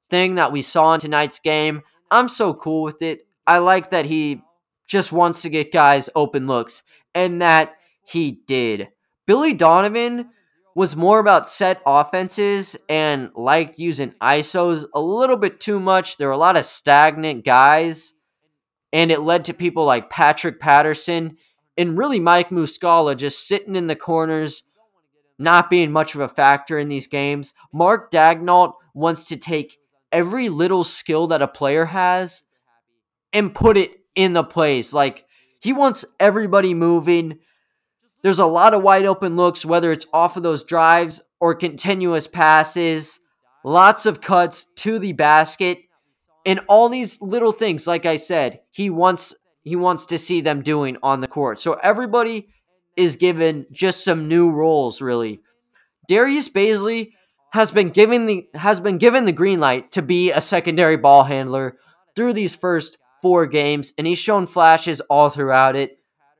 thing 0.10 0.36
that 0.36 0.54
we 0.54 0.62
saw 0.62 0.94
in 0.94 1.02
tonight's 1.02 1.40
game, 1.40 1.82
I'm 2.10 2.30
so 2.30 2.54
cool 2.54 2.84
with 2.84 3.02
it. 3.02 3.28
I 3.46 3.58
like 3.58 3.90
that 3.90 4.06
he 4.06 4.42
just 4.88 5.12
wants 5.12 5.42
to 5.42 5.50
get 5.50 5.74
guys 5.74 6.10
open 6.16 6.48
looks, 6.48 6.84
and 7.14 7.42
that 7.42 7.76
he 8.06 8.32
did. 8.48 8.88
Billy 9.28 9.54
Donovan 9.54 10.30
was 10.74 10.96
more 10.96 11.20
about 11.20 11.48
set 11.48 11.82
offenses 11.86 12.76
and 12.88 13.30
liked 13.36 13.78
using 13.78 14.12
ISOs 14.22 14.86
a 14.94 15.02
little 15.02 15.38
bit 15.38 15.60
too 15.60 15.80
much. 15.80 16.18
There 16.18 16.28
were 16.28 16.34
a 16.34 16.38
lot 16.38 16.58
of 16.58 16.66
stagnant 16.66 17.44
guys, 17.44 18.14
and 18.94 19.12
it 19.12 19.22
led 19.22 19.46
to 19.46 19.54
people 19.54 19.86
like 19.86 20.10
Patrick 20.10 20.60
Patterson 20.60 21.38
and 21.78 21.98
really 21.98 22.20
Mike 22.20 22.50
Muscala 22.50 23.16
just 23.18 23.48
sitting 23.48 23.76
in 23.76 23.88
the 23.88 23.96
corners, 23.96 24.64
not 25.38 25.70
being 25.70 25.92
much 25.92 26.16
of 26.16 26.22
a 26.22 26.30
factor 26.30 26.80
in 26.80 26.88
these 26.88 27.08
games. 27.08 27.54
Mark 27.74 28.10
Daigneault 28.10 28.74
wants 28.94 29.26
to 29.26 29.38
take 29.38 29.78
every 30.12 30.48
little 30.48 30.84
skill 30.84 31.28
that 31.28 31.42
a 31.42 31.48
player 31.48 31.86
has 31.86 32.44
and 33.34 33.54
put 33.54 33.78
it 33.78 33.92
in 34.16 34.34
the 34.34 34.44
plays. 34.44 34.94
Like 34.94 35.26
he 35.62 35.74
wants 35.74 36.06
everybody 36.20 36.74
moving. 36.74 37.40
There's 38.22 38.40
a 38.40 38.46
lot 38.46 38.74
of 38.74 38.84
wide 38.84 39.06
open 39.06 39.36
looks, 39.36 39.66
whether 39.66 39.92
it's 39.92 40.08
off 40.12 40.38
of 40.38 40.44
those 40.44 40.64
drives 40.64 41.22
or 41.40 41.54
continuous 41.56 42.28
passes, 42.28 43.20
lots 43.64 44.06
of 44.06 44.22
cuts 44.22 44.66
to 44.78 45.00
the 45.00 45.14
basket. 45.14 45.80
And 46.46 46.62
all 46.68 46.90
these 46.90 47.22
little 47.22 47.52
things, 47.52 47.88
like 47.88 48.06
I 48.06 48.16
said, 48.16 48.62
he 48.72 48.90
wants 48.90 49.36
he 49.64 49.76
wants 49.76 50.06
to 50.06 50.18
see 50.18 50.40
them 50.40 50.62
doing 50.62 50.98
on 51.04 51.20
the 51.20 51.28
court. 51.28 51.60
So 51.60 51.74
everybody 51.84 52.48
is 52.96 53.18
given 53.18 53.66
just 53.72 54.04
some 54.04 54.28
new 54.28 54.50
roles 54.50 55.02
really. 55.02 55.42
Darius 56.08 56.48
Bazley 56.48 57.12
has 57.52 57.72
been 57.72 57.90
given 57.90 58.26
the 58.26 58.48
has 58.56 58.80
been 58.80 58.98
given 58.98 59.26
the 59.26 59.32
green 59.32 59.60
light 59.60 59.92
to 59.92 60.02
be 60.02 60.32
a 60.32 60.42
secondary 60.42 60.96
ball 60.98 61.26
handler 61.26 61.78
through 62.16 62.34
these 62.34 62.56
first 62.56 62.98
four 63.22 63.46
games 63.46 63.94
and 63.98 64.08
he's 64.08 64.18
shown 64.18 64.46
flashes 64.46 65.02
all 65.02 65.30
throughout 65.30 65.76
it. 65.76 65.97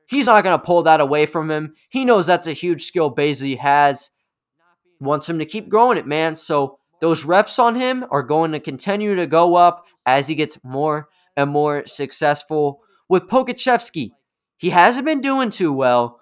He's 0.08 0.26
not 0.26 0.42
going 0.42 0.58
to 0.58 0.64
pull 0.64 0.82
that 0.84 1.00
away 1.00 1.26
from 1.26 1.50
him. 1.50 1.74
He 1.90 2.04
knows 2.04 2.26
that's 2.26 2.46
a 2.46 2.52
huge 2.52 2.84
skill 2.84 3.14
Bazley 3.14 3.58
has. 3.58 4.10
Wants 5.00 5.28
him 5.28 5.38
to 5.38 5.44
keep 5.44 5.68
growing 5.68 5.98
it, 5.98 6.06
man. 6.06 6.34
So 6.34 6.78
those 7.00 7.24
reps 7.24 7.58
on 7.58 7.76
him 7.76 8.04
are 8.10 8.22
going 8.22 8.52
to 8.52 8.60
continue 8.60 9.14
to 9.14 9.26
go 9.26 9.54
up 9.54 9.86
as 10.06 10.28
he 10.28 10.34
gets 10.34 10.64
more 10.64 11.08
and 11.36 11.50
more 11.50 11.86
successful. 11.86 12.80
With 13.08 13.28
Pokusevski, 13.28 14.10
he 14.56 14.70
hasn't 14.70 15.06
been 15.06 15.20
doing 15.20 15.50
too 15.50 15.72
well, 15.72 16.20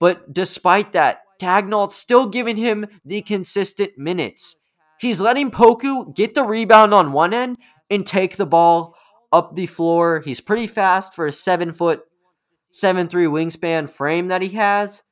but 0.00 0.32
despite 0.32 0.92
that, 0.92 1.20
Daigneault's 1.40 1.96
still 1.96 2.26
giving 2.26 2.56
him 2.56 2.86
the 3.04 3.20
consistent 3.22 3.98
minutes. 3.98 4.60
He's 5.00 5.20
letting 5.20 5.50
Poku 5.50 6.14
get 6.14 6.34
the 6.34 6.44
rebound 6.44 6.94
on 6.94 7.12
one 7.12 7.34
end 7.34 7.58
and 7.90 8.06
take 8.06 8.36
the 8.36 8.46
ball 8.46 8.96
up 9.32 9.54
the 9.54 9.66
floor. 9.66 10.22
He's 10.24 10.40
pretty 10.40 10.66
fast 10.66 11.14
for 11.14 11.26
a 11.26 11.32
seven 11.32 11.72
foot, 11.72 12.04
seven 12.74 13.06
three 13.06 13.26
wingspan 13.26 13.88
frame 13.88 14.28
that 14.28 14.42
he 14.42 14.48
has. 14.48 15.04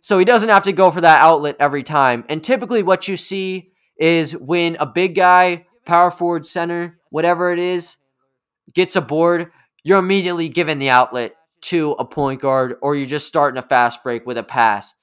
So 0.00 0.18
he 0.18 0.24
doesn't 0.24 0.48
have 0.48 0.62
to 0.62 0.72
go 0.72 0.90
for 0.90 1.02
that 1.02 1.20
outlet 1.20 1.56
every 1.60 1.82
time. 1.82 2.24
And 2.30 2.42
typically, 2.42 2.82
what 2.82 3.08
you 3.08 3.16
see 3.18 3.72
is 3.98 4.32
when 4.32 4.76
a 4.80 4.86
big 4.86 5.14
guy, 5.14 5.66
power 5.84 6.10
forward, 6.10 6.46
center, 6.46 6.98
whatever 7.10 7.52
it 7.52 7.58
is, 7.58 7.98
gets 8.74 8.96
a 8.96 9.02
board, 9.02 9.50
you're 9.82 9.98
immediately 9.98 10.48
given 10.48 10.78
the 10.78 10.88
outlet 10.88 11.34
to 11.60 11.92
a 11.92 12.06
point 12.06 12.40
guard, 12.40 12.76
or 12.80 12.94
you're 12.96 13.06
just 13.06 13.26
starting 13.26 13.58
a 13.58 13.62
fast 13.62 14.02
break 14.02 14.26
with 14.26 14.38
a 14.38 14.42
pass. 14.42 14.94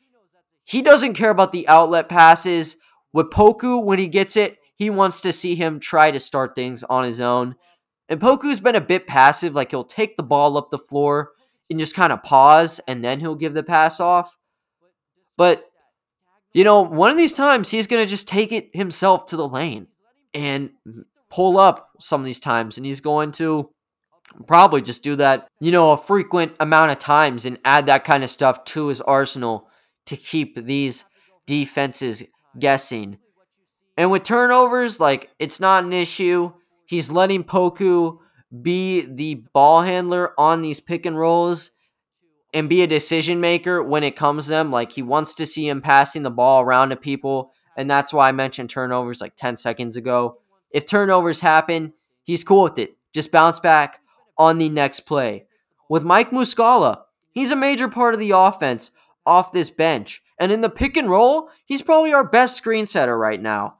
He 0.65 0.81
doesn't 0.81 1.13
care 1.13 1.29
about 1.29 1.51
the 1.51 1.67
outlet 1.67 2.09
passes. 2.09 2.77
With 3.13 3.29
Poku, 3.29 3.83
when 3.83 3.99
he 3.99 4.07
gets 4.07 4.35
it, 4.35 4.57
he 4.75 4.89
wants 4.89 5.21
to 5.21 5.31
see 5.31 5.53
him 5.53 5.79
try 5.79 6.09
to 6.09 6.19
start 6.19 6.55
things 6.55 6.83
on 6.83 7.03
his 7.03 7.21
own. 7.21 7.55
And 8.09 8.19
Poku's 8.19 8.59
been 8.59 8.75
a 8.75 8.81
bit 8.81 9.05
passive, 9.05 9.53
like 9.53 9.71
he'll 9.71 9.83
take 9.83 10.17
the 10.17 10.23
ball 10.23 10.57
up 10.57 10.71
the 10.71 10.79
floor 10.79 11.31
and 11.71 11.79
just 11.79 11.95
kind 11.95 12.13
of 12.13 12.21
pause 12.21 12.79
and 12.87 13.03
then 13.03 13.19
he'll 13.19 13.33
give 13.33 13.53
the 13.53 13.63
pass 13.63 13.99
off. 13.99 14.37
But, 15.37 15.65
you 16.53 16.63
know, 16.63 16.81
one 16.81 17.09
of 17.09 17.17
these 17.17 17.33
times 17.33 17.69
he's 17.69 17.87
going 17.87 18.03
to 18.03 18.09
just 18.09 18.27
take 18.27 18.51
it 18.51 18.69
himself 18.73 19.25
to 19.27 19.37
the 19.37 19.47
lane 19.47 19.87
and 20.33 20.71
pull 21.29 21.57
up 21.57 21.89
some 21.99 22.21
of 22.21 22.25
these 22.25 22.41
times. 22.41 22.77
And 22.77 22.85
he's 22.85 22.99
going 22.99 23.31
to 23.33 23.71
probably 24.47 24.81
just 24.81 25.01
do 25.01 25.15
that, 25.15 25.47
you 25.59 25.71
know, 25.71 25.93
a 25.93 25.97
frequent 25.97 26.53
amount 26.59 26.91
of 26.91 26.99
times 26.99 27.45
and 27.45 27.57
add 27.65 27.85
that 27.85 28.03
kind 28.03 28.23
of 28.23 28.29
stuff 28.29 28.65
to 28.65 28.87
his 28.87 29.01
arsenal 29.01 29.69
to 30.07 30.17
keep 30.17 30.55
these 30.55 31.05
defenses 31.47 32.23
guessing. 32.59 33.17
And 33.97 34.11
with 34.11 34.23
turnovers, 34.23 34.99
like 34.99 35.29
it's 35.39 35.59
not 35.59 35.85
an 35.85 35.93
issue. 35.93 36.51
He's 36.85 37.09
letting 37.09 37.45
Poku 37.45 38.17
be 38.59 39.01
the 39.01 39.35
ball 39.53 39.83
handler 39.83 40.33
on 40.37 40.61
these 40.61 40.79
pick 40.79 41.05
and 41.05 41.17
rolls 41.17 41.71
and 42.53 42.69
be 42.69 42.81
a 42.81 42.87
decision 42.87 43.39
maker 43.39 43.81
when 43.81 44.03
it 44.03 44.15
comes 44.15 44.45
to 44.45 44.51
them. 44.51 44.71
Like 44.71 44.91
he 44.91 45.01
wants 45.01 45.33
to 45.35 45.45
see 45.45 45.67
him 45.67 45.81
passing 45.81 46.23
the 46.23 46.31
ball 46.31 46.61
around 46.61 46.89
to 46.89 46.95
people. 46.95 47.51
And 47.77 47.89
that's 47.89 48.13
why 48.13 48.27
I 48.27 48.33
mentioned 48.33 48.69
turnovers 48.69 49.21
like 49.21 49.35
10 49.35 49.57
seconds 49.57 49.95
ago. 49.95 50.39
If 50.71 50.85
turnovers 50.85 51.39
happen, 51.39 51.93
he's 52.23 52.43
cool 52.43 52.63
with 52.63 52.77
it. 52.77 52.97
Just 53.13 53.31
bounce 53.31 53.59
back 53.59 53.99
on 54.37 54.57
the 54.57 54.69
next 54.69 55.01
play. 55.01 55.45
With 55.89 56.03
Mike 56.03 56.31
Muscala, 56.31 57.01
he's 57.31 57.51
a 57.51 57.55
major 57.55 57.87
part 57.87 58.13
of 58.13 58.19
the 58.19 58.31
offense 58.31 58.91
off 59.25 59.51
this 59.51 59.69
bench. 59.69 60.21
And 60.39 60.51
in 60.51 60.61
the 60.61 60.69
pick 60.69 60.97
and 60.97 61.09
roll, 61.09 61.49
he's 61.65 61.81
probably 61.81 62.13
our 62.13 62.27
best 62.27 62.57
screen 62.57 62.85
setter 62.85 63.17
right 63.17 63.39
now. 63.39 63.75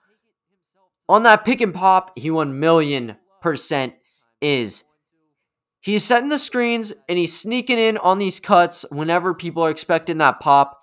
On 1.10 1.24
that 1.24 1.44
pick 1.44 1.60
and 1.60 1.74
pop, 1.74 2.18
he 2.18 2.30
won 2.30 2.50
1 2.50 2.60
million 2.60 3.18
percent 3.42 3.96
is. 4.42 4.84
He's 5.82 6.04
setting 6.04 6.30
the 6.30 6.38
screens 6.38 6.94
and 7.10 7.18
he's 7.18 7.38
sneaking 7.38 7.80
in 7.80 7.98
on 7.98 8.20
these 8.20 8.40
cuts 8.40 8.86
whenever 8.92 9.34
people 9.34 9.64
are 9.64 9.72
expecting 9.72 10.20
that 10.20 10.40
pop. 10.40 10.78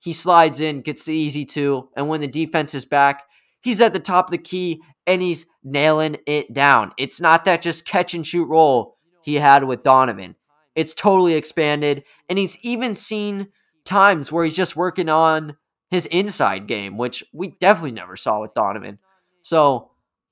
He 0.00 0.12
slides 0.12 0.60
in, 0.60 0.80
gets 0.80 1.04
the 1.04 1.14
easy 1.14 1.44
two, 1.44 1.90
and 1.94 2.08
when 2.08 2.20
the 2.20 2.26
defense 2.26 2.74
is 2.74 2.84
back, 2.84 3.22
he's 3.60 3.80
at 3.80 3.92
the 3.92 4.00
top 4.00 4.26
of 4.26 4.32
the 4.32 4.38
key 4.38 4.82
and 5.06 5.22
he's 5.22 5.46
nailing 5.62 6.16
it 6.26 6.52
down. 6.52 6.92
It's 6.96 7.20
not 7.20 7.44
that 7.44 7.62
just 7.62 7.86
catch 7.86 8.14
and 8.14 8.26
shoot 8.26 8.46
roll 8.46 8.96
he 9.22 9.34
had 9.36 9.64
with 9.64 9.82
Donovan. 9.82 10.36
It's 10.74 10.94
totally 10.94 11.34
expanded, 11.34 12.04
and 12.28 12.38
he's 12.38 12.58
even 12.62 12.94
seen 12.94 13.48
times 13.84 14.30
where 14.30 14.44
he's 14.44 14.56
just 14.56 14.76
working 14.76 15.08
on 15.08 15.56
his 15.90 16.06
inside 16.06 16.66
game, 16.66 16.96
which 16.96 17.24
we 17.32 17.48
definitely 17.58 17.90
never 17.92 18.16
saw 18.16 18.40
with 18.40 18.54
Donovan. 18.54 18.98
So 19.42 19.90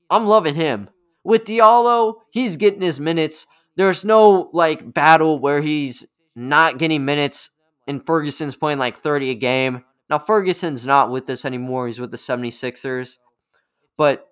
I'm 0.09 0.27
loving 0.27 0.55
him. 0.55 0.89
With 1.29 1.45
Diallo, 1.45 2.15
he's 2.31 2.57
getting 2.57 2.81
his 2.81 2.99
minutes. 2.99 3.47
There's 3.77 4.03
no 4.03 4.49
like 4.55 4.95
battle 4.95 5.39
where 5.39 5.61
he's 5.61 6.07
not 6.35 6.79
getting 6.79 7.05
minutes 7.05 7.51
and 7.87 8.05
Ferguson's 8.07 8.57
playing 8.57 8.79
like 8.79 8.97
30 8.97 9.29
a 9.29 9.35
game. 9.35 9.85
Now 10.09 10.21
Ferguson's 10.21 10.87
not 10.87 11.11
with 11.11 11.29
us 11.29 11.45
anymore. 11.45 11.87
He's 11.87 12.01
with 12.01 12.13
the 12.13 12.17
76ers. 12.17 13.19
But 13.99 14.27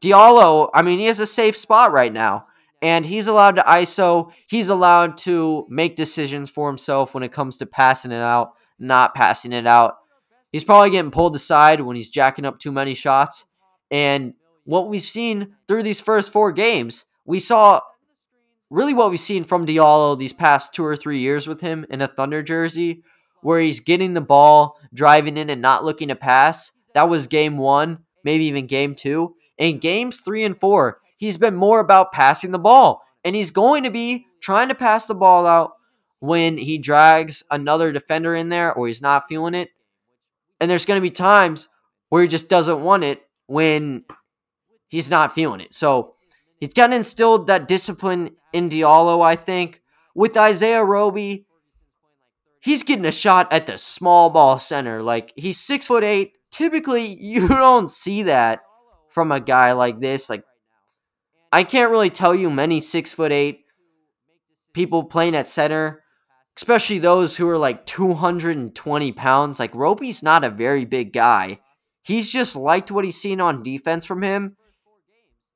Diallo, 0.00 0.70
I 0.74 0.82
mean, 0.82 0.98
he 0.98 1.06
has 1.06 1.20
a 1.20 1.26
safe 1.26 1.56
spot 1.56 1.92
right 1.92 2.12
now. 2.12 2.46
And 2.82 3.06
he's 3.06 3.28
allowed 3.28 3.54
to 3.54 3.62
ISO. 3.62 4.32
He's 4.48 4.70
allowed 4.70 5.18
to 5.18 5.68
make 5.68 5.94
decisions 5.94 6.50
for 6.50 6.68
himself 6.68 7.14
when 7.14 7.22
it 7.22 7.30
comes 7.30 7.58
to 7.58 7.66
passing 7.66 8.10
it 8.10 8.22
out, 8.22 8.54
not 8.80 9.14
passing 9.14 9.52
it 9.52 9.68
out. 9.68 9.98
He's 10.50 10.64
probably 10.64 10.90
getting 10.90 11.12
pulled 11.12 11.36
aside 11.36 11.80
when 11.80 11.94
he's 11.94 12.10
jacking 12.10 12.44
up 12.44 12.58
too 12.58 12.72
many 12.72 12.94
shots. 12.94 13.44
And 13.88 14.34
what 14.68 14.86
we've 14.86 15.00
seen 15.00 15.56
through 15.66 15.82
these 15.82 16.02
first 16.02 16.30
four 16.30 16.52
games, 16.52 17.06
we 17.24 17.38
saw 17.38 17.80
really 18.68 18.92
what 18.92 19.08
we've 19.08 19.18
seen 19.18 19.42
from 19.42 19.64
Diallo 19.64 20.18
these 20.18 20.34
past 20.34 20.74
two 20.74 20.84
or 20.84 20.94
three 20.94 21.20
years 21.20 21.48
with 21.48 21.62
him 21.62 21.86
in 21.88 22.02
a 22.02 22.06
Thunder 22.06 22.42
jersey, 22.42 23.02
where 23.40 23.60
he's 23.60 23.80
getting 23.80 24.12
the 24.12 24.20
ball, 24.20 24.78
driving 24.92 25.38
in, 25.38 25.48
and 25.48 25.62
not 25.62 25.86
looking 25.86 26.08
to 26.08 26.14
pass. 26.14 26.72
That 26.92 27.08
was 27.08 27.26
game 27.26 27.56
one, 27.56 28.00
maybe 28.24 28.44
even 28.44 28.66
game 28.66 28.94
two. 28.94 29.36
In 29.56 29.78
games 29.78 30.20
three 30.20 30.44
and 30.44 30.60
four, 30.60 30.98
he's 31.16 31.38
been 31.38 31.56
more 31.56 31.80
about 31.80 32.12
passing 32.12 32.50
the 32.50 32.58
ball. 32.58 33.00
And 33.24 33.34
he's 33.34 33.50
going 33.50 33.84
to 33.84 33.90
be 33.90 34.26
trying 34.42 34.68
to 34.68 34.74
pass 34.74 35.06
the 35.06 35.14
ball 35.14 35.46
out 35.46 35.72
when 36.18 36.58
he 36.58 36.76
drags 36.76 37.42
another 37.50 37.90
defender 37.90 38.34
in 38.34 38.50
there 38.50 38.74
or 38.74 38.86
he's 38.86 39.00
not 39.00 39.28
feeling 39.30 39.54
it. 39.54 39.70
And 40.60 40.70
there's 40.70 40.84
going 40.84 41.00
to 41.00 41.02
be 41.02 41.10
times 41.10 41.70
where 42.10 42.20
he 42.20 42.28
just 42.28 42.50
doesn't 42.50 42.82
want 42.82 43.04
it 43.04 43.22
when 43.46 44.04
he's 44.88 45.10
not 45.10 45.32
feeling 45.32 45.60
it. 45.60 45.72
So 45.74 46.14
he's 46.58 46.74
kind 46.74 46.92
of 46.92 46.98
instilled 46.98 47.46
that 47.46 47.68
discipline 47.68 48.30
in 48.52 48.68
Diallo, 48.68 49.22
I 49.22 49.36
think. 49.36 49.82
With 50.14 50.36
Isaiah 50.36 50.82
Roby, 50.82 51.46
he's 52.60 52.82
getting 52.82 53.04
a 53.04 53.12
shot 53.12 53.52
at 53.52 53.66
the 53.66 53.78
small 53.78 54.30
ball 54.30 54.58
center. 54.58 55.02
Like 55.02 55.32
he's 55.36 55.58
six 55.58 55.86
foot 55.86 56.02
eight. 56.02 56.36
Typically, 56.50 57.06
you 57.20 57.48
don't 57.48 57.90
see 57.90 58.24
that 58.24 58.60
from 59.08 59.30
a 59.30 59.40
guy 59.40 59.72
like 59.72 60.00
this. 60.00 60.28
Like 60.28 60.44
I 61.52 61.64
can't 61.64 61.90
really 61.90 62.10
tell 62.10 62.34
you 62.34 62.50
many 62.50 62.80
six 62.80 63.12
foot 63.12 63.32
eight 63.32 63.60
people 64.74 65.04
playing 65.04 65.34
at 65.34 65.48
center, 65.48 66.02
especially 66.56 66.98
those 66.98 67.36
who 67.36 67.48
are 67.48 67.58
like 67.58 67.86
220 67.86 69.12
pounds. 69.12 69.58
Like 69.58 69.74
Roby's 69.74 70.22
not 70.22 70.44
a 70.44 70.50
very 70.50 70.84
big 70.84 71.12
guy. 71.12 71.60
He's 72.02 72.30
just 72.30 72.56
liked 72.56 72.90
what 72.90 73.04
he's 73.04 73.20
seen 73.20 73.40
on 73.40 73.62
defense 73.62 74.04
from 74.04 74.22
him. 74.22 74.56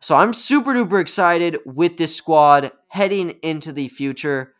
So 0.00 0.16
I'm 0.16 0.32
super 0.32 0.74
duper 0.74 1.00
excited 1.00 1.58
with 1.64 1.96
this 1.96 2.14
squad 2.14 2.72
heading 2.88 3.30
into 3.42 3.72
the 3.72 3.88
future. 3.88 4.54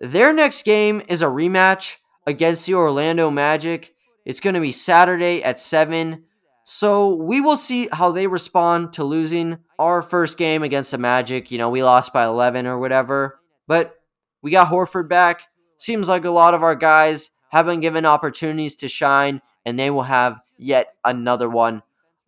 Their 0.00 0.32
next 0.32 0.64
game 0.64 1.00
is 1.08 1.22
a 1.22 1.26
rematch 1.26 1.96
against 2.26 2.66
the 2.66 2.74
Orlando 2.74 3.30
Magic. 3.30 3.94
It's 4.24 4.40
going 4.40 4.54
to 4.54 4.60
be 4.60 4.72
Saturday 4.72 5.42
at 5.42 5.60
7. 5.60 6.24
So 6.64 7.14
we 7.14 7.40
will 7.40 7.56
see 7.56 7.88
how 7.92 8.10
they 8.10 8.26
respond 8.26 8.94
to 8.94 9.04
losing 9.04 9.58
our 9.78 10.02
first 10.02 10.38
game 10.38 10.62
against 10.62 10.90
the 10.90 10.98
Magic. 10.98 11.50
You 11.50 11.58
know, 11.58 11.68
we 11.70 11.82
lost 11.82 12.12
by 12.12 12.24
11 12.24 12.66
or 12.66 12.78
whatever. 12.78 13.40
But 13.66 13.94
we 14.42 14.50
got 14.50 14.68
Horford 14.68 15.08
back. 15.08 15.48
Seems 15.78 16.08
like 16.08 16.24
a 16.24 16.30
lot 16.30 16.54
of 16.54 16.62
our 16.62 16.74
guys 16.74 17.30
have 17.50 17.66
been 17.66 17.80
given 17.80 18.06
opportunities 18.06 18.74
to 18.76 18.88
shine, 18.88 19.40
and 19.64 19.78
they 19.78 19.90
will 19.90 20.02
have 20.02 20.40
yet 20.58 20.94
another 21.04 21.48
one 21.48 21.82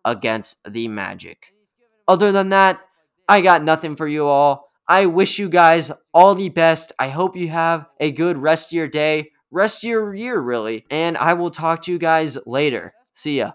against 0.05 0.63
the 0.71 0.89
Magic. 0.89 1.53
Other 2.09 2.33
than 2.33 2.51
that, 2.51 2.81
I 3.29 3.41
got 3.41 3.63
nothing 3.63 3.97
for 3.97 4.07
you 4.07 4.27
all. 4.27 4.71
I 4.89 5.07
wish 5.07 5.39
you 5.39 5.49
guys 5.49 5.91
all 6.15 6.35
the 6.35 6.49
best. 6.49 6.93
I 6.99 7.09
hope 7.09 7.37
you 7.37 7.49
have 7.49 7.87
a 7.99 8.13
good 8.13 8.39
rest 8.39 8.73
of 8.73 8.77
your 8.77 8.89
day, 8.89 9.33
rest 9.51 9.83
of 9.83 9.91
your 9.91 10.15
year, 10.15 10.41
really. 10.41 10.87
And 10.91 11.17
I 11.17 11.35
will 11.35 11.51
talk 11.51 11.83
to 11.83 11.93
you 11.93 11.99
guys 11.99 12.39
later. 12.47 12.95
See 13.15 13.39
ya. 13.39 13.53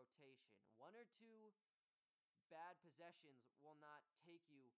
rotation. 0.00 0.36
One 0.78 0.94
or 0.96 1.04
two 1.18 1.52
bad 2.48 2.78
possessions 2.80 3.44
will 3.60 3.76
not 3.78 4.00
take 4.24 4.42
you 4.48 4.72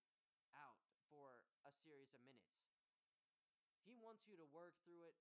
out 0.57 0.80
for 1.09 1.38
a 1.68 1.72
series 1.84 2.11
of 2.12 2.20
minutes. 2.26 2.59
He 3.86 3.94
wants 3.98 4.26
you 4.26 4.34
to 4.38 4.46
work 4.50 4.74
through 4.82 5.07
it. 5.07 5.16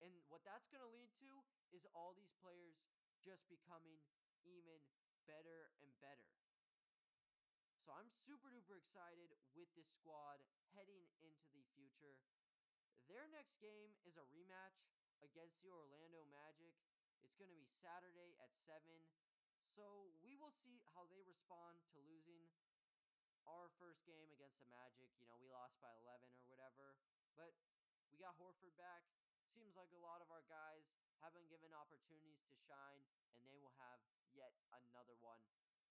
And 0.00 0.12
what 0.32 0.40
that's 0.44 0.68
going 0.72 0.84
to 0.84 0.92
lead 0.92 1.12
to 1.20 1.30
is 1.76 1.79
all 1.92 2.14
these 2.14 2.32
players 2.40 2.78
just 3.20 3.44
becoming 3.52 4.00
even 4.46 4.80
better 5.28 5.70
and 5.84 5.90
better. 6.00 6.30
So 7.84 7.92
I'm 7.96 8.08
super 8.24 8.52
duper 8.52 8.78
excited 8.78 9.34
with 9.56 9.68
this 9.74 9.88
squad 9.90 10.38
heading 10.76 11.10
into 11.20 11.50
the 11.50 11.66
future. 11.74 12.22
Their 13.10 13.26
next 13.34 13.58
game 13.58 13.98
is 14.06 14.14
a 14.14 14.24
rematch 14.30 14.78
against 15.26 15.58
the 15.60 15.74
Orlando 15.74 16.22
Magic. 16.30 16.76
It's 17.26 17.34
going 17.34 17.50
to 17.50 17.58
be 17.58 17.66
Saturday 17.82 18.38
at 18.38 18.54
7. 18.62 18.78
So 19.74 20.14
we 20.22 20.38
will 20.38 20.54
see 20.54 20.78
how 20.94 21.10
they 21.10 21.20
respond 21.26 21.82
to 21.94 21.98
losing 22.06 22.46
our 23.48 23.72
first 23.82 24.06
game 24.06 24.30
against 24.30 24.62
the 24.62 24.68
Magic. 24.70 25.10
You 25.18 25.26
know, 25.26 25.34
we 25.42 25.50
lost 25.50 25.74
by 25.82 25.90
11 26.06 26.30
or 26.30 26.46
whatever. 26.46 26.94
But 27.34 27.50
we 28.14 28.22
got 28.22 28.38
Horford 28.38 28.76
back. 28.78 29.02
Seems 29.50 29.74
like 29.74 29.90
a 29.90 29.98
lot 29.98 30.22
of 30.22 30.30
our 30.30 30.46
guys 30.46 30.86
have 31.20 31.36
been 31.36 31.48
given 31.48 31.72
opportunities 31.76 32.40
to 32.48 32.54
shine, 32.68 33.04
and 33.36 33.44
they 33.44 33.56
will 33.60 33.74
have 33.76 34.00
yet 34.32 34.56
another 34.72 35.16
one 35.20 35.40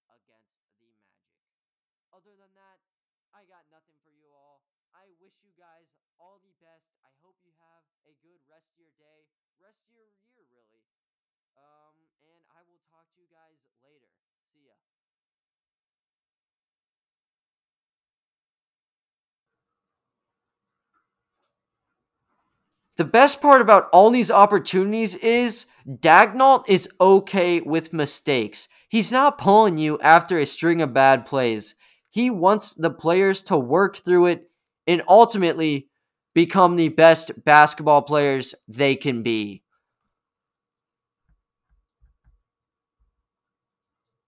against 0.10 0.58
the 0.82 0.90
Magic. 0.90 1.46
Other 2.10 2.34
than 2.34 2.54
that, 2.58 2.82
I 3.34 3.46
got 3.46 3.70
nothing 3.70 3.98
for 4.02 4.10
you 4.10 4.34
all. 4.34 4.66
I 4.94 5.14
wish 5.22 5.38
you 5.46 5.54
guys 5.54 5.86
all 6.18 6.42
the 6.42 6.54
best. 6.58 6.90
I 7.06 7.14
hope 7.22 7.38
you 7.46 7.54
have 7.62 7.86
a 8.10 8.14
good 8.26 8.42
rest 8.50 8.74
of 8.74 8.82
your 8.82 8.94
day, 8.98 9.30
rest 9.62 9.86
of 9.86 9.94
your 9.94 10.10
year, 10.26 10.42
really. 10.50 10.82
Um, 11.54 12.10
and 12.26 12.42
I 12.50 12.66
will 12.66 12.82
talk 12.90 13.06
to 13.14 13.18
you 13.22 13.30
guys 13.30 13.62
later. 13.86 14.10
See 14.50 14.66
ya. 14.66 14.78
The 23.00 23.06
best 23.06 23.41
part 23.41 23.62
about 23.62 23.88
all 23.93 24.10
these 24.10 24.30
opportunities 24.30 25.16
is 25.16 25.68
Daigneault 25.88 26.66
is 26.68 26.89
okay 27.00 27.62
with 27.62 27.93
mistakes. 27.93 28.68
He's 28.89 29.10
not 29.10 29.38
pulling 29.38 29.78
you 29.78 29.97
after 30.00 30.38
a 30.38 30.45
string 30.45 30.82
of 30.82 30.93
bad 30.93 31.26
plays. 31.26 31.76
He 32.10 32.30
wants 32.30 32.74
the 32.74 32.89
players 32.89 33.41
to 33.43 33.58
work 33.58 33.95
through 33.95 34.26
it 34.26 34.50
and 34.86 35.02
ultimately 35.08 35.88
become 36.36 36.76
the 36.76 36.89
best 36.89 37.32
basketball 37.45 38.02
players 38.02 38.54
they 38.68 38.97
can 38.97 39.24
be. 39.24 39.64